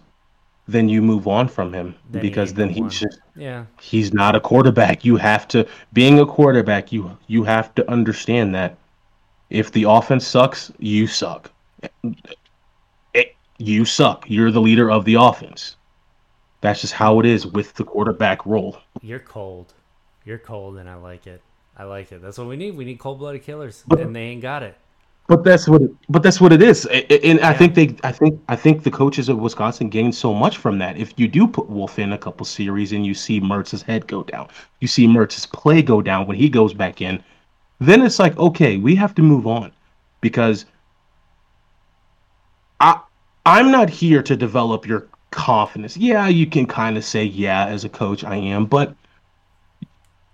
then 0.67 0.89
you 0.89 1.03
move 1.03 1.29
on 1.29 1.47
from 1.49 1.73
him 1.75 1.95
Then 2.11 2.23
because 2.23 2.55
then 2.55 2.69
the 2.69 2.75
he's 2.75 3.01
just 3.01 3.21
yeah, 3.37 3.67
he's 3.81 4.15
not 4.15 4.35
a 4.35 4.41
quarterback. 4.41 5.05
You 5.05 5.17
have 5.17 5.47
to 5.49 5.67
being 5.93 6.19
a 6.21 6.27
quarterback, 6.27 6.91
you 6.93 7.19
you 7.27 7.45
have 7.45 7.75
to 7.75 7.91
understand 7.91 8.55
that 8.55 8.79
if 9.51 9.73
the 9.73 9.85
offense 9.85 10.27
sucks, 10.27 10.73
you 10.79 11.07
suck. 11.07 11.51
It- 13.15 13.37
you 13.59 13.85
suck. 13.85 14.25
You're 14.29 14.51
the 14.51 14.61
leader 14.61 14.91
of 14.91 15.05
the 15.05 15.15
offense. 15.15 15.77
That's 16.67 16.81
just 16.81 16.95
how 16.95 17.21
it 17.21 17.27
is 17.27 17.47
with 17.47 17.75
the 17.75 17.85
quarterback 17.85 18.45
role. 18.45 18.77
you're 19.01 19.21
cold. 19.21 19.73
You're 20.25 20.39
cold, 20.39 20.79
and 20.79 20.91
I 20.91 20.97
like 20.97 21.29
it. 21.29 21.41
I 21.77 21.85
like 21.85 22.11
it. 22.11 22.21
That's 22.21 22.39
what 22.39 22.49
we 22.49 22.57
need. 22.57 22.77
We 22.77 22.85
need 22.85 22.99
cold-blooded 22.99 23.45
killers, 23.45 23.85
But- 23.87 24.01
and 24.01 24.17
they 24.17 24.23
ain't 24.23 24.43
got 24.43 24.65
it. 24.65 24.77
But 25.29 25.45
that's 25.45 25.69
what. 25.69 25.83
It, 25.83 25.93
but 26.09 26.25
that's 26.25 26.41
what 26.41 26.53
it 26.53 26.61
is. 26.63 26.85
And 26.87 27.39
I 27.41 27.53
think 27.53 27.77
they. 27.77 27.95
I 28.03 28.11
think. 28.11 28.41
I 28.49 28.57
think 28.57 28.83
the 28.83 28.91
coaches 28.91 29.29
of 29.29 29.39
Wisconsin 29.39 29.89
gained 29.89 30.17
so 30.17 30.35
much 30.35 30.57
from 30.57 30.79
that. 30.79 30.97
If 30.97 31.15
you 31.17 31.29
do 31.29 31.47
put 31.47 31.69
Wolf 31.69 32.01
in 32.01 32.13
a 32.13 32.19
couple 32.19 32.45
series 32.45 32.93
and 32.93 33.07
you 33.07 33.15
see 33.15 33.39
Mertz's 33.41 33.83
head 33.83 34.09
go 34.09 34.25
down, 34.25 34.49
you 34.81 34.89
see 34.89 35.07
Mertz's 35.07 35.47
play 35.47 35.83
go 35.83 36.03
down 36.03 36.27
when 36.27 36.37
he 36.37 36.49
goes 36.49 36.75
back 36.75 37.01
in, 37.01 37.23
then 37.79 38.03
it's 38.03 38.19
like 38.19 38.37
okay, 38.39 38.77
we 38.77 38.97
have 38.97 39.15
to 39.15 39.23
move 39.23 39.47
on, 39.47 39.71
because 40.21 40.65
I 42.81 43.01
I'm 43.45 43.71
not 43.71 43.89
here 43.89 44.23
to 44.25 44.37
develop 44.37 44.85
your 44.87 45.07
confidence. 45.31 45.97
Yeah, 45.97 46.29
you 46.29 46.47
can 46.47 46.67
kind 46.67 46.97
of 46.97 47.05
say 47.05 47.25
yeah 47.25 47.67
as 47.67 47.85
a 47.85 47.89
coach 47.89 48.25
I 48.25 48.37
am, 48.37 48.67
but 48.67 48.95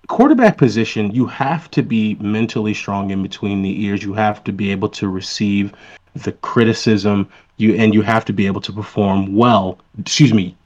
quarterback 0.09 0.59
position, 0.59 1.11
you 1.13 1.27
have 1.27 1.71
to 1.73 1.83
be 1.83 2.17
mentally 2.17 2.75
strong 2.75 3.11
in 3.11 3.23
between 3.23 3.63
the 3.63 3.85
ears. 3.85 4.03
You 4.03 4.13
have 4.15 4.45
to 4.45 4.53
be 4.53 4.71
able 4.71 4.89
to 4.91 5.09
receive 5.09 5.73
the 6.15 6.33
criticism. 6.33 7.29
You 7.57 7.75
and 7.75 7.95
you 7.95 8.03
have 8.03 8.25
to 8.27 8.33
be 8.33 8.47
able 8.47 8.61
to 8.63 8.73
perform 8.73 9.35
well. 9.35 9.79
Excuse 9.99 10.35
me, 10.35 10.57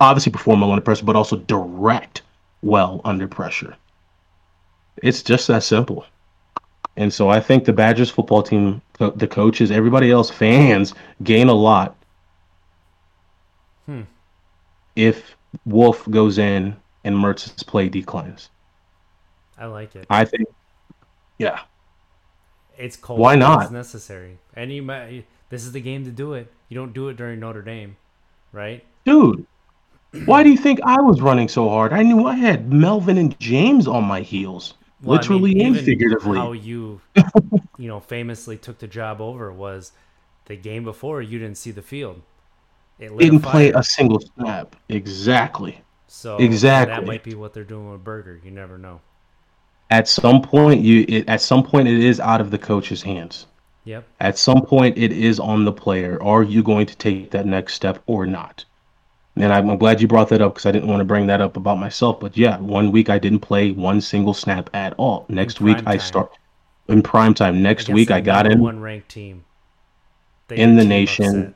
obviously 0.00 0.32
perform 0.32 0.60
well 0.60 0.72
under 0.72 0.82
pressure, 0.82 1.04
but 1.04 1.16
also 1.16 1.36
direct 1.36 2.22
well 2.62 3.00
under 3.04 3.28
pressure. 3.28 3.76
It's 5.02 5.22
just 5.22 5.48
that 5.48 5.62
simple. 5.62 6.06
And 6.96 7.12
so 7.12 7.28
I 7.28 7.40
think 7.40 7.64
the 7.64 7.72
Badgers 7.72 8.10
football 8.10 8.42
team, 8.42 8.80
the 8.98 9.26
coaches, 9.26 9.70
everybody 9.70 10.10
else, 10.10 10.30
fans 10.30 10.94
gain 11.24 11.48
a 11.48 11.54
lot 11.54 11.96
Hmm. 13.86 14.02
if 14.96 15.36
Wolf 15.66 16.08
goes 16.10 16.38
in 16.38 16.76
and 17.04 17.18
Mertz's 17.18 17.62
play 17.62 17.88
declines. 17.88 18.50
I 19.58 19.66
like 19.66 19.94
it. 19.94 20.06
I 20.10 20.24
think, 20.24 20.48
yeah, 21.38 21.60
It's 22.76 22.96
cold. 22.96 23.20
Why 23.20 23.36
not? 23.36 23.62
It's 23.64 23.70
necessary, 23.70 24.38
and 24.54 24.72
you 24.72 24.82
might. 24.82 25.26
This 25.50 25.64
is 25.64 25.72
the 25.72 25.80
game 25.80 26.04
to 26.04 26.10
do 26.10 26.32
it. 26.34 26.52
You 26.68 26.76
don't 26.76 26.92
do 26.92 27.08
it 27.08 27.16
during 27.16 27.40
Notre 27.40 27.62
Dame, 27.62 27.96
right? 28.52 28.84
dude. 29.04 29.46
Why 30.26 30.42
do 30.44 30.50
you 30.50 30.56
think 30.56 30.80
I 30.84 31.00
was 31.00 31.20
running 31.20 31.48
so 31.48 31.68
hard? 31.68 31.92
I 31.92 32.02
knew 32.02 32.26
I 32.26 32.34
had 32.36 32.72
Melvin 32.72 33.18
and 33.18 33.38
James 33.40 33.88
on 33.88 34.04
my 34.04 34.20
heels, 34.20 34.74
Well, 35.02 35.18
I 35.18 35.28
mean, 35.28 35.42
literally 35.42 35.60
and 35.62 35.78
figuratively. 35.80 36.38
How 36.38 36.52
you, 36.52 37.00
you 37.78 37.88
know, 37.88 38.00
famously 38.00 38.56
took 38.56 38.78
the 38.78 38.86
job 38.86 39.20
over 39.20 39.52
was 39.52 39.92
the 40.46 40.56
game 40.56 40.84
before. 40.84 41.20
You 41.20 41.38
didn't 41.38 41.58
see 41.58 41.72
the 41.72 41.82
field. 41.82 42.22
It 42.98 43.16
Didn't 43.16 43.40
play 43.40 43.72
a 43.72 43.82
single 43.82 44.20
snap. 44.20 44.76
Exactly. 44.88 45.80
So 46.06 46.36
exactly. 46.36 46.94
that 46.94 47.06
might 47.06 47.24
be 47.24 47.34
what 47.34 47.52
they're 47.52 47.64
doing 47.64 47.90
with 47.90 48.04
Burger. 48.04 48.40
You 48.44 48.50
never 48.50 48.78
know. 48.78 49.00
At 49.90 50.08
some 50.08 50.40
point, 50.40 50.82
you 50.82 51.04
it, 51.08 51.28
at 51.28 51.40
some 51.40 51.62
point 51.62 51.88
it 51.88 52.00
is 52.00 52.20
out 52.20 52.40
of 52.40 52.50
the 52.50 52.58
coach's 52.58 53.02
hands. 53.02 53.46
Yep. 53.84 54.06
At 54.20 54.38
some 54.38 54.62
point, 54.62 54.96
it 54.96 55.12
is 55.12 55.38
on 55.38 55.64
the 55.64 55.72
player. 55.72 56.22
Are 56.22 56.42
you 56.42 56.62
going 56.62 56.86
to 56.86 56.96
take 56.96 57.30
that 57.32 57.46
next 57.46 57.74
step 57.74 58.02
or 58.06 58.26
not? 58.26 58.64
And 59.36 59.52
I'm, 59.52 59.76
glad 59.76 60.00
you 60.00 60.08
brought 60.08 60.28
that 60.28 60.40
up 60.40 60.54
because 60.54 60.66
I 60.66 60.72
didn't 60.72 60.88
want 60.88 61.00
to 61.00 61.04
bring 61.04 61.26
that 61.26 61.40
up 61.40 61.56
about 61.56 61.78
myself. 61.78 62.20
But 62.20 62.36
yeah, 62.36 62.58
one 62.58 62.92
week 62.92 63.10
I 63.10 63.18
didn't 63.18 63.40
play 63.40 63.72
one 63.72 64.00
single 64.00 64.32
snap 64.32 64.70
at 64.72 64.94
all. 64.96 65.26
Next 65.28 65.60
week 65.60 65.78
prime 65.78 65.88
I 65.88 65.96
start 65.98 66.30
in 66.88 67.02
prime 67.02 67.34
time. 67.34 67.62
Next 67.62 67.88
week 67.88 68.10
I 68.10 68.20
got 68.20 68.46
in 68.46 68.60
one 68.60 68.80
ranked 68.80 69.08
team 69.08 69.44
They 70.48 70.56
in 70.56 70.76
the 70.76 70.84
nation. 70.84 71.26
upset. 71.26 71.54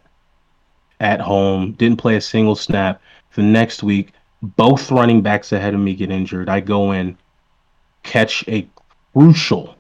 At 1.01 1.21
home. 1.21 1.73
Didn't 1.73 1.99
play 1.99 2.17
a 2.17 2.21
single 2.21 2.55
snap. 2.57 3.01
The 3.35 3.43
next 3.43 3.83
week, 3.83 4.13
both 4.43 4.91
running 4.91 5.23
backs 5.23 5.53
ahead 5.53 5.75
of 5.75 5.81
me 5.81 5.95
get 5.95 6.11
injured. 6.11 6.49
I 6.49 6.61
go 6.61 6.93
in, 6.93 7.17
catch 8.03 8.45
a 8.49 8.69
crucial 9.13 9.77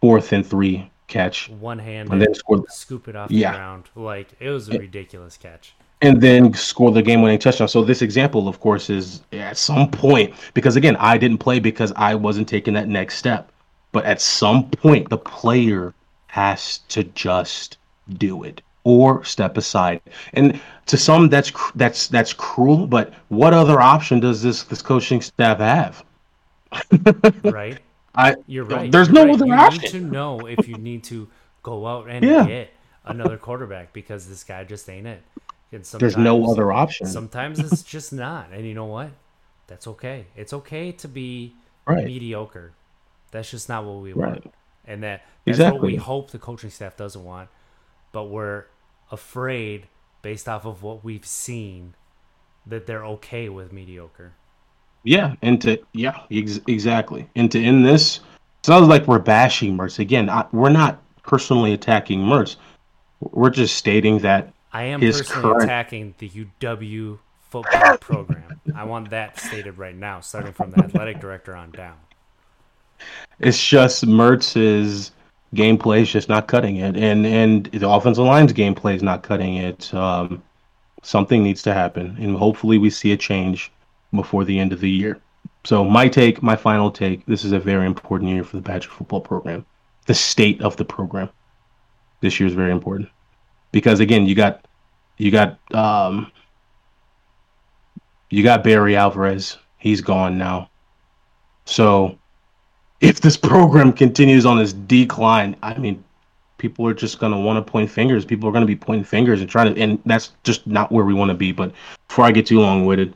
fourth 0.00 0.32
and 0.32 0.46
three 0.46 0.90
catch, 1.08 1.48
one 1.48 1.78
hand 1.78 2.10
and 2.12 2.20
then 2.20 2.34
score 2.34 2.62
scoop 2.68 3.08
it 3.08 3.16
off 3.16 3.30
Yeah. 3.30 3.52
the 3.52 3.56
ground. 3.58 3.84
Like 3.94 4.28
it 4.40 4.50
was 4.50 4.68
a 4.68 4.78
ridiculous 4.78 5.36
catch. 5.36 5.74
and 6.02 6.20
then 6.20 6.54
score 6.54 6.92
the 6.92 7.02
game-winning 7.02 7.38
touchdown. 7.40 7.66
So 7.66 7.82
this 7.82 8.02
example, 8.02 8.46
of 8.46 8.60
course, 8.60 8.88
is 8.88 9.22
at 9.32 9.56
some 9.56 9.90
point 9.90 10.32
because 10.54 10.76
again, 10.76 10.96
I 10.96 11.18
didn't 11.18 11.38
play 11.38 11.58
because 11.58 11.92
I 11.96 12.14
wasn't 12.14 12.46
taking 12.48 12.74
that 12.74 12.88
next 12.88 13.16
step. 13.16 13.50
But 13.90 14.04
at 14.04 14.20
some 14.20 14.68
point, 14.70 15.08
the 15.08 15.18
player 15.18 15.94
has 16.28 16.78
to 16.90 17.02
just 17.04 17.78
do 18.18 18.44
it, 18.44 18.60
or 18.88 19.22
step 19.24 19.58
aside. 19.58 20.00
And 20.32 20.58
to 20.86 20.96
some, 20.96 21.28
that's 21.28 21.52
that's 21.74 22.08
that's 22.08 22.32
cruel. 22.32 22.86
But 22.86 23.12
what 23.28 23.52
other 23.52 23.80
option 23.80 24.18
does 24.20 24.40
this 24.42 24.62
this 24.64 24.80
coaching 24.80 25.20
staff 25.20 25.58
have? 25.58 26.04
right. 27.44 27.78
I 28.14 28.34
You're 28.46 28.64
right. 28.64 28.90
There's 28.90 29.08
You're 29.08 29.14
no 29.14 29.24
right. 29.26 29.34
other 29.34 29.46
you 29.46 29.52
option. 29.52 29.82
need 29.82 29.90
to 29.92 30.00
know 30.00 30.46
if 30.46 30.66
you 30.66 30.76
need 30.76 31.04
to 31.04 31.28
go 31.62 31.86
out 31.86 32.08
and 32.08 32.24
Yeah. 32.24 32.46
get 32.46 32.70
another 33.04 33.36
quarterback 33.36 33.92
because 33.92 34.28
this 34.28 34.42
guy 34.42 34.64
just 34.64 34.88
ain't 34.88 35.06
it. 35.06 35.22
And 35.70 35.84
There's 35.84 36.16
no 36.16 36.36
sometimes- 36.38 36.50
other 36.52 36.72
option. 36.72 37.06
Sometimes 37.06 37.58
it's 37.60 37.82
just 37.96 38.12
not, 38.12 38.46
and 38.52 38.66
you 38.66 38.72
know 38.74 38.86
what? 38.86 39.10
That's 39.66 39.86
okay. 39.86 40.26
It's 40.34 40.52
okay 40.54 40.92
to 40.92 41.08
be 41.08 41.54
Right. 41.86 42.04
mediocre. 42.06 42.72
That's 43.30 43.50
just 43.50 43.68
not 43.68 43.84
what 43.84 43.96
we 44.02 44.12
Right. 44.14 44.42
want, 44.42 44.54
and 44.86 45.02
that 45.02 45.22
that's 45.44 45.58
what 45.58 45.80
we 45.82 45.96
hope 45.96 46.30
the 46.30 46.38
coaching 46.38 46.70
staff 46.70 46.96
doesn't 46.96 47.22
want. 47.24 47.50
But 48.12 48.24
we're 48.24 48.64
afraid, 49.10 49.88
based 50.22 50.48
off 50.48 50.64
of 50.64 50.82
what 50.82 51.04
we've 51.04 51.26
seen, 51.26 51.94
that 52.66 52.86
they're 52.86 53.04
okay 53.04 53.48
with 53.48 53.72
mediocre. 53.72 54.34
Yeah, 55.04 55.34
and 55.42 55.60
to 55.62 55.78
yeah, 55.92 56.20
ex- 56.30 56.60
exactly. 56.66 57.28
And 57.36 57.50
to 57.52 57.62
end 57.62 57.86
this, 57.86 58.20
not 58.66 58.82
like 58.82 59.06
we're 59.06 59.18
bashing 59.18 59.76
Mertz 59.76 59.98
again. 59.98 60.28
I, 60.28 60.44
we're 60.52 60.68
not 60.68 61.02
personally 61.22 61.72
attacking 61.72 62.20
Mertz. 62.20 62.56
We're 63.20 63.50
just 63.50 63.76
stating 63.76 64.18
that 64.18 64.52
I 64.72 64.84
am 64.84 65.00
personally 65.00 65.42
current- 65.42 65.62
attacking 65.64 66.14
the 66.18 66.28
UW 66.28 67.18
football 67.48 67.96
program. 68.00 68.60
I 68.74 68.84
want 68.84 69.08
that 69.10 69.40
stated 69.40 69.78
right 69.78 69.96
now, 69.96 70.20
starting 70.20 70.52
from 70.52 70.70
the 70.72 70.84
athletic 70.84 71.20
director 71.20 71.56
on 71.56 71.70
down. 71.70 71.96
it's 73.38 73.64
just 73.66 74.04
Mertz's 74.06 75.12
gameplay 75.54 76.00
is 76.02 76.10
just 76.10 76.28
not 76.28 76.48
cutting 76.48 76.76
it, 76.76 76.96
and 76.96 77.26
and 77.26 77.66
the 77.66 77.88
offensive 77.88 78.24
line's 78.24 78.52
gameplay 78.52 78.94
is 78.94 79.02
not 79.02 79.22
cutting 79.22 79.56
it. 79.56 79.92
Um, 79.94 80.42
something 81.02 81.42
needs 81.42 81.62
to 81.62 81.74
happen, 81.74 82.16
and 82.20 82.36
hopefully 82.36 82.78
we 82.78 82.90
see 82.90 83.12
a 83.12 83.16
change 83.16 83.72
before 84.14 84.44
the 84.44 84.58
end 84.58 84.72
of 84.72 84.80
the 84.80 84.90
year. 84.90 85.20
So 85.64 85.84
my 85.84 86.08
take, 86.08 86.42
my 86.42 86.56
final 86.56 86.90
take, 86.90 87.24
this 87.26 87.44
is 87.44 87.52
a 87.52 87.58
very 87.58 87.86
important 87.86 88.30
year 88.30 88.44
for 88.44 88.56
the 88.56 88.62
Badger 88.62 88.88
football 88.88 89.20
program. 89.20 89.66
The 90.06 90.14
state 90.14 90.60
of 90.62 90.76
the 90.76 90.84
program 90.84 91.28
this 92.20 92.40
year 92.40 92.46
is 92.46 92.54
very 92.54 92.72
important 92.72 93.10
because 93.72 94.00
again, 94.00 94.26
you 94.26 94.34
got 94.34 94.66
you 95.18 95.30
got 95.30 95.58
um, 95.74 96.30
you 98.30 98.42
got 98.42 98.64
Barry 98.64 98.96
Alvarez. 98.96 99.58
He's 99.78 100.00
gone 100.00 100.38
now. 100.38 100.70
So 101.64 102.18
if 103.00 103.20
this 103.20 103.36
program 103.36 103.92
continues 103.92 104.44
on 104.44 104.58
this 104.58 104.72
decline, 104.72 105.56
I 105.62 105.78
mean, 105.78 106.02
people 106.58 106.86
are 106.86 106.94
just 106.94 107.18
going 107.20 107.32
to 107.32 107.38
want 107.38 107.64
to 107.64 107.70
point 107.70 107.90
fingers. 107.90 108.24
People 108.24 108.48
are 108.48 108.52
going 108.52 108.62
to 108.62 108.66
be 108.66 108.76
pointing 108.76 109.04
fingers 109.04 109.40
and 109.40 109.48
trying 109.48 109.74
to, 109.74 109.80
and 109.80 110.00
that's 110.04 110.32
just 110.42 110.66
not 110.66 110.90
where 110.90 111.04
we 111.04 111.14
want 111.14 111.30
to 111.30 111.34
be. 111.34 111.52
But 111.52 111.72
before 112.08 112.24
I 112.24 112.32
get 112.32 112.46
too 112.46 112.60
long 112.60 112.84
winded, 112.84 113.14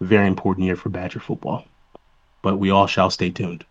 very 0.00 0.26
important 0.26 0.66
year 0.66 0.76
for 0.76 0.88
Badger 0.88 1.20
football. 1.20 1.64
But 2.42 2.58
we 2.58 2.70
all 2.70 2.86
shall 2.86 3.10
stay 3.10 3.30
tuned. 3.30 3.64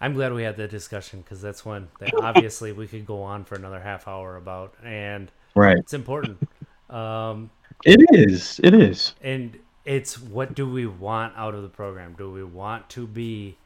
I'm 0.00 0.14
glad 0.14 0.32
we 0.32 0.42
had 0.42 0.56
that 0.56 0.70
discussion 0.70 1.20
because 1.20 1.40
that's 1.40 1.64
one 1.64 1.88
that 2.00 2.12
obviously 2.14 2.72
we 2.72 2.88
could 2.88 3.06
go 3.06 3.22
on 3.22 3.44
for 3.44 3.54
another 3.54 3.80
half 3.80 4.08
hour 4.08 4.36
about, 4.36 4.74
and 4.82 5.30
Right. 5.54 5.78
it's 5.78 5.94
important. 5.94 6.38
Um, 6.90 7.50
It 7.84 8.00
is. 8.12 8.60
It 8.64 8.74
is. 8.74 9.14
and 9.22 9.56
it's 9.84 10.18
what 10.18 10.54
do 10.54 10.68
we 10.68 10.86
want 10.86 11.34
out 11.36 11.54
of 11.54 11.62
the 11.62 11.68
program? 11.68 12.14
Do 12.16 12.30
we 12.30 12.44
want 12.44 12.88
to 12.90 13.06
be, 13.06 13.56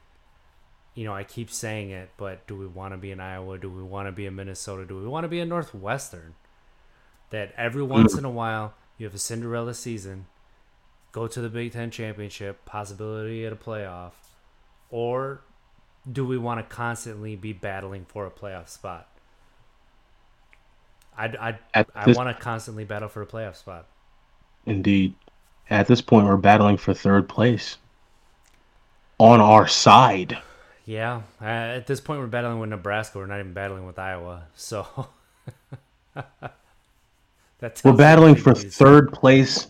you 0.94 1.04
know, 1.04 1.14
I 1.14 1.24
keep 1.24 1.50
saying 1.50 1.90
it, 1.90 2.10
but 2.16 2.46
do 2.46 2.56
we 2.56 2.66
want 2.66 2.94
to 2.94 2.98
be 2.98 3.10
in 3.10 3.20
Iowa? 3.20 3.58
Do 3.58 3.70
we 3.70 3.82
want 3.82 4.08
to 4.08 4.12
be 4.12 4.26
in 4.26 4.34
Minnesota? 4.34 4.86
Do 4.86 4.98
we 4.98 5.06
want 5.06 5.24
to 5.24 5.28
be 5.28 5.40
in 5.40 5.48
Northwestern? 5.48 6.34
That 7.30 7.52
every 7.56 7.82
mm. 7.82 7.88
once 7.88 8.14
in 8.14 8.24
a 8.24 8.30
while 8.30 8.74
you 8.98 9.06
have 9.06 9.14
a 9.14 9.18
Cinderella 9.18 9.74
season, 9.74 10.26
go 11.12 11.26
to 11.26 11.40
the 11.40 11.48
Big 11.48 11.72
Ten 11.72 11.90
championship, 11.90 12.64
possibility 12.64 13.44
at 13.44 13.52
a 13.52 13.56
playoff, 13.56 14.12
or 14.90 15.40
do 16.10 16.24
we 16.24 16.38
want 16.38 16.60
to 16.60 16.74
constantly 16.74 17.36
be 17.36 17.52
battling 17.52 18.06
for 18.06 18.26
a 18.26 18.30
playoff 18.30 18.68
spot? 18.68 19.08
I 21.18 21.56
I 21.74 21.84
I 21.94 22.12
want 22.12 22.34
to 22.34 22.42
constantly 22.42 22.84
battle 22.84 23.08
for 23.08 23.22
a 23.22 23.26
playoff 23.26 23.56
spot. 23.56 23.86
Indeed. 24.66 25.14
At 25.68 25.86
this 25.86 26.00
point, 26.00 26.26
we're 26.26 26.36
battling 26.36 26.76
for 26.76 26.94
third 26.94 27.28
place 27.28 27.76
on 29.18 29.40
our 29.40 29.66
side. 29.66 30.38
Yeah, 30.84 31.22
uh, 31.40 31.44
at 31.44 31.86
this 31.88 32.00
point 32.00 32.20
we're 32.20 32.28
battling 32.28 32.60
with 32.60 32.70
Nebraska. 32.70 33.18
We're 33.18 33.26
not 33.26 33.40
even 33.40 33.52
battling 33.52 33.86
with 33.86 33.98
Iowa. 33.98 34.44
So 34.54 35.08
that's 37.58 37.82
We're 37.82 37.92
battling 37.92 38.36
for 38.36 38.54
third 38.54 39.12
place, 39.12 39.66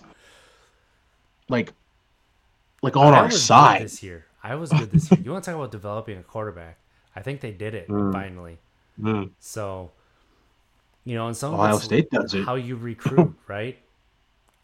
like, 1.48 1.72
like 2.82 2.96
on 2.96 3.14
our 3.14 3.30
side. 3.30 3.82
this 3.82 4.02
year. 4.02 4.26
I 4.42 4.56
was 4.56 4.70
good 4.70 4.90
this 4.90 5.10
year. 5.10 5.20
You 5.24 5.32
want 5.32 5.44
to 5.44 5.50
talk 5.50 5.58
about 5.58 5.72
developing 5.72 6.18
a 6.18 6.22
quarterback? 6.22 6.78
I 7.16 7.22
think 7.22 7.40
they 7.40 7.50
did 7.50 7.74
it 7.74 7.86
finally. 7.88 8.58
Mm. 9.00 9.30
So, 9.40 9.92
you 11.04 11.14
know, 11.14 11.28
and 11.28 11.36
some 11.36 11.54
Ohio 11.54 11.78
State 11.78 12.10
does 12.10 12.34
it. 12.34 12.44
how 12.44 12.56
you 12.56 12.76
recruit, 12.76 13.34
right? 13.48 13.78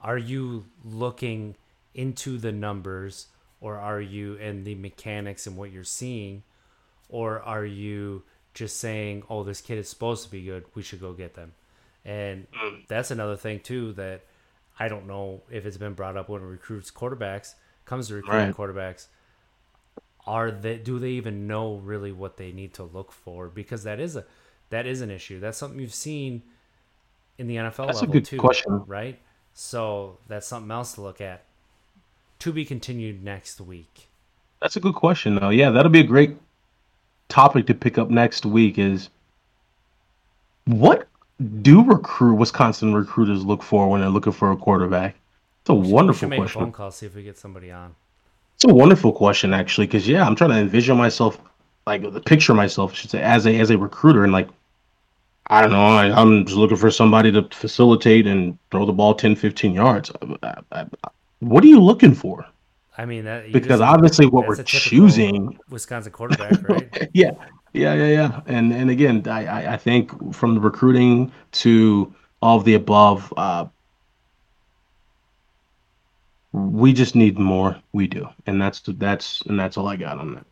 Are 0.02 0.18
you 0.18 0.66
looking 0.84 1.56
into 1.94 2.38
the 2.38 2.52
numbers, 2.52 3.28
or 3.60 3.76
are 3.78 4.00
you 4.00 4.34
in 4.34 4.64
the 4.64 4.74
mechanics 4.74 5.46
and 5.46 5.56
what 5.56 5.70
you're 5.72 5.84
seeing, 5.84 6.42
or 7.08 7.40
are 7.42 7.64
you 7.64 8.24
just 8.54 8.78
saying, 8.78 9.22
"Oh, 9.30 9.44
this 9.44 9.60
kid 9.60 9.78
is 9.78 9.88
supposed 9.88 10.24
to 10.24 10.30
be 10.30 10.42
good. 10.44 10.64
We 10.74 10.82
should 10.82 11.00
go 11.00 11.12
get 11.14 11.34
them." 11.34 11.54
And 12.04 12.46
Mm. 12.52 12.86
that's 12.88 13.10
another 13.10 13.36
thing 13.36 13.60
too 13.60 13.92
that 13.94 14.26
I 14.78 14.88
don't 14.88 15.06
know 15.06 15.42
if 15.50 15.66
it's 15.66 15.76
been 15.76 15.94
brought 15.94 16.16
up 16.16 16.28
when 16.28 16.42
it 16.42 16.46
recruits 16.46 16.90
quarterbacks. 16.90 17.54
Comes 17.84 18.08
to 18.08 18.14
recruiting 18.14 18.48
Right. 18.48 18.56
quarterbacks, 18.56 19.08
are 20.26 20.50
they 20.50 20.78
do 20.78 20.98
they 20.98 21.10
even 21.10 21.46
know 21.46 21.76
really 21.76 22.12
what 22.12 22.36
they 22.36 22.52
need 22.52 22.74
to 22.74 22.84
look 22.84 23.12
for? 23.12 23.48
Because 23.48 23.84
that 23.84 24.00
is 24.00 24.16
a 24.16 24.24
that 24.70 24.86
is 24.86 25.00
an 25.00 25.10
issue. 25.10 25.40
That's 25.40 25.58
something 25.58 25.78
you've 25.80 25.94
seen 25.94 26.42
in 27.38 27.46
the 27.46 27.56
NFL 27.56 27.86
That's 27.88 27.98
a 28.02 28.06
level 28.06 28.14
good 28.14 28.24
too, 28.24 28.38
question. 28.38 28.84
right? 28.86 29.20
So 29.54 30.18
that's 30.28 30.46
something 30.46 30.70
else 30.70 30.94
to 30.94 31.00
look 31.00 31.20
at. 31.20 31.44
To 32.40 32.52
be 32.52 32.64
continued 32.64 33.22
next 33.22 33.60
week. 33.60 34.08
That's 34.60 34.76
a 34.76 34.80
good 34.80 34.94
question, 34.94 35.36
though. 35.36 35.50
Yeah, 35.50 35.70
that'll 35.70 35.90
be 35.90 36.00
a 36.00 36.04
great 36.04 36.36
topic 37.28 37.66
to 37.66 37.74
pick 37.74 37.98
up 37.98 38.10
next 38.10 38.46
week. 38.46 38.78
Is 38.78 39.10
what 40.64 41.08
do 41.60 41.84
recruit 41.84 42.34
Wisconsin 42.36 42.94
recruiters 42.94 43.44
look 43.44 43.62
for 43.62 43.88
when 43.88 44.00
they're 44.00 44.10
looking 44.10 44.32
for 44.32 44.50
a 44.52 44.56
quarterback? 44.56 45.16
It's 45.60 45.70
a 45.70 45.74
we 45.74 45.88
wonderful 45.88 46.20
should 46.20 46.30
make 46.30 46.38
a 46.38 46.42
question. 46.42 46.60
phone 46.60 46.72
call 46.72 46.90
see 46.90 47.06
if 47.06 47.14
we 47.14 47.22
get 47.22 47.38
somebody 47.38 47.70
on. 47.70 47.94
It's 48.56 48.64
a 48.64 48.74
wonderful 48.74 49.12
question, 49.12 49.54
actually, 49.54 49.86
because 49.86 50.06
yeah, 50.06 50.26
I'm 50.26 50.36
trying 50.36 50.50
to 50.50 50.58
envision 50.58 50.96
myself, 50.96 51.40
like 51.86 52.02
the 52.12 52.20
picture 52.20 52.54
myself, 52.54 52.92
I 52.92 52.94
should 52.94 53.10
say, 53.10 53.22
as 53.22 53.46
a 53.46 53.58
as 53.58 53.70
a 53.70 53.78
recruiter, 53.78 54.24
and 54.24 54.32
like, 54.32 54.48
I 55.48 55.60
don't 55.60 55.72
know, 55.72 55.84
I, 55.86 56.04
I'm 56.20 56.44
just 56.46 56.56
looking 56.56 56.76
for 56.76 56.90
somebody 56.90 57.30
to 57.32 57.42
facilitate 57.50 58.26
and 58.26 58.56
throw 58.70 58.86
the 58.86 58.92
ball 58.92 59.14
10, 59.14 59.34
15 59.36 59.74
yards. 59.74 60.10
I- 60.42 60.54
I- 60.72 60.80
I- 60.80 61.10
what 61.40 61.64
are 61.64 61.66
you 61.66 61.80
looking 61.80 62.14
for? 62.14 62.46
I 62.96 63.04
mean 63.06 63.24
that 63.24 63.50
Because 63.52 63.80
just- 63.80 63.82
obviously, 63.82 64.26
what 64.26 64.46
we're 64.46 64.62
choosing 64.62 65.58
Wisconsin 65.70 66.12
quarterback, 66.12 66.52
right? 66.68 67.08
yeah, 67.14 67.32
yeah, 67.72 67.94
yeah, 67.94 68.06
yeah. 68.06 68.40
And 68.46 68.72
and 68.72 68.90
again, 68.90 69.22
I 69.26 69.72
I, 69.72 69.76
think 69.78 70.34
from 70.34 70.54
the 70.54 70.60
recruiting 70.60 71.32
to 71.52 72.14
all 72.42 72.58
of 72.58 72.64
the 72.64 72.74
above, 72.74 73.32
uh, 73.36 73.64
we 76.52 76.92
just 76.92 77.14
need 77.16 77.38
more. 77.38 77.76
We 77.92 78.06
do, 78.06 78.28
and 78.46 78.60
that's 78.60 78.80
that's 78.86 79.40
and 79.42 79.58
that's 79.58 79.76
all 79.78 79.88
I 79.88 79.96
got 79.96 80.18
on 80.18 80.34
that. 80.34 80.44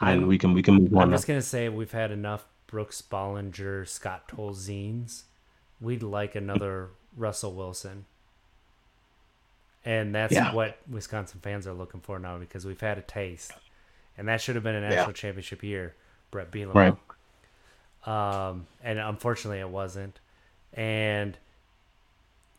And 0.00 0.08
I'm- 0.20 0.26
we 0.28 0.38
can 0.38 0.52
we 0.54 0.62
can 0.62 0.74
move 0.76 0.94
on. 0.94 1.02
I'm 1.02 1.10
now. 1.10 1.16
just 1.16 1.26
gonna 1.26 1.42
say 1.42 1.68
we've 1.68 1.90
had 1.92 2.10
enough 2.12 2.46
Brooks 2.68 3.02
Bollinger, 3.02 3.86
Scott 3.88 4.28
Tolziens. 4.28 5.24
We'd 5.80 6.02
like 6.04 6.36
another 6.36 6.90
Russell 7.16 7.52
Wilson. 7.54 8.04
And 9.84 10.14
that's 10.14 10.32
Yeah. 10.32 10.52
what 10.54 10.78
Wisconsin 10.88 11.40
fans 11.40 11.66
are 11.66 11.72
looking 11.72 12.00
for 12.00 12.18
now 12.18 12.38
because 12.38 12.64
we've 12.64 12.80
had 12.80 12.98
a 12.98 13.02
taste. 13.02 13.52
And 14.16 14.28
that 14.28 14.40
should 14.40 14.54
have 14.54 14.64
been 14.64 14.74
a 14.74 14.80
national 14.80 15.12
championship 15.12 15.62
year, 15.62 15.94
Bret 16.30 16.50
Bielema. 16.50 16.74
Right. 16.74 16.96
Um, 18.06 18.66
and 18.82 18.98
unfortunately 18.98 19.60
it 19.60 19.68
wasn't. 19.68 20.20
And 20.72 21.36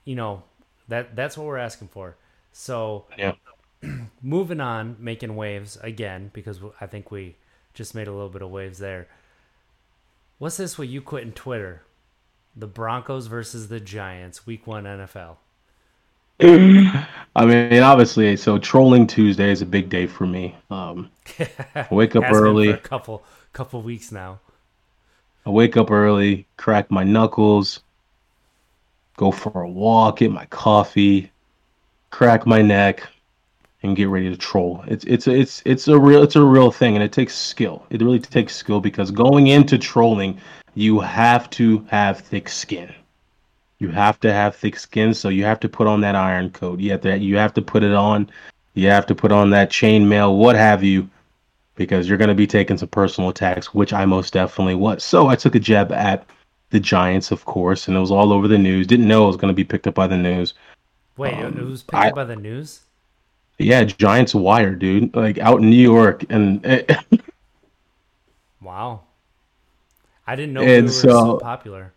you 0.05 0.15
know, 0.15 0.43
that 0.87 1.15
that's 1.15 1.37
what 1.37 1.45
we're 1.45 1.57
asking 1.57 1.89
for. 1.89 2.15
So 2.51 3.05
Yeah, 3.17 3.33
moving 4.23 4.59
on, 4.59 4.95
making 4.99 5.35
waves 5.35 5.77
again 5.77 6.31
because 6.33 6.59
I 6.81 6.87
think 6.87 7.11
we 7.11 7.35
just 7.75 7.93
made 7.93 8.07
a 8.07 8.11
little 8.11 8.29
bit 8.29 8.41
of 8.41 8.49
waves 8.49 8.79
there. 8.79 9.07
What's 10.39 10.55
this? 10.55 10.77
What 10.77 10.87
you 10.87 11.01
quitting 11.01 11.33
Twitter? 11.33 11.83
The 12.55 12.65
Broncos 12.65 13.27
versus 13.27 13.67
the 13.67 13.81
Giants, 13.81 14.47
Week 14.47 14.65
One 14.65 14.85
NFL. 14.85 15.35
I 16.41 17.45
mean, 17.45 17.83
obviously, 17.83 18.37
so 18.37 18.57
trolling 18.57 19.05
Tuesday 19.05 19.51
is 19.51 19.61
a 19.61 19.65
big 19.65 19.89
day 19.89 20.07
for 20.07 20.25
me. 20.25 20.55
Um, 20.71 21.09
wake 21.91 22.15
up 22.15 22.23
early. 22.31 22.69
a 22.69 22.77
couple 22.77 23.21
couple 23.51 23.81
weeks 23.81 24.13
now. 24.13 24.39
I 25.45 25.49
wake 25.49 25.75
up 25.75 25.91
early, 25.91 26.47
crack 26.55 26.89
my 26.89 27.03
knuckles, 27.03 27.81
go 29.17 29.31
for 29.31 29.63
a 29.63 29.69
walk, 29.69 30.19
get 30.19 30.31
my 30.31 30.45
coffee, 30.45 31.31
crack 32.11 32.45
my 32.45 32.61
neck, 32.61 33.05
and 33.83 33.95
get 33.95 34.09
ready 34.09 34.29
to 34.29 34.37
troll. 34.37 34.83
It's 34.87 35.05
it's 35.05 35.27
it's 35.27 35.61
it's 35.65 35.87
a 35.87 35.97
real 35.97 36.23
it's 36.23 36.35
a 36.35 36.43
real 36.43 36.71
thing, 36.71 36.95
and 36.95 37.03
it 37.03 37.11
takes 37.11 37.35
skill. 37.35 37.85
It 37.89 38.01
really 38.01 38.19
takes 38.19 38.55
skill 38.55 38.79
because 38.81 39.11
going 39.11 39.47
into 39.47 39.77
trolling, 39.77 40.39
you 40.75 40.99
have 40.99 41.49
to 41.51 41.79
have 41.89 42.19
thick 42.19 42.49
skin. 42.49 42.93
You 43.79 43.87
have 43.89 44.19
to 44.21 44.33
have 44.33 44.55
thick 44.55 44.77
skin, 44.77 45.13
so 45.13 45.29
you 45.29 45.45
have 45.45 45.59
to 45.61 45.69
put 45.69 45.87
on 45.87 46.01
that 46.01 46.15
iron 46.15 46.49
coat. 46.49 46.79
You 46.79 46.91
have 46.91 47.01
to 47.01 47.17
you 47.17 47.37
have 47.37 47.53
to 47.53 47.61
put 47.61 47.83
it 47.83 47.93
on. 47.93 48.29
You 48.73 48.89
have 48.89 49.05
to 49.07 49.15
put 49.15 49.31
on 49.31 49.49
that 49.51 49.69
chainmail, 49.71 50.37
what 50.37 50.55
have 50.55 50.83
you, 50.83 51.09
because 51.75 52.07
you're 52.07 52.17
going 52.17 52.29
to 52.29 52.35
be 52.35 52.47
taking 52.47 52.77
some 52.77 52.87
personal 52.89 53.29
attacks, 53.29 53.73
which 53.73 53.93
I 53.93 54.05
most 54.05 54.31
definitely 54.33 54.75
was. 54.75 55.03
So 55.03 55.27
I 55.27 55.35
took 55.35 55.55
a 55.55 55.59
jab 55.59 55.91
at 55.91 56.25
the 56.69 56.79
Giants, 56.79 57.31
of 57.31 57.43
course, 57.45 57.87
and 57.87 57.97
it 57.97 57.99
was 57.99 58.11
all 58.11 58.31
over 58.31 58.47
the 58.47 58.57
news. 58.59 58.85
Didn't 58.85 59.07
know 59.07 59.23
it 59.23 59.27
was 59.27 59.37
going 59.37 59.51
to 59.51 59.55
be 59.55 59.63
picked 59.63 59.87
up 59.87 59.95
by 59.95 60.05
the 60.07 60.17
news. 60.17 60.53
Wait, 61.17 61.33
Um, 61.33 61.57
it 61.57 61.65
was 61.65 61.81
picked 61.83 61.95
I- 61.95 62.09
up 62.09 62.15
by 62.15 62.23
the 62.25 62.35
news? 62.35 62.81
Yeah, 63.59 63.83
Giants 63.83 64.33
Wire, 64.33 64.73
dude, 64.73 65.13
like 65.15 65.37
out 65.37 65.59
in 65.61 65.69
New 65.69 65.75
York, 65.75 66.23
and 66.29 66.65
Wow. 68.61 69.01
I 70.27 70.35
didn't 70.35 70.53
know 70.53 70.61
And 70.61 70.69
we 70.69 70.81
were 70.83 70.87
so, 70.89 71.09
so- 71.09 71.39
popular. 71.39 71.93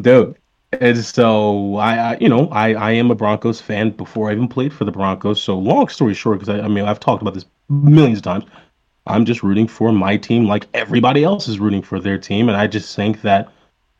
dude. 0.00 0.36
And 0.80 0.98
so 0.98 1.76
I, 1.76 1.94
I, 2.12 2.18
you 2.20 2.28
know, 2.28 2.48
I, 2.50 2.74
I 2.74 2.90
am 2.92 3.10
a 3.10 3.14
Broncos 3.14 3.58
fan 3.58 3.90
before 3.90 4.28
I 4.28 4.32
even 4.32 4.48
played 4.48 4.70
for 4.72 4.84
the 4.84 4.92
Broncos. 4.92 5.42
So 5.42 5.58
long 5.58 5.88
story 5.88 6.12
short, 6.12 6.38
because 6.40 6.54
I, 6.60 6.62
I 6.62 6.68
mean, 6.68 6.84
I've 6.84 7.00
talked 7.00 7.22
about 7.22 7.32
this 7.32 7.46
millions 7.70 8.18
of 8.18 8.24
times. 8.24 8.44
I'm 9.06 9.24
just 9.24 9.42
rooting 9.42 9.66
for 9.66 9.90
my 9.92 10.18
team, 10.18 10.44
like 10.44 10.66
everybody 10.74 11.24
else 11.24 11.48
is 11.48 11.58
rooting 11.58 11.80
for 11.80 11.98
their 11.98 12.18
team, 12.18 12.50
and 12.50 12.58
I 12.58 12.66
just 12.66 12.94
think 12.94 13.22
that 13.22 13.48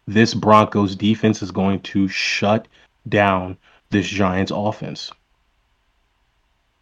this 0.07 0.35
Broncos 0.35 0.95
defense 0.95 1.41
is 1.43 1.51
going 1.51 1.81
to 1.81 2.07
shut 2.07 2.69
down 3.09 3.57
this 3.89 4.07
Giants 4.07 4.53
offense. 4.55 5.11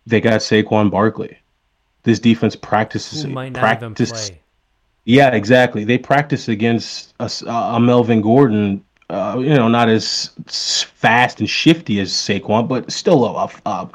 They 0.06 0.20
got 0.20 0.40
Saquon 0.40 0.90
Barkley. 0.90 1.38
This 2.04 2.20
defense 2.20 2.54
practices 2.54 3.22
Who 3.22 3.30
might 3.30 3.54
practice 3.54 4.12
play. 4.12 4.40
Yeah, 5.04 5.30
exactly. 5.34 5.84
They 5.84 5.98
practice 5.98 6.48
against 6.48 7.14
a, 7.20 7.30
a 7.48 7.80
Melvin 7.80 8.20
Gordon, 8.20 8.84
uh, 9.10 9.36
you 9.38 9.54
know, 9.54 9.68
not 9.68 9.88
as 9.88 10.30
fast 10.46 11.40
and 11.40 11.48
shifty 11.48 12.00
as 12.00 12.12
Saquon, 12.12 12.68
but 12.68 12.90
still 12.90 13.24
a, 13.24 13.50
a, 13.66 13.88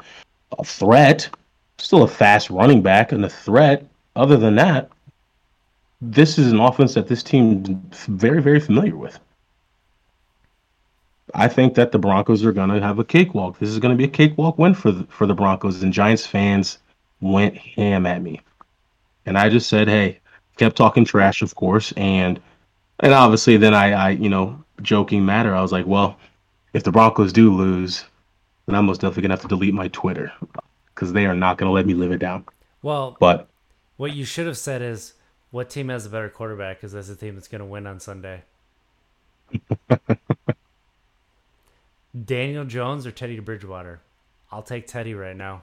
a 0.58 0.64
threat. 0.64 1.28
Still 1.78 2.02
a 2.02 2.08
fast 2.08 2.50
running 2.50 2.82
back 2.82 3.12
and 3.12 3.24
a 3.24 3.28
threat. 3.28 3.86
Other 4.14 4.36
than 4.36 4.54
that, 4.56 4.90
this 6.00 6.38
is 6.38 6.52
an 6.52 6.60
offense 6.60 6.94
that 6.94 7.08
this 7.08 7.22
team 7.22 7.82
very, 8.08 8.42
very 8.42 8.60
familiar 8.60 8.96
with. 8.96 9.18
I 11.34 11.48
think 11.48 11.74
that 11.74 11.92
the 11.92 11.98
Broncos 11.98 12.44
are 12.44 12.52
going 12.52 12.70
to 12.70 12.80
have 12.80 12.98
a 12.98 13.04
cakewalk. 13.04 13.58
This 13.58 13.70
is 13.70 13.78
going 13.78 13.96
to 13.96 13.98
be 13.98 14.04
a 14.04 14.08
cakewalk 14.08 14.58
win 14.58 14.74
for 14.74 14.92
the, 14.92 15.04
for 15.04 15.26
the 15.26 15.34
Broncos, 15.34 15.82
and 15.82 15.92
Giants 15.92 16.26
fans 16.26 16.78
went 17.20 17.56
ham 17.56 18.06
at 18.06 18.22
me. 18.22 18.40
And 19.24 19.38
I 19.38 19.48
just 19.48 19.68
said, 19.68 19.88
hey, 19.88 20.20
kept 20.56 20.76
talking 20.76 21.04
trash, 21.04 21.42
of 21.42 21.54
course, 21.54 21.92
and 21.92 22.40
and 23.00 23.12
obviously 23.12 23.56
then 23.56 23.74
I, 23.74 23.92
I 23.92 24.10
you 24.10 24.28
know, 24.28 24.62
joking 24.82 25.24
matter, 25.24 25.54
I 25.54 25.62
was 25.62 25.72
like, 25.72 25.86
well, 25.86 26.18
if 26.72 26.84
the 26.84 26.92
Broncos 26.92 27.32
do 27.32 27.52
lose, 27.52 28.04
then 28.66 28.74
I'm 28.74 28.86
most 28.86 29.00
definitely 29.00 29.22
gonna 29.22 29.34
have 29.34 29.42
to 29.42 29.48
delete 29.48 29.74
my 29.74 29.88
Twitter 29.88 30.32
because 30.94 31.12
they 31.12 31.26
are 31.26 31.34
not 31.34 31.58
gonna 31.58 31.72
let 31.72 31.86
me 31.86 31.94
live 31.94 32.12
it 32.12 32.18
down. 32.18 32.44
Well, 32.82 33.16
But 33.18 33.48
what 33.96 34.12
you 34.12 34.24
should 34.24 34.46
have 34.46 34.58
said 34.58 34.82
is, 34.82 35.14
what 35.52 35.70
team 35.70 35.88
has 35.88 36.06
a 36.06 36.10
better 36.10 36.28
quarterback? 36.28 36.78
Because 36.78 36.92
that's 36.92 37.08
the 37.08 37.14
team 37.14 37.34
that's 37.36 37.46
going 37.46 37.60
to 37.60 37.66
win 37.66 37.86
on 37.86 38.00
Sunday. 38.00 38.42
Daniel 42.24 42.64
Jones 42.64 43.06
or 43.06 43.10
Teddy 43.10 43.38
Bridgewater? 43.40 44.00
I'll 44.50 44.62
take 44.62 44.86
Teddy 44.86 45.14
right 45.14 45.36
now. 45.36 45.62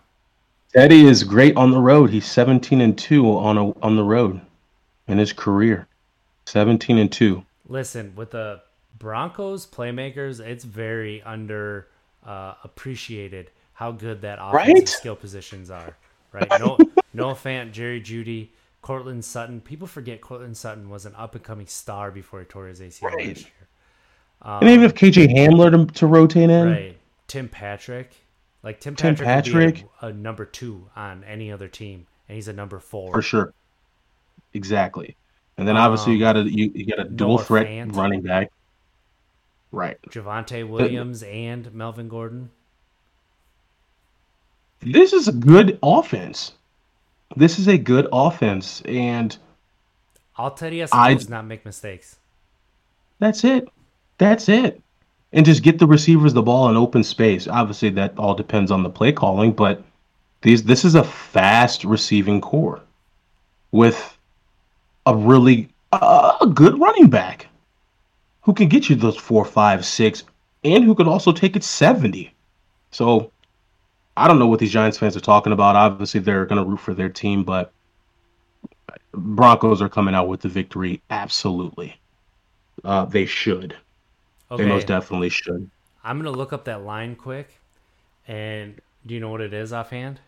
Teddy 0.74 1.06
is 1.06 1.24
great 1.24 1.56
on 1.58 1.72
the 1.72 1.80
road. 1.80 2.10
He's 2.10 2.26
17 2.26 2.82
and 2.82 2.98
two 2.98 3.26
on 3.38 3.58
a 3.58 3.70
on 3.80 3.96
the 3.96 4.04
road 4.04 4.42
in 5.08 5.18
his 5.18 5.34
career. 5.34 5.88
17 6.46 6.98
and 6.98 7.12
two. 7.12 7.46
Listen, 7.68 8.14
with 8.16 8.32
the 8.32 8.62
Broncos 8.98 9.66
playmakers, 9.68 10.40
it's 10.40 10.64
very 10.64 11.22
under 11.24 11.88
uh, 12.26 12.56
appreciated 12.64 13.52
how 13.74 13.92
good 13.92 14.22
that 14.22 14.40
offensive 14.42 14.76
Right? 14.76 14.90
skill 14.90 15.16
positions 15.16 15.70
are. 15.72 15.96
Right? 16.32 16.48
No, 16.60 16.78
Noah 17.14 17.34
Fant, 17.36 17.72
Jerry 17.72 18.02
Jeudy, 18.02 18.50
Courtland 18.82 19.24
Sutton. 19.26 19.62
People 19.62 19.88
forget 19.88 20.22
Courtland 20.22 20.58
Sutton 20.58 20.90
was 20.90 21.06
an 21.06 21.14
up 21.16 21.34
and 21.36 21.44
coming 21.44 21.68
star 21.68 22.12
before 22.12 22.40
he 22.42 22.46
tore 22.46 22.68
his 22.68 22.80
ACL 22.82 23.04
Right. 23.12 23.46
Year. 24.46 24.58
and 24.62 24.70
even 24.70 24.86
if 24.86 24.94
KJ 24.96 25.28
Hamler 25.36 25.72
to, 25.88 25.94
to 25.96 26.08
rotate 26.08 26.50
in, 26.50 26.68
Right. 26.68 26.98
Tim 27.28 27.48
Patrick. 27.50 28.16
Like 28.64 28.80
Tim 28.82 28.96
Patrick, 28.96 29.20
would 29.20 29.26
be 29.26 29.26
Patrick. 29.26 29.86
a, 30.02 30.08
a 30.08 30.14
number 30.14 30.44
two 30.46 30.90
on 30.96 31.24
any 31.24 31.52
other 31.52 31.68
team, 31.70 32.08
and 32.28 32.36
he's 32.36 32.48
a 32.50 32.54
number 32.54 32.80
four. 32.80 33.14
for 33.14 33.22
sure. 33.22 33.54
Exactly. 34.54 35.16
And 35.58 35.68
then 35.68 35.78
obviously 35.78 36.14
you 36.16 36.26
Um, 36.26 36.34
got 36.34 36.38
a 36.46 36.50
you, 36.50 36.72
you 36.74 36.86
got 36.86 37.00
a 37.00 37.06
dual 37.10 37.36
Noah 37.38 37.44
threat 37.44 37.68
Fant. 37.68 37.96
running 37.96 38.22
back. 38.22 38.52
Right. 39.72 39.98
Javonte 40.10 40.68
Williams 40.68 41.22
and 41.24 41.72
Melvin 41.74 42.10
Gordon. 42.10 42.50
This 44.82 45.14
is 45.14 45.28
a 45.28 45.34
good 45.34 45.78
offense. 45.84 46.54
This 47.36 47.60
is 47.60 47.68
a 47.68 47.78
good 47.78 48.08
offense, 48.12 48.82
and 48.86 49.38
I'll 50.38 50.52
tell 50.52 50.74
you, 50.74 50.88
I- 50.92 51.14
do 51.14 51.28
not 51.30 51.46
make 51.46 51.64
mistakes. 51.66 52.18
that's 53.20 53.44
it. 53.44 53.68
That's 54.20 54.48
it. 54.50 54.82
And 55.34 55.46
just 55.46 55.64
get 55.64 55.80
the 55.80 55.88
receivers 55.88 56.34
the 56.34 56.42
ball 56.42 56.70
in 56.70 56.78
open 56.78 57.04
space. 57.04 57.48
Obviously, 57.48 57.90
that 57.92 58.18
all 58.18 58.36
depends 58.36 58.72
on 58.72 58.84
the 58.84 58.90
play 58.90 59.12
calling, 59.12 59.54
but 59.54 59.84
these 60.42 60.64
this 60.64 60.86
is 60.86 60.96
a 60.96 61.04
fast 61.04 61.84
receiving 61.84 62.42
corps 62.42 62.82
with 63.72 64.18
a 65.06 65.16
really 65.16 65.70
uh, 65.92 66.38
a 66.42 66.48
good 66.48 66.80
running 66.80 67.10
back 67.10 67.48
who 68.42 68.54
can 68.54 68.68
get 68.68 68.90
you 68.90 68.96
those 68.96 69.18
four, 69.18 69.46
five, 69.46 69.86
six, 69.86 70.24
and 70.64 70.84
who 70.84 70.96
could 70.96 71.08
also 71.08 71.32
take 71.32 71.56
it 71.56 71.64
seventy. 71.64 72.34
So 72.92 73.32
I 74.18 74.28
don't 74.28 74.40
know 74.40 74.48
what 74.48 74.60
these 74.60 74.72
Giants 74.72 74.98
fans 74.98 75.16
are 75.16 75.22
talking 75.22 75.54
about. 75.54 75.76
Obviously, 75.76 76.20
they're 76.20 76.46
going 76.46 76.62
to 76.62 76.70
root 76.70 76.80
for 76.80 76.94
their 76.94 77.10
team, 77.10 77.44
but 77.44 77.72
Broncos 79.14 79.82
are 79.82 79.90
coming 79.90 80.16
out 80.16 80.28
with 80.28 80.42
the 80.42 80.50
victory. 80.50 81.02
Absolutely, 81.12 82.00
uh, 82.84 83.06
they 83.06 83.28
should. 83.28 83.76
Okay, 84.52 84.64
They 84.64 84.70
most 84.70 84.88
definitely 84.88 85.30
should. 85.30 85.70
I'm 86.04 86.18
gonna 86.18 86.32
look 86.32 86.54
up 86.54 86.66
that 86.66 86.84
line 86.84 87.16
quick. 87.16 87.60
And 88.28 88.80
do 89.06 89.14
you 89.14 89.20
know 89.20 89.30
what 89.30 89.42
it 89.42 89.54
is 89.54 89.74
offhand? 89.74 90.20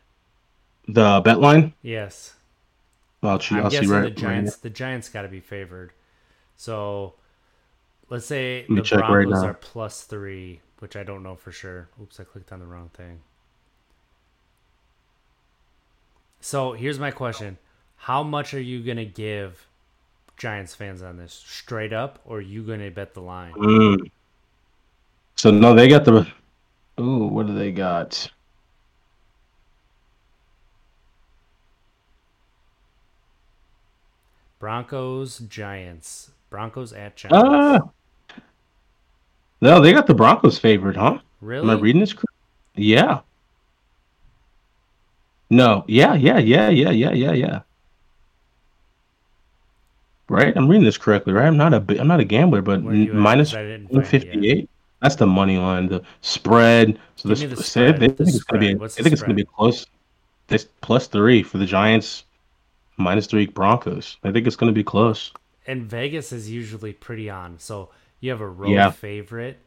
The 0.88 1.22
bet 1.24 1.40
line. 1.40 1.74
Yes, 1.82 2.36
I'll, 3.24 3.40
see- 3.40 3.56
I'm 3.56 3.66
I'll 3.66 3.72
see 3.72 3.86
right. 3.86 3.88
the 3.88 4.02
right 4.02 4.16
Giants. 4.18 4.56
The 4.58 4.70
Giants 4.70 5.10
got 5.10 5.22
to 5.24 5.28
be 5.28 5.40
favored. 5.40 5.92
So 6.58 7.14
let's 8.10 8.26
say 8.26 8.66
me 8.68 8.78
the 8.78 8.82
check 8.82 9.02
right 9.02 9.28
Broncos 9.28 9.44
are 9.44 9.54
plus 9.54 10.04
three, 10.04 10.62
which 10.80 10.96
I 10.96 11.04
don't 11.04 11.24
know 11.24 11.36
for 11.36 11.52
sure. 11.52 11.90
Oops, 12.02 12.20
I 12.20 12.24
clicked 12.24 12.52
on 12.52 12.60
the 12.60 12.66
wrong 12.66 12.90
thing. 12.94 13.22
So 16.40 16.74
here's 16.74 17.00
my 17.00 17.12
question: 17.12 17.58
How 17.96 18.24
much 18.24 18.54
are 18.54 18.62
you 18.62 18.82
gonna 18.84 19.06
give 19.06 19.68
Giants 20.42 20.74
fans 20.74 21.04
on 21.04 21.18
this? 21.18 21.34
Straight 21.34 21.94
up, 21.94 22.18
or 22.26 22.38
are 22.38 22.42
you 22.42 22.64
gonna 22.64 22.90
bet 22.90 23.14
the 23.14 23.22
line? 23.22 23.54
Mm. 23.54 24.10
So 25.36 25.52
no, 25.52 25.76
they 25.76 25.88
got 25.88 26.04
the. 26.04 26.26
Ooh, 27.00 27.28
what 27.28 27.46
do 27.46 27.54
they 27.54 27.72
got? 27.72 28.28
Broncos, 34.58 35.38
Giants. 35.48 36.32
Broncos 36.50 36.92
at 36.92 37.16
Giants. 37.16 37.38
Ah. 37.40 37.80
No, 39.62 39.80
they 39.80 39.94
got 39.94 40.08
the 40.08 40.16
Broncos 40.16 40.58
favored, 40.58 40.98
huh? 40.98 41.20
really? 41.40 41.70
Am 41.70 41.70
I 41.70 41.80
reading 41.80 42.02
this? 42.02 42.16
Yeah. 42.74 43.20
No. 45.52 45.86
Yeah. 45.88 46.16
Yeah. 46.16 46.40
Yeah. 46.40 46.70
Yeah. 46.70 46.90
Yeah. 46.90 47.12
Yeah. 47.12 47.34
Yeah. 47.34 47.60
Right. 50.32 50.56
I'm 50.56 50.68
reading 50.70 50.86
this 50.86 50.98
correctly, 50.98 51.34
right? 51.34 51.46
I'm 51.46 51.58
not 51.58 51.74
a. 51.74 51.84
I'm 52.00 52.08
not 52.08 52.20
a 52.22 52.24
gambler, 52.24 52.62
but 52.62 52.82
Where 52.82 52.94
you 52.96 53.10
at? 53.12 53.16
minus 53.16 53.50
'Cause 53.50 53.58
I 53.58 53.64
didn't 53.64 53.88
find 53.90 54.04
it 54.06 54.14
yet. 54.24 54.34
158. 54.34 54.70
That's 55.02 55.16
the 55.16 55.28
money 55.28 55.58
line. 55.58 55.88
The 55.88 56.02
spread. 56.22 56.98
So 57.18 57.30
the, 57.30 57.36
the 57.48 57.62
spread, 57.62 58.00
They 58.00 58.08
the 58.08 58.14
think 58.14 58.30
be. 58.32 58.40
spread. 58.40 58.80
What's 58.80 58.96
I 58.96 59.00
the 59.00 59.04
think 59.04 59.14
it's 59.14 59.22
gonna 59.22 59.34
be 59.34 59.44
close. 59.46 59.86
This 60.48 60.68
plus 60.82 61.08
three 61.08 61.44
for 61.44 61.58
the 61.58 61.66
Giants. 61.66 62.24
Minus 62.98 63.28
three 63.28 63.48
Broncos. 63.48 64.18
I 64.24 64.32
think 64.32 64.48
it's 64.48 64.56
gonna 64.56 64.72
be 64.72 64.84
close. 64.84 65.32
And 65.68 65.84
Vegas 65.84 66.32
is 66.32 66.50
usually 66.50 66.94
pretty 66.94 67.30
on. 67.30 67.60
So 67.60 67.90
you 68.22 68.30
have 68.32 68.42
a 68.42 68.48
road 68.48 68.70
Yeah. 68.72 68.90
favorite, 68.92 69.58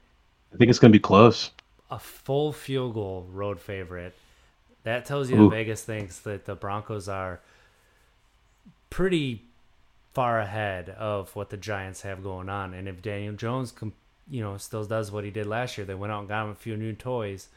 I 0.52 0.56
think 0.56 0.70
it's 0.70 0.78
gonna 0.78 0.92
be 0.92 0.98
close. 0.98 1.50
a 1.90 1.98
full 1.98 2.52
field 2.52 2.94
goal 2.94 3.26
road 3.30 3.60
favorite. 3.60 4.14
That 4.84 5.04
tells 5.04 5.30
you 5.30 5.36
Ooh. 5.36 5.50
that 5.50 5.56
Vegas 5.56 5.82
thinks 5.84 6.18
that 6.20 6.44
the 6.46 6.54
Broncos 6.54 7.08
are 7.08 7.40
pretty 8.90 9.43
far 10.14 10.40
ahead 10.40 10.88
of 10.90 11.34
what 11.36 11.50
the 11.50 11.56
Giants 11.56 12.02
have 12.02 12.22
going 12.22 12.48
on. 12.48 12.72
And 12.72 12.88
if 12.88 13.02
Daniel 13.02 13.34
Jones, 13.34 13.74
you 14.30 14.42
know, 14.42 14.56
still 14.56 14.84
does 14.84 15.10
what 15.12 15.24
he 15.24 15.30
did 15.30 15.46
last 15.46 15.76
year, 15.76 15.84
they 15.84 15.94
went 15.94 16.12
out 16.12 16.20
and 16.20 16.28
got 16.28 16.44
him 16.44 16.50
a 16.50 16.54
few 16.54 16.76
new 16.76 16.92
toys. 16.92 17.48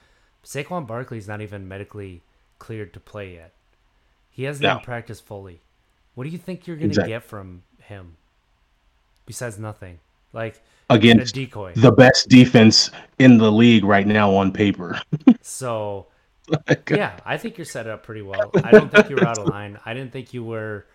Saquon 0.44 0.86
Barkley's 0.88 1.28
not 1.28 1.42
even 1.42 1.68
medically 1.68 2.22
cleared 2.60 2.94
to 2.94 3.00
play 3.00 3.36
yet. 3.36 3.54
He 4.32 4.44
hasn't 4.44 4.64
No. 4.64 4.72
even 4.74 4.84
practiced 4.84 5.26
fully. 5.26 5.60
What 6.16 6.24
do 6.24 6.30
you 6.32 6.38
think 6.38 6.66
you're 6.68 6.76
going 6.78 6.90
to 6.90 6.94
Exactly. 6.94 7.14
get 7.14 7.24
from 7.24 7.64
him? 7.82 8.18
Besides 9.26 9.60
nothing, 9.60 10.00
like 10.34 10.62
Against 10.90 11.36
a 11.36 11.40
decoy. 11.46 11.74
the 11.76 11.92
best 11.92 12.30
defense 12.30 12.90
in 13.20 13.38
the 13.38 13.52
league 13.52 13.84
right 13.84 14.08
now 14.08 14.34
on 14.34 14.52
paper. 14.52 15.00
So 15.42 16.08
uh, 16.68 16.76
yeah, 16.90 17.20
I 17.26 17.38
think 17.38 17.58
you're 17.58 17.66
set 17.66 17.88
up 17.88 18.04
pretty 18.04 18.22
well. 18.22 18.52
I 18.64 18.72
don't 18.72 18.90
think 18.92 19.10
you 19.10 19.16
were 19.18 19.28
out 19.28 19.38
of 19.38 19.48
line. 19.50 19.78
I 19.86 19.94
didn't 19.94 20.12
think 20.12 20.34
you 20.34 20.44
were 20.44 20.86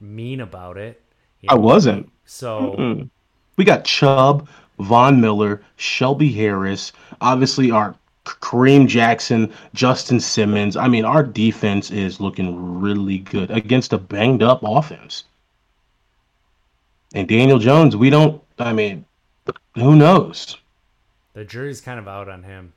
mean 0.00 0.40
about 0.40 0.76
it. 0.76 1.00
you 1.40 1.48
I 1.50 1.54
wasn't. 1.54 2.10
So 2.24 2.74
Mm. 2.78 3.10
We 3.56 3.64
got 3.64 3.84
Chubb, 3.84 4.48
Von 4.80 5.20
Miller, 5.20 5.62
Shelby 5.76 6.32
Harris, 6.32 6.92
obviously 7.20 7.70
our 7.70 7.94
Kareem 8.24 8.88
Jackson, 8.88 9.52
Justin 9.74 10.18
Simmons. 10.18 10.76
I 10.76 10.88
mean, 10.88 11.04
our 11.04 11.22
defense 11.22 11.90
is 11.90 12.20
looking 12.20 12.80
really 12.80 13.18
good 13.18 13.50
against 13.50 13.92
a 13.92 13.98
banged 13.98 14.42
up 14.42 14.62
offense. 14.64 15.24
And 17.14 17.28
Daniel 17.28 17.58
Jones, 17.58 17.96
we 17.96 18.10
don't, 18.10 18.42
I 18.58 18.72
mean, 18.72 19.04
who 19.76 19.94
knows? 19.94 20.56
the 21.34 21.44
jury's 21.44 21.80
kind 21.80 21.98
of 21.98 22.08
out 22.08 22.28
on 22.28 22.42
him. 22.44 22.72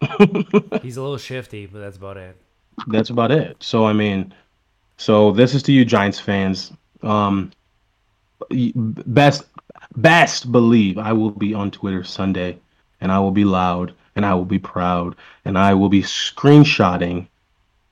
He's 0.82 0.96
a 0.96 1.02
little 1.02 1.18
shifty, 1.18 1.66
but 1.66 1.80
that's 1.80 1.96
about 1.96 2.16
it. 2.16 2.36
That's 2.88 3.10
about 3.10 3.30
it. 3.30 3.56
So, 3.60 3.84
I 3.84 3.92
mean, 3.92 4.32
so 4.96 5.32
this 5.32 5.54
is 5.54 5.62
to 5.64 5.72
you, 5.72 5.84
Giants 5.84 6.20
fans. 6.20 6.72
Um, 7.02 7.52
best, 8.50 9.44
best 9.96 10.50
believe 10.50 10.98
I 10.98 11.12
will 11.12 11.30
be 11.30 11.54
on 11.54 11.70
Twitter 11.70 12.04
Sunday, 12.04 12.58
and 13.00 13.10
I 13.12 13.18
will 13.18 13.30
be 13.30 13.44
loud, 13.44 13.94
and 14.16 14.24
I 14.24 14.34
will 14.34 14.44
be 14.44 14.58
proud, 14.58 15.16
and 15.44 15.58
I 15.58 15.74
will 15.74 15.88
be 15.88 16.02
screenshotting, 16.02 17.26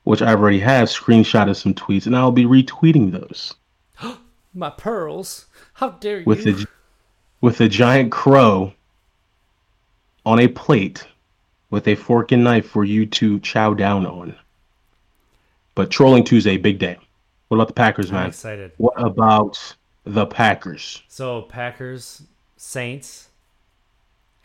which 0.03 0.21
I 0.21 0.31
already 0.31 0.59
have 0.59 0.87
screenshotted 0.87 1.55
some 1.55 1.73
tweets, 1.73 2.05
and 2.05 2.15
I 2.15 2.23
will 2.23 2.31
be 2.31 2.45
retweeting 2.45 3.11
those 3.11 3.53
My 4.53 4.69
pearls. 4.69 5.47
How 5.73 5.91
dare 5.91 6.19
you? 6.19 6.25
with 6.25 6.43
the 6.43 6.67
with 7.41 7.59
a 7.59 7.67
giant 7.67 8.11
crow 8.11 8.73
on 10.25 10.39
a 10.39 10.47
plate 10.47 11.05
with 11.73 11.87
a 11.87 11.95
fork 11.95 12.31
and 12.31 12.43
knife 12.43 12.67
for 12.67 12.85
you 12.85 13.03
to 13.03 13.39
chow 13.39 13.73
down 13.73 14.05
on. 14.05 14.35
But 15.75 15.89
trolling 15.89 16.23
Tuesday, 16.23 16.57
big 16.57 16.79
day. 16.79 16.97
What 17.47 17.57
about 17.57 17.67
the 17.67 17.73
Packers, 17.73 18.09
I'm 18.09 18.15
man? 18.15 18.27
excited. 18.27 18.71
What 18.77 18.93
about 18.97 19.75
the 20.03 20.25
Packers? 20.25 21.03
So 21.07 21.43
Packers, 21.43 22.23
Saints 22.57 23.29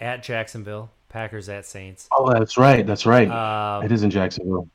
at 0.01 0.23
Jacksonville. 0.23 0.91
Packers 1.09 1.49
at 1.49 1.65
Saints. 1.65 2.07
Oh, 2.13 2.31
that's 2.33 2.59
right. 2.59 2.87
That's 2.87 3.07
right. 3.07 3.31
Um, 3.31 3.85
it 3.85 3.93
is 3.93 4.03
in 4.03 4.11
Jacksonville. 4.11 4.69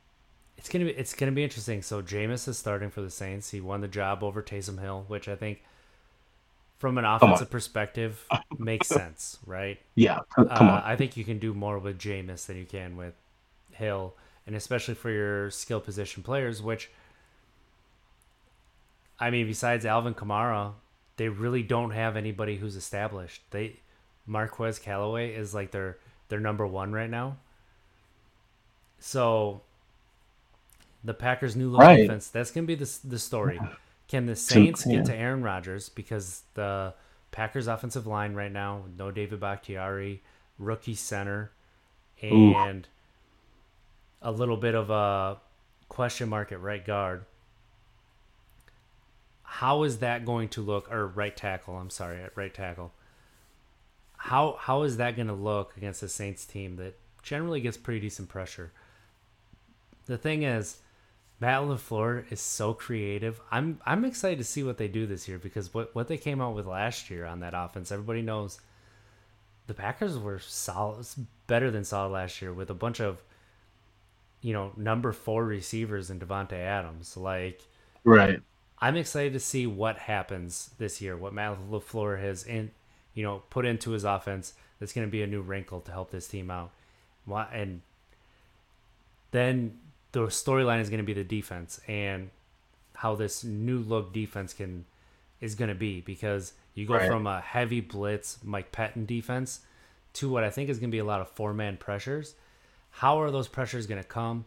It's 0.57 0.67
gonna 0.69 0.85
be 0.85 0.91
it's 0.91 1.13
gonna 1.13 1.31
be 1.31 1.43
interesting. 1.43 1.81
So 1.83 2.01
Jameis 2.01 2.47
is 2.47 2.57
starting 2.57 2.89
for 2.89 3.01
the 3.01 3.11
Saints. 3.11 3.51
He 3.51 3.59
won 3.61 3.81
the 3.81 3.87
job 3.87 4.23
over 4.23 4.41
Taysom 4.41 4.79
Hill, 4.81 5.05
which 5.07 5.27
I 5.27 5.35
think, 5.35 5.61
from 6.79 6.97
an 6.97 7.05
offensive 7.05 7.51
perspective, 7.51 8.25
makes 8.57 8.87
sense, 8.99 9.37
right? 9.45 9.79
Yeah, 9.95 10.19
come 10.35 10.47
Uh, 10.49 10.55
on. 10.55 10.81
I 10.83 10.95
think 10.95 11.17
you 11.17 11.23
can 11.25 11.37
do 11.37 11.53
more 11.53 11.77
with 11.77 11.99
Jameis 11.99 12.45
than 12.47 12.57
you 12.57 12.65
can 12.65 12.95
with 12.97 13.13
Hill, 13.73 14.15
and 14.45 14.55
especially 14.55 14.93
for 14.95 15.09
your 15.09 15.49
skill 15.51 15.79
position 15.79 16.23
players. 16.23 16.61
Which, 16.61 16.89
I 19.19 19.29
mean, 19.29 19.47
besides 19.47 19.85
Alvin 19.85 20.13
Kamara, 20.13 20.73
they 21.17 21.29
really 21.29 21.63
don't 21.63 21.91
have 21.91 22.15
anybody 22.17 22.57
who's 22.57 22.75
established. 22.75 23.41
They 23.51 23.77
Marquez 24.25 24.79
Callaway 24.79 25.33
is 25.33 25.53
like 25.53 25.71
their 25.71 25.97
their 26.29 26.39
number 26.39 26.65
one 26.65 26.93
right 26.93 27.09
now. 27.09 27.37
So, 28.99 29.61
the 31.03 31.13
Packers' 31.13 31.55
new 31.55 31.69
look 31.69 31.81
Right. 31.81 31.97
defense. 31.97 32.29
That's 32.29 32.51
gonna 32.51 32.67
be 32.67 32.75
the 32.75 32.89
the 33.03 33.19
story. 33.19 33.59
Can 34.07 34.25
the 34.25 34.35
Saints 34.35 34.85
get 34.85 35.05
to 35.05 35.15
Aaron 35.15 35.43
Rodgers 35.43 35.89
because 35.89 36.43
the 36.53 36.93
Packers' 37.31 37.67
offensive 37.67 38.05
line 38.05 38.33
right 38.35 38.51
now, 38.51 38.83
no 38.97 39.11
David 39.11 39.39
Bakhtiari, 39.39 40.21
rookie 40.59 40.95
center, 40.95 41.51
Ooh. 42.31 42.53
A 44.23 44.31
little 44.31 44.57
bit 44.57 44.73
of 44.73 44.89
a 44.89 45.37
question 45.89 46.29
mark 46.29 46.51
at 46.51 46.61
right 46.61 46.83
guard. 46.83 47.25
How 49.43 49.83
is 49.83 49.99
that 49.99 50.25
going 50.25 50.49
to 50.49 50.61
look? 50.61 50.91
Or 50.91 51.05
right 51.05 51.35
tackle? 51.35 51.77
I'm 51.77 51.91
sorry, 51.91 52.23
at 52.23 52.35
right 52.35 52.53
tackle. 52.53 52.91
How 54.17 54.57
how 54.59 54.83
is 54.83 54.97
that 54.97 55.15
going 55.15 55.27
to 55.27 55.33
look 55.33 55.77
against 55.77 56.01
the 56.01 56.07
Saints 56.07 56.45
team 56.45 56.77
that 56.77 56.97
generally 57.21 57.61
gets 57.61 57.77
pretty 57.77 57.99
decent 57.99 58.29
pressure? 58.29 58.71
The 60.05 60.17
thing 60.17 60.43
is, 60.43 60.79
Matt 61.39 61.63
LaFleur 61.63 62.31
is 62.31 62.39
so 62.39 62.73
creative. 62.73 63.41
I'm 63.51 63.81
I'm 63.85 64.05
excited 64.05 64.37
to 64.37 64.45
see 64.45 64.63
what 64.63 64.77
they 64.77 64.87
do 64.87 65.05
this 65.05 65.27
year 65.27 65.37
because 65.37 65.73
what 65.73 65.93
what 65.93 66.07
they 66.07 66.17
came 66.17 66.39
out 66.41 66.55
with 66.55 66.65
last 66.65 67.09
year 67.09 67.25
on 67.25 67.41
that 67.41 67.53
offense, 67.53 67.91
everybody 67.91 68.21
knows 68.21 68.59
the 69.67 69.73
Packers 69.73 70.17
were 70.17 70.39
solid, 70.39 71.05
better 71.47 71.69
than 71.69 71.83
solid 71.83 72.13
last 72.13 72.41
year 72.41 72.53
with 72.53 72.69
a 72.69 72.73
bunch 72.73 72.99
of 73.01 73.21
you 74.43 74.53
know 74.53 74.71
number 74.77 75.11
four 75.11 75.43
receivers 75.43 76.11
in 76.11 76.19
Davante 76.19 76.53
Adams. 76.53 77.17
Like 77.17 77.61
Right. 78.03 78.39
I'm 78.79 78.97
excited 78.97 79.31
to 79.33 79.39
see 79.39 79.65
what 79.65 79.97
happens 79.97 80.71
this 80.77 81.01
year. 81.01 81.15
What 81.17 81.33
Matt 81.33 81.57
LaFleur 81.71 82.19
has 82.21 82.43
in 82.43 82.69
you 83.15 83.23
know 83.23 83.41
put 83.49 83.65
into 83.65 83.91
his 83.91 84.03
offense 84.03 84.53
that's 84.79 84.93
going 84.93 85.07
to 85.07 85.11
be 85.11 85.23
a 85.23 85.27
new 85.27 85.41
wrinkle 85.41 85.79
to 85.81 85.91
help 85.91 86.11
this 86.11 86.27
team 86.27 86.51
out. 86.51 86.69
Why 87.25 87.47
and 87.51 87.81
then 89.31 89.79
the 90.11 90.27
storyline 90.27 90.79
is 90.81 90.89
going 90.89 90.99
to 90.99 91.05
be 91.05 91.13
the 91.13 91.23
defense 91.23 91.79
and 91.87 92.29
how 92.95 93.15
this 93.15 93.43
new 93.43 93.79
look 93.79 94.13
defense 94.13 94.53
can 94.53 94.85
is 95.41 95.55
going 95.55 95.69
to 95.69 95.75
be 95.75 96.01
because 96.01 96.53
you 96.75 96.85
go 96.85 96.95
Right. 96.95 97.07
from 97.07 97.25
a 97.27 97.41
heavy 97.41 97.81
blitz 97.81 98.39
Mike 98.43 98.71
Pettine 98.71 99.05
defense 99.07 99.61
to 100.13 100.29
what 100.29 100.43
I 100.43 100.49
think 100.49 100.69
is 100.69 100.77
going 100.79 100.89
to 100.91 100.95
be 100.95 100.99
a 100.99 101.05
lot 101.05 101.21
of 101.21 101.29
four 101.29 101.53
man 101.53 101.77
pressures. 101.77 102.35
How 102.97 103.19
are 103.21 103.31
those 103.31 103.47
pressures 103.47 103.87
going 103.87 104.01
to 104.01 104.07
come? 104.07 104.45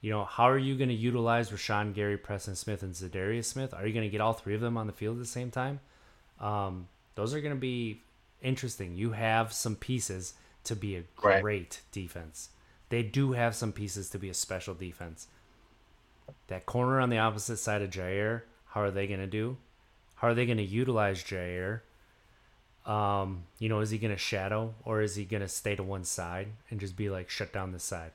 You 0.00 0.10
know, 0.10 0.24
how 0.24 0.44
are 0.44 0.58
you 0.58 0.76
going 0.76 0.88
to 0.88 0.94
utilize 0.94 1.50
Rashan 1.50 1.94
Gary, 1.94 2.16
Preston 2.16 2.54
Smith, 2.56 2.82
and 2.82 2.94
Za'Darius 2.94 3.46
Smith? 3.46 3.74
Are 3.74 3.86
you 3.86 3.92
going 3.92 4.06
to 4.06 4.10
get 4.10 4.20
all 4.20 4.32
three 4.32 4.54
of 4.54 4.60
them 4.60 4.76
on 4.76 4.86
the 4.86 4.92
field 4.92 5.16
at 5.16 5.20
the 5.20 5.26
same 5.26 5.50
time? 5.50 5.80
Um, 6.40 6.88
those 7.16 7.34
are 7.34 7.40
going 7.40 7.54
to 7.54 7.60
be 7.60 8.02
interesting. 8.42 8.94
You 8.94 9.12
have 9.12 9.52
some 9.52 9.76
pieces 9.76 10.34
to 10.64 10.76
be 10.76 10.96
a 10.96 11.04
Right. 11.22 11.42
great 11.42 11.80
defense. 11.92 12.50
They 12.90 13.02
do 13.02 13.32
have 13.32 13.54
some 13.54 13.72
pieces 13.72 14.10
to 14.10 14.18
be 14.18 14.28
a 14.28 14.34
special 14.34 14.74
defense. 14.74 15.26
That 16.48 16.66
corner 16.66 17.00
on 17.00 17.10
the 17.10 17.18
opposite 17.18 17.58
side 17.58 17.82
of 17.82 17.90
Jaire, 17.90 18.42
how 18.68 18.82
are 18.82 18.90
they 18.90 19.06
going 19.06 19.20
to 19.20 19.26
do? 19.26 19.56
How 20.16 20.28
are 20.28 20.34
they 20.34 20.46
going 20.46 20.58
to 20.58 20.64
utilize 20.64 21.22
Jaire? 21.22 21.80
Um, 22.86 23.44
you 23.58 23.68
know, 23.68 23.80
is 23.80 23.90
he 23.90 23.98
going 23.98 24.12
to 24.12 24.18
shadow 24.18 24.74
or 24.84 25.02
is 25.02 25.14
he 25.14 25.24
going 25.24 25.42
to 25.42 25.48
stay 25.48 25.76
to 25.76 25.82
one 25.82 26.04
side 26.04 26.48
and 26.70 26.80
just 26.80 26.96
be 26.96 27.10
like, 27.10 27.28
shut 27.30 27.52
down 27.52 27.72
this 27.72 27.84
side? 27.84 28.12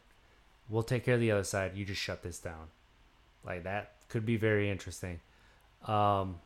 We'll 0.69 0.83
take 0.83 1.05
care 1.05 1.15
of 1.15 1.19
the 1.19 1.31
other 1.31 1.43
side. 1.43 1.75
You 1.75 1.85
just 1.85 2.01
shut 2.01 2.23
this 2.23 2.39
down. 2.39 2.67
Like 3.45 3.63
that 3.63 3.93
could 4.09 4.25
be 4.25 4.37
very 4.37 4.69
interesting. 4.69 5.19
Um, 5.85 6.39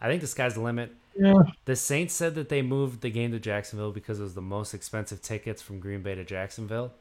I 0.00 0.08
think 0.08 0.20
the 0.20 0.26
sky's 0.26 0.54
the 0.54 0.60
limit. 0.60 0.92
Yeah. 1.16 1.34
The 1.64 1.76
Saints 1.76 2.12
said 2.12 2.34
that 2.34 2.48
they 2.48 2.62
moved 2.62 3.00
the 3.00 3.10
game 3.10 3.30
to 3.30 3.38
Jacksonville 3.38 3.92
because 3.92 4.18
it 4.18 4.24
was 4.24 4.34
the 4.34 4.42
most 4.42 4.74
expensive 4.74 5.22
tickets 5.22 5.62
from 5.62 5.78
Green 5.78 6.02
Bay 6.02 6.16
to 6.16 6.24
Jacksonville. 6.24 6.92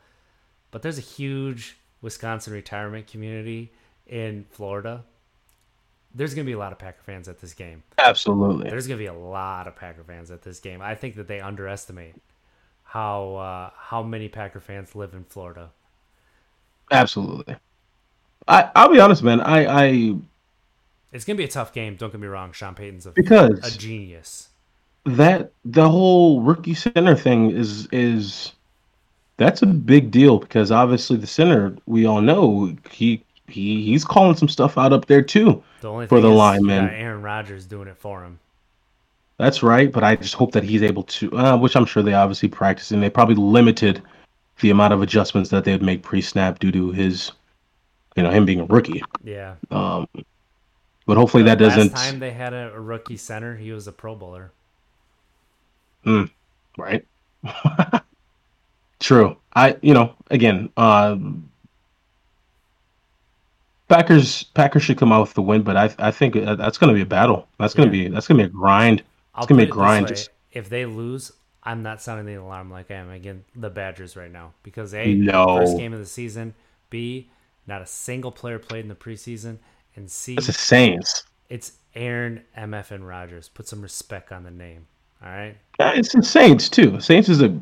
But 0.70 0.84
there's 0.84 1.00
a 1.00 1.02
huge 1.02 1.78
Wisconsin 2.02 2.54
retirement 2.54 3.08
community 3.08 3.72
in 4.06 4.46
Florida. 4.52 5.04
There's 6.14 6.34
going 6.34 6.46
to 6.46 6.50
be 6.50 6.54
a 6.54 6.58
lot 6.60 6.72
of 6.72 6.80
Packer 6.80 7.02
fans 7.04 7.28
at 7.28 7.40
this 7.40 7.54
game. 7.54 7.84
Absolutely. 7.98 8.70
There's 8.70 8.88
going 8.88 8.98
to 8.98 9.02
be 9.04 9.08
a 9.08 9.14
lot 9.14 9.68
of 9.68 9.76
Packer 9.76 10.04
fans 10.04 10.32
at 10.32 10.42
this 10.44 10.60
game. 10.60 10.82
I 10.82 10.96
think 10.96 11.16
that 11.16 11.28
they 11.28 11.40
underestimate 11.42 12.16
how 12.84 13.36
uh, 13.36 13.70
how 13.76 14.04
many 14.04 14.30
Packer 14.30 14.60
fans 14.60 14.96
live 14.96 15.14
in 15.14 15.24
Florida. 15.26 15.72
Absolutely. 16.92 17.58
I 18.48 18.70
I'll 18.76 18.90
be 18.92 19.00
honest, 19.00 19.24
man. 19.24 19.42
I 19.42 19.66
I 19.66 19.86
It's 21.14 21.24
going 21.26 21.38
to 21.38 21.42
be 21.42 21.46
a 21.46 21.48
tough 21.48 21.74
game. 21.74 21.96
Don't 21.96 22.12
get 22.12 22.20
me 22.20 22.28
wrong. 22.28 22.52
Sean 22.52 22.76
Payton's 22.76 23.06
a, 23.06 23.12
because 23.12 23.60
a 23.64 23.72
genius. 23.72 24.50
that 25.06 25.52
the 25.66 25.90
whole 25.90 26.42
rookie 26.42 26.74
center 26.74 27.16
thing 27.16 27.52
is 27.52 27.88
is 27.92 28.54
that's 29.38 29.62
a 29.62 29.66
big 29.68 30.12
deal 30.12 30.40
because 30.40 30.72
obviously 30.72 31.18
the 31.18 31.28
center 31.28 31.76
we 31.86 32.06
all 32.06 32.22
know 32.22 32.74
he 32.92 33.24
he 33.48 33.84
he's 33.84 34.04
calling 34.06 34.36
some 34.36 34.48
stuff 34.48 34.78
out 34.78 34.94
up 34.94 35.06
there 35.06 35.22
too. 35.22 35.64
The 35.82 35.90
only 35.90 36.08
For 36.08 36.22
the 36.22 36.30
is, 36.30 36.36
linemen. 36.36 36.86
got 36.86 36.94
Aaron 36.94 37.22
Rodgers 37.22 37.66
doing 37.66 37.88
it 37.88 37.98
for 37.98 38.24
him. 38.24 38.40
That's 39.38 39.64
right, 39.64 39.92
but 39.92 40.04
I 40.04 40.16
just 40.16 40.36
hope 40.36 40.52
that 40.54 40.64
he's 40.64 40.84
able 40.84 41.04
to, 41.04 41.36
uh, 41.38 41.58
which 41.58 41.76
I'm 41.76 41.86
sure 41.86 42.04
they 42.04 42.14
obviously 42.14 42.50
practice, 42.50 42.92
and 42.92 43.02
they 43.02 43.10
probably 43.10 43.36
limited 43.36 44.02
the 44.62 44.70
amount 44.70 44.94
of 44.94 45.02
adjustments 45.02 45.50
that 45.50 45.66
they'd 45.66 45.82
make 45.82 46.04
pre-snap 46.04 46.60
due 46.60 46.72
to 46.72 46.92
his, 46.92 47.32
you 48.16 48.24
know, 48.24 48.30
him 48.30 48.46
being 48.46 48.60
a 48.60 48.66
rookie. 48.66 49.04
Yeah. 49.24 49.56
Um, 49.72 50.08
but 51.06 51.18
hopefully 51.18 51.44
that 51.44 51.58
doesn't. 51.58 51.92
Last 51.94 52.12
time 52.12 52.20
they 52.20 52.32
had 52.32 52.54
a, 52.54 52.74
a 52.74 52.80
rookie 52.80 53.18
center, 53.18 53.56
he 53.56 53.72
was 53.72 53.88
a 53.88 53.92
Pro 53.92 54.16
Bowler. 54.16 54.52
Mm, 56.06 56.30
right. 56.78 57.06
True. 59.00 59.36
I 59.56 59.78
you 59.82 59.94
know 59.94 60.16
again. 60.30 60.70
Uh, 60.78 61.18
Packers 63.94 64.44
Packers 64.44 64.84
should 64.84 64.98
come 64.98 65.12
out 65.12 65.22
with 65.22 65.34
the 65.34 65.42
win, 65.42 65.62
but 65.64 65.78
I 65.78 65.94
I 66.00 66.12
think 66.12 66.36
uh, 66.36 66.56
that's 66.56 66.78
going 66.78 66.90
to 66.90 66.94
be 66.96 67.02
a 67.02 67.06
battle. 67.06 67.48
That's 67.60 67.74
going 67.74 67.90
to 67.90 67.98
Yeah. 67.98 68.10
be 68.10 68.14
that's 68.14 68.28
going 68.28 68.38
to 68.40 68.44
be 68.46 68.50
a 68.50 68.52
grind. 68.54 69.04
I'll 69.36 69.44
It's 69.44 69.50
going 69.50 69.60
to 69.60 69.66
be 69.66 69.70
a 69.70 69.74
grind. 69.74 70.08
Just 70.08 70.30
If 70.52 70.70
they 70.70 70.86
lose, 70.86 71.32
I'm 71.64 71.82
not 71.84 72.02
sounding 72.02 72.26
the 72.26 72.36
alarm 72.42 72.70
like 72.72 72.92
I 72.92 72.96
am 72.96 73.10
against 73.10 73.46
the 73.56 73.70
Badgers 73.70 74.16
right 74.16 74.32
now 74.32 74.54
because 74.64 74.94
a 74.94 75.14
No. 75.14 75.58
first 75.58 75.78
game 75.78 75.94
of 75.94 76.00
the 76.00 76.06
season, 76.06 76.54
b 76.90 77.30
not 77.68 77.82
a 77.82 77.86
single 77.86 78.32
player 78.32 78.60
played 78.60 78.82
in 78.84 78.90
the 78.90 78.96
preseason, 78.96 79.58
and 79.96 80.10
c 80.12 80.34
it's 80.36 80.48
the 80.48 80.54
Saints. 80.54 81.24
it's 81.50 81.74
Aaron 81.96 82.42
MF 82.58 82.92
and 82.92 83.08
Rodgers. 83.08 83.50
Put 83.50 83.68
some 83.68 83.82
respect 83.82 84.32
on 84.32 84.44
the 84.44 84.52
name. 84.52 84.88
All 85.24 85.30
right. 85.32 85.56
Yeah, 85.80 85.94
It's 85.94 86.12
the 86.14 86.22
Saints 86.24 86.68
too. 86.70 87.00
Saints 87.00 87.30
is 87.30 87.42
a 87.42 87.56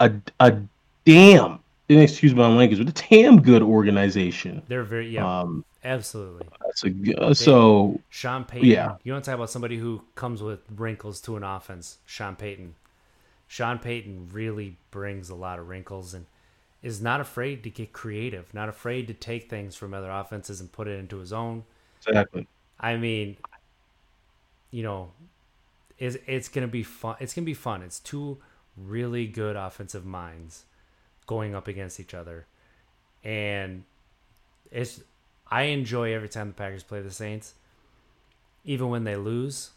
a 0.00 0.10
a 0.40 0.56
damn. 1.04 1.60
Excuse 1.88 2.34
my 2.34 2.48
language, 2.48 2.78
but 2.84 2.88
a 2.98 3.08
damn 3.10 3.42
good 3.42 3.62
organization. 3.62 4.62
They're 4.68 4.84
very 4.84 5.10
yeah, 5.10 5.40
Um, 5.40 5.64
absolutely. 5.84 6.48
that's 6.64 6.82
a 6.84 6.90
g- 6.90 7.14
uh, 7.14 7.34
so 7.34 8.00
Sean 8.08 8.44
Payton. 8.44 8.68
Yeah. 8.68 8.96
You 9.04 9.12
want 9.12 9.24
to 9.24 9.30
talk 9.30 9.36
about 9.36 9.50
somebody 9.50 9.76
who 9.76 10.02
comes 10.14 10.42
with 10.42 10.60
wrinkles 10.74 11.20
to 11.22 11.36
an 11.36 11.42
offense? 11.44 11.98
Sean 12.06 12.36
Payton. 12.36 12.74
Sean 13.48 13.78
Payton 13.78 14.30
really 14.32 14.78
brings 14.90 15.28
a 15.28 15.34
lot 15.34 15.58
of 15.58 15.68
wrinkles 15.68 16.14
and 16.14 16.24
is 16.82 17.02
not 17.02 17.20
afraid 17.20 17.62
to 17.64 17.70
get 17.70 17.92
creative, 17.92 18.52
not 18.54 18.68
afraid 18.70 19.06
to 19.08 19.14
take 19.14 19.50
things 19.50 19.76
from 19.76 19.92
other 19.92 20.10
offenses 20.10 20.60
and 20.60 20.72
put 20.72 20.88
it 20.88 20.98
into 20.98 21.18
his 21.18 21.32
own. 21.32 21.64
exactly. 22.06 22.46
I 22.80 22.96
mean, 22.96 23.36
you 24.70 24.82
know, 24.82 25.10
it's, 25.98 26.16
it's 26.26 26.48
gonna 26.48 26.66
be 26.66 26.82
fun. 26.82 27.16
It's 27.20 27.34
gonna 27.34 27.44
be 27.44 27.54
fun. 27.54 27.82
It's 27.82 28.00
two 28.00 28.38
really 28.76 29.26
good 29.26 29.54
offensive 29.54 30.04
minds 30.04 30.64
going 31.26 31.54
up 31.54 31.68
against 31.68 32.00
each 32.00 32.14
other, 32.14 32.46
and 33.22 33.84
it's. 34.70 35.00
I 35.50 35.64
enjoy 35.64 36.14
every 36.14 36.28
time 36.28 36.48
the 36.48 36.54
Packers 36.54 36.82
play 36.82 37.00
the 37.02 37.10
Saints, 37.10 37.54
even 38.64 38.88
when 38.88 39.04
they 39.04 39.16
lose. 39.16 39.70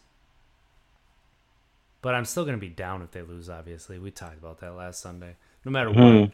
But 2.00 2.14
I'm 2.14 2.24
still 2.24 2.44
gonna 2.44 2.58
be 2.58 2.68
down 2.68 3.02
if 3.02 3.10
they 3.10 3.22
lose. 3.22 3.50
Obviously, 3.50 3.98
we 3.98 4.10
talked 4.10 4.38
about 4.38 4.60
that 4.60 4.74
last 4.74 5.00
Sunday. 5.00 5.36
No 5.64 5.72
matter 5.72 5.90
what. 5.90 5.98
Mhm. 5.98 6.32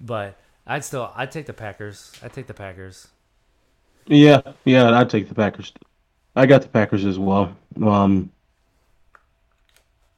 But 0.00 0.36
I'd 0.66 0.84
still 0.84 1.12
I'd 1.14 1.30
take 1.32 1.46
the 1.46 1.52
Packers. 1.52 2.12
I'd 2.22 2.32
take 2.32 2.46
the 2.46 2.54
Packers. 2.54 3.08
Yeah, 4.06 4.40
yeah, 4.64 4.90
I'd 4.98 5.10
take 5.10 5.28
the 5.28 5.34
Packers. 5.34 5.72
I 6.36 6.46
got 6.46 6.62
the 6.62 6.68
Packers 6.68 7.04
as 7.04 7.18
well. 7.18 7.56
Um, 7.82 8.30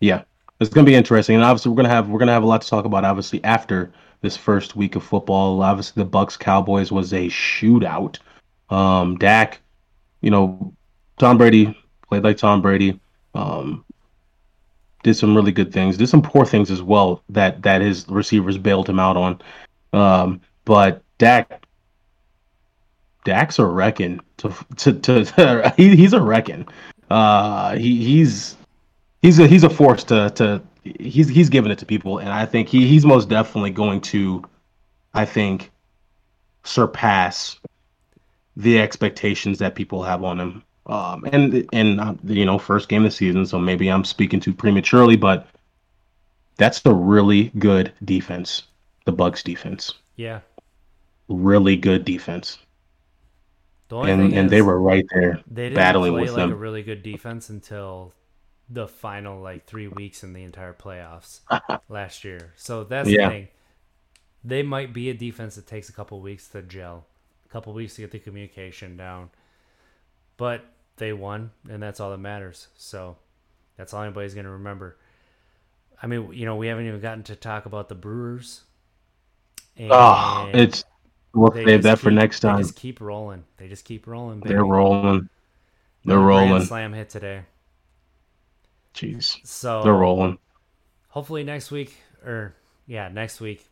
yeah, 0.00 0.22
it's 0.60 0.70
gonna 0.70 0.86
be 0.86 0.94
interesting, 0.94 1.36
and 1.36 1.44
obviously 1.44 1.70
we're 1.70 1.76
gonna 1.76 1.88
have 1.88 2.08
we're 2.08 2.18
gonna 2.18 2.32
have 2.32 2.42
a 2.42 2.46
lot 2.46 2.62
to 2.62 2.68
talk 2.68 2.84
about. 2.84 3.04
Obviously, 3.04 3.42
after 3.44 3.92
this 4.20 4.36
first 4.36 4.76
week 4.76 4.96
of 4.96 5.04
football, 5.04 5.62
obviously 5.62 6.02
the 6.02 6.08
Bucs 6.08 6.38
Cowboys 6.38 6.90
was 6.90 7.12
a 7.12 7.28
shootout. 7.28 8.18
Um, 8.70 9.16
Dak, 9.16 9.60
you 10.20 10.30
know, 10.30 10.74
Tom 11.18 11.38
Brady 11.38 11.76
played 12.08 12.24
like 12.24 12.36
Tom 12.36 12.60
Brady. 12.60 12.98
Um, 13.34 13.84
did 15.02 15.14
some 15.14 15.34
really 15.34 15.52
good 15.52 15.72
things. 15.72 15.96
Did 15.96 16.08
some 16.08 16.22
poor 16.22 16.44
things 16.44 16.70
as 16.70 16.82
well 16.82 17.22
that 17.28 17.62
that 17.62 17.80
his 17.80 18.08
receivers 18.08 18.58
bailed 18.58 18.88
him 18.88 18.98
out 18.98 19.16
on. 19.16 19.40
Um, 19.92 20.40
but 20.64 21.02
Dak 21.18 21.64
Dak's 23.24 23.58
a 23.58 23.64
wrecking. 23.64 24.20
To 24.38 24.54
to 24.76 24.92
to 24.92 25.72
he, 25.76 25.94
he's 25.94 26.12
a 26.12 26.20
wrecking. 26.20 26.66
Uh, 27.10 27.76
he 27.76 28.04
he's 28.04 28.56
he's 29.22 29.38
a 29.38 29.46
he's 29.46 29.64
a 29.64 29.70
force 29.70 30.04
to 30.04 30.30
to 30.30 30.62
he's 30.84 31.28
he's 31.28 31.48
giving 31.48 31.70
it 31.72 31.78
to 31.78 31.86
people, 31.86 32.18
and 32.18 32.30
I 32.30 32.46
think 32.46 32.68
he 32.68 32.86
he's 32.86 33.04
most 33.06 33.28
definitely 33.28 33.70
going 33.70 34.00
to, 34.02 34.44
I 35.14 35.24
think, 35.24 35.72
surpass 36.64 37.58
the 38.56 38.78
expectations 38.80 39.58
that 39.58 39.74
people 39.74 40.02
have 40.02 40.24
on 40.24 40.40
him. 40.40 40.64
Um, 40.86 41.24
and 41.32 41.68
and 41.72 42.00
uh, 42.00 42.14
you 42.24 42.46
know, 42.46 42.58
first 42.58 42.88
game 42.88 43.04
of 43.04 43.10
the 43.10 43.16
season, 43.16 43.46
so 43.46 43.58
maybe 43.58 43.88
I'm 43.88 44.04
speaking 44.04 44.40
too 44.40 44.54
prematurely, 44.54 45.16
but 45.16 45.48
that's 46.58 46.84
a 46.84 46.92
really 46.94 47.44
good 47.58 47.94
defense. 48.04 48.64
The 49.06 49.12
Bucs 49.14 49.42
defense, 49.42 49.94
Yeah. 50.16 50.40
really 51.28 51.76
good 51.76 52.04
defense 52.04 52.58
The 53.88 53.96
and 54.02 54.32
and 54.34 54.50
they 54.50 54.62
were 54.62 54.80
right 54.80 55.04
there 55.12 55.40
they 55.46 55.68
didn't 55.70 55.74
battling 55.74 56.02
play 56.02 56.30
with 56.30 56.30
like 56.30 56.50
a 56.50 56.54
them. 56.54 56.56
really 56.56 56.82
good 56.82 57.02
defense 57.02 57.48
until 57.50 58.14
the 58.70 58.86
final 58.86 59.40
like 59.40 59.64
three 59.66 59.88
weeks 59.88 60.22
in 60.22 60.32
the 60.34 60.42
entire 60.42 60.74
playoffs 60.74 61.40
last 61.88 62.24
year. 62.24 62.52
So 62.56 62.84
that's 62.84 63.08
Yeah. 63.08 63.24
the 63.28 63.30
thing. 63.34 63.48
They 64.44 64.62
might 64.62 64.92
be 64.92 65.10
a 65.10 65.14
defense 65.14 65.56
that 65.56 65.66
takes 65.66 65.88
a 65.88 65.92
couple 65.92 66.20
weeks 66.20 66.48
to 66.48 66.62
gel, 66.62 67.06
a 67.44 67.48
couple 67.52 67.72
weeks 67.72 67.94
to 67.96 68.02
get 68.02 68.10
the 68.12 68.18
communication 68.18 68.96
down, 68.96 69.30
but 70.36 70.64
they 70.96 71.12
won, 71.12 71.50
and 71.68 71.82
that's 71.82 71.98
all 72.00 72.10
that 72.10 72.18
matters. 72.18 72.68
So 72.76 73.16
that's 73.76 73.92
all 73.94 74.02
anybody's 74.02 74.34
gonna 74.34 74.50
remember. 74.52 74.96
I 76.02 76.06
mean, 76.06 76.32
you 76.32 76.44
know, 76.46 76.56
we 76.56 76.68
haven't 76.68 76.86
even 76.86 77.00
gotten 77.00 77.24
to 77.24 77.36
talk 77.36 77.66
about 77.66 77.88
the 77.88 77.94
Brewers. 77.96 78.62
Oh, 79.80 80.50
it's 80.54 80.84
we'll 81.34 81.52
save 81.52 81.82
that 81.84 81.98
for 81.98 82.10
keep- 82.10 82.18
next 82.18 82.40
They 82.40 82.48
time. 82.48 82.58
just 82.58 82.76
keep 82.76 83.00
rolling. 83.00 83.44
They 83.56 83.68
just 83.68 83.84
keep 83.84 84.06
rolling. 84.06 84.40
They're 84.40 84.64
rolling. 84.64 85.28
They're 86.04 86.16
grand 86.16 86.26
rolling. 86.50 86.62
Slam 86.64 86.92
hit 86.92 87.10
today. 87.10 87.42
Jeez, 88.94 89.38
So 89.46 89.82
they're 89.82 89.92
rolling. 89.92 90.38
hopefully 91.08 91.44
next 91.44 91.70
week, 91.70 91.96
or 92.24 92.54
yeah, 92.86 93.08
next 93.08 93.40
week, 93.40 93.66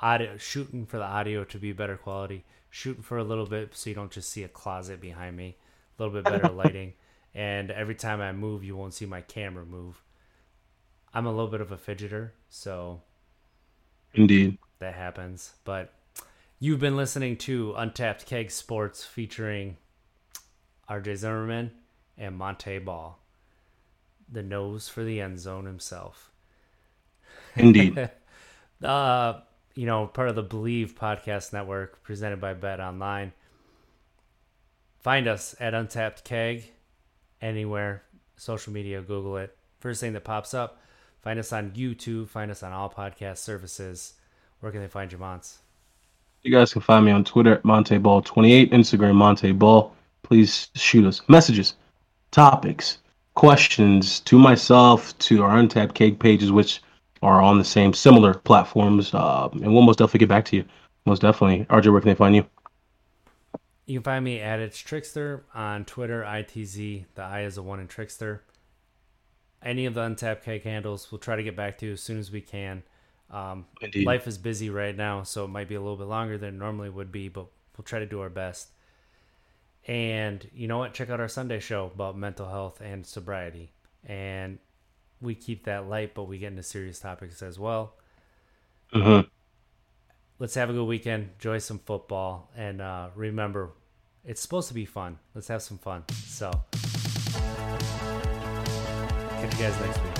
audio 0.00 0.36
shooting 0.38 0.86
for 0.86 0.96
the 0.98 1.04
audio 1.04 1.44
to 1.44 1.58
be 1.58 1.72
better 1.72 1.96
quality. 1.96 2.44
Shooting 2.70 3.02
for 3.02 3.18
a 3.18 3.24
little 3.24 3.46
bit 3.46 3.74
so 3.74 3.90
you 3.90 3.96
don't 3.96 4.12
just 4.12 4.30
see 4.30 4.44
a 4.44 4.48
closet 4.48 5.00
behind 5.00 5.36
me. 5.36 5.56
A 5.98 6.02
little 6.02 6.22
bit 6.22 6.24
better 6.24 6.48
lighting, 6.54 6.92
and 7.34 7.70
every 7.70 7.94
time 7.96 8.20
I 8.20 8.32
move, 8.32 8.62
you 8.64 8.76
won't 8.76 8.94
see 8.94 9.06
my 9.06 9.20
camera 9.22 9.64
move. 9.66 10.02
I'm 11.12 11.26
a 11.26 11.30
little 11.30 11.48
bit 11.50 11.60
of 11.60 11.72
a 11.72 11.76
fidgeter, 11.76 12.30
so 12.48 13.02
Indeed. 14.14 14.56
that 14.78 14.94
happens. 14.94 15.54
But 15.64 15.92
you've 16.60 16.78
been 16.80 16.96
listening 16.96 17.36
to 17.38 17.74
Untapped 17.76 18.24
Keg 18.26 18.50
Sports 18.52 19.04
featuring 19.04 19.76
RJ 20.88 21.16
Zimmerman 21.16 21.72
and 22.16 22.36
Monte 22.36 22.78
Ball, 22.78 23.18
the 24.30 24.42
nose 24.42 24.88
for 24.88 25.04
the 25.04 25.20
end 25.20 25.38
zone 25.38 25.66
himself. 25.66 26.30
Indeed. 27.56 28.10
uh, 28.84 29.40
you 29.74 29.86
know, 29.86 30.06
part 30.06 30.28
of 30.28 30.34
the 30.34 30.44
Bleav 30.44 30.94
Podcast 30.94 31.52
Network 31.52 32.02
presented 32.02 32.40
by 32.40 32.54
Bet 32.54 32.80
Online. 32.80 33.32
Find 35.00 35.26
us 35.26 35.54
at 35.58 35.74
Untapped 35.74 36.24
Keg 36.24 36.64
anywhere, 37.40 38.02
social 38.36 38.72
media, 38.72 39.00
Google 39.00 39.36
it. 39.38 39.56
First 39.80 40.00
thing 40.00 40.12
that 40.12 40.24
pops 40.24 40.52
up. 40.52 40.80
Find 41.22 41.38
us 41.38 41.52
on 41.52 41.70
YouTube. 41.72 42.28
Find 42.28 42.50
us 42.50 42.62
on 42.62 42.72
all 42.72 42.90
podcast 42.90 43.38
services. 43.38 44.14
Where 44.60 44.70
can 44.72 44.80
they 44.80 44.88
find 44.88 45.10
you, 45.10 45.18
Mons? 45.18 45.58
you 46.42 46.50
guys 46.50 46.72
can 46.72 46.82
find 46.82 47.04
me 47.04 47.12
on 47.12 47.24
Twitter 47.24 47.54
at 47.54 47.62
MonteBall28, 47.62 48.70
Instagram 48.70 49.14
MonteBall. 49.14 49.90
Please 50.22 50.68
shoot 50.74 51.04
us 51.06 51.20
messages, 51.28 51.74
topics, 52.30 52.98
questions 53.34 54.20
to 54.20 54.38
myself, 54.38 55.16
to 55.18 55.42
our 55.42 55.56
Untapped 55.56 55.94
Keg 55.94 56.18
pages, 56.18 56.52
which 56.52 56.82
are 57.22 57.40
on 57.40 57.58
the 57.58 57.64
same 57.64 57.92
similar 57.92 58.34
platforms. 58.34 59.14
Uh, 59.14 59.48
and 59.52 59.72
we'll 59.72 59.82
most 59.82 59.98
definitely 59.98 60.20
get 60.20 60.28
back 60.28 60.44
to 60.46 60.56
you. 60.56 60.64
Most 61.06 61.22
definitely. 61.22 61.64
RJ, 61.66 61.92
where 61.92 62.00
can 62.00 62.08
they 62.08 62.14
find 62.14 62.36
you? 62.36 62.46
You 63.86 63.98
can 63.98 64.04
find 64.04 64.24
me 64.24 64.40
at 64.40 64.60
It's 64.60 64.78
Trickster 64.78 65.44
on 65.54 65.84
Twitter, 65.84 66.22
ITZ. 66.22 67.06
The 67.14 67.22
I 67.22 67.42
is 67.42 67.58
a 67.58 67.62
one 67.62 67.80
in 67.80 67.88
Trickster. 67.88 68.42
Any 69.62 69.84
of 69.84 69.94
the 69.94 70.02
untapped 70.02 70.44
keg 70.44 70.62
handles, 70.62 71.10
we'll 71.10 71.18
try 71.18 71.36
to 71.36 71.42
get 71.42 71.56
back 71.56 71.76
to 71.78 71.86
you 71.86 71.92
as 71.92 72.00
soon 72.00 72.18
as 72.18 72.30
we 72.30 72.40
can. 72.40 72.82
Um, 73.30 73.66
Indeed. 73.80 74.06
life 74.06 74.26
is 74.26 74.38
busy 74.38 74.70
right 74.70 74.96
now, 74.96 75.22
so 75.22 75.44
it 75.44 75.48
might 75.48 75.68
be 75.68 75.74
a 75.74 75.80
little 75.80 75.96
bit 75.96 76.06
longer 76.06 76.38
than 76.38 76.54
it 76.54 76.58
normally 76.58 76.88
would 76.88 77.12
be, 77.12 77.28
but 77.28 77.46
we'll 77.76 77.84
try 77.84 77.98
to 77.98 78.06
do 78.06 78.20
our 78.20 78.30
best. 78.30 78.70
And 79.86 80.48
you 80.52 80.68
know 80.68 80.78
what? 80.78 80.94
Check 80.94 81.10
out 81.10 81.20
our 81.20 81.28
Sunday 81.28 81.58
show 81.60 81.90
about 81.92 82.16
mental 82.16 82.48
health 82.48 82.80
and 82.80 83.06
sobriety. 83.06 83.72
And 84.04 84.58
we 85.20 85.34
keep 85.34 85.64
that 85.64 85.88
light, 85.88 86.14
but 86.14 86.24
we 86.24 86.38
get 86.38 86.48
into 86.48 86.62
serious 86.62 86.98
topics 87.00 87.42
as 87.42 87.58
well. 87.58 87.94
Mhm. 88.94 89.28
Let's 90.38 90.54
have 90.54 90.70
a 90.70 90.72
good 90.72 90.86
weekend. 90.86 91.30
Enjoy 91.34 91.58
some 91.58 91.78
football. 91.78 92.50
And 92.56 92.80
uh, 92.80 93.10
remember, 93.14 93.72
it's 94.24 94.40
supposed 94.40 94.68
to 94.68 94.74
be 94.74 94.84
fun. 94.86 95.18
Let's 95.34 95.48
have 95.48 95.62
some 95.62 95.78
fun. 95.78 96.04
So, 96.26 96.50
catch 99.40 99.52
you 99.54 99.64
guys 99.64 99.80
next 99.80 100.02
week. 100.02 100.19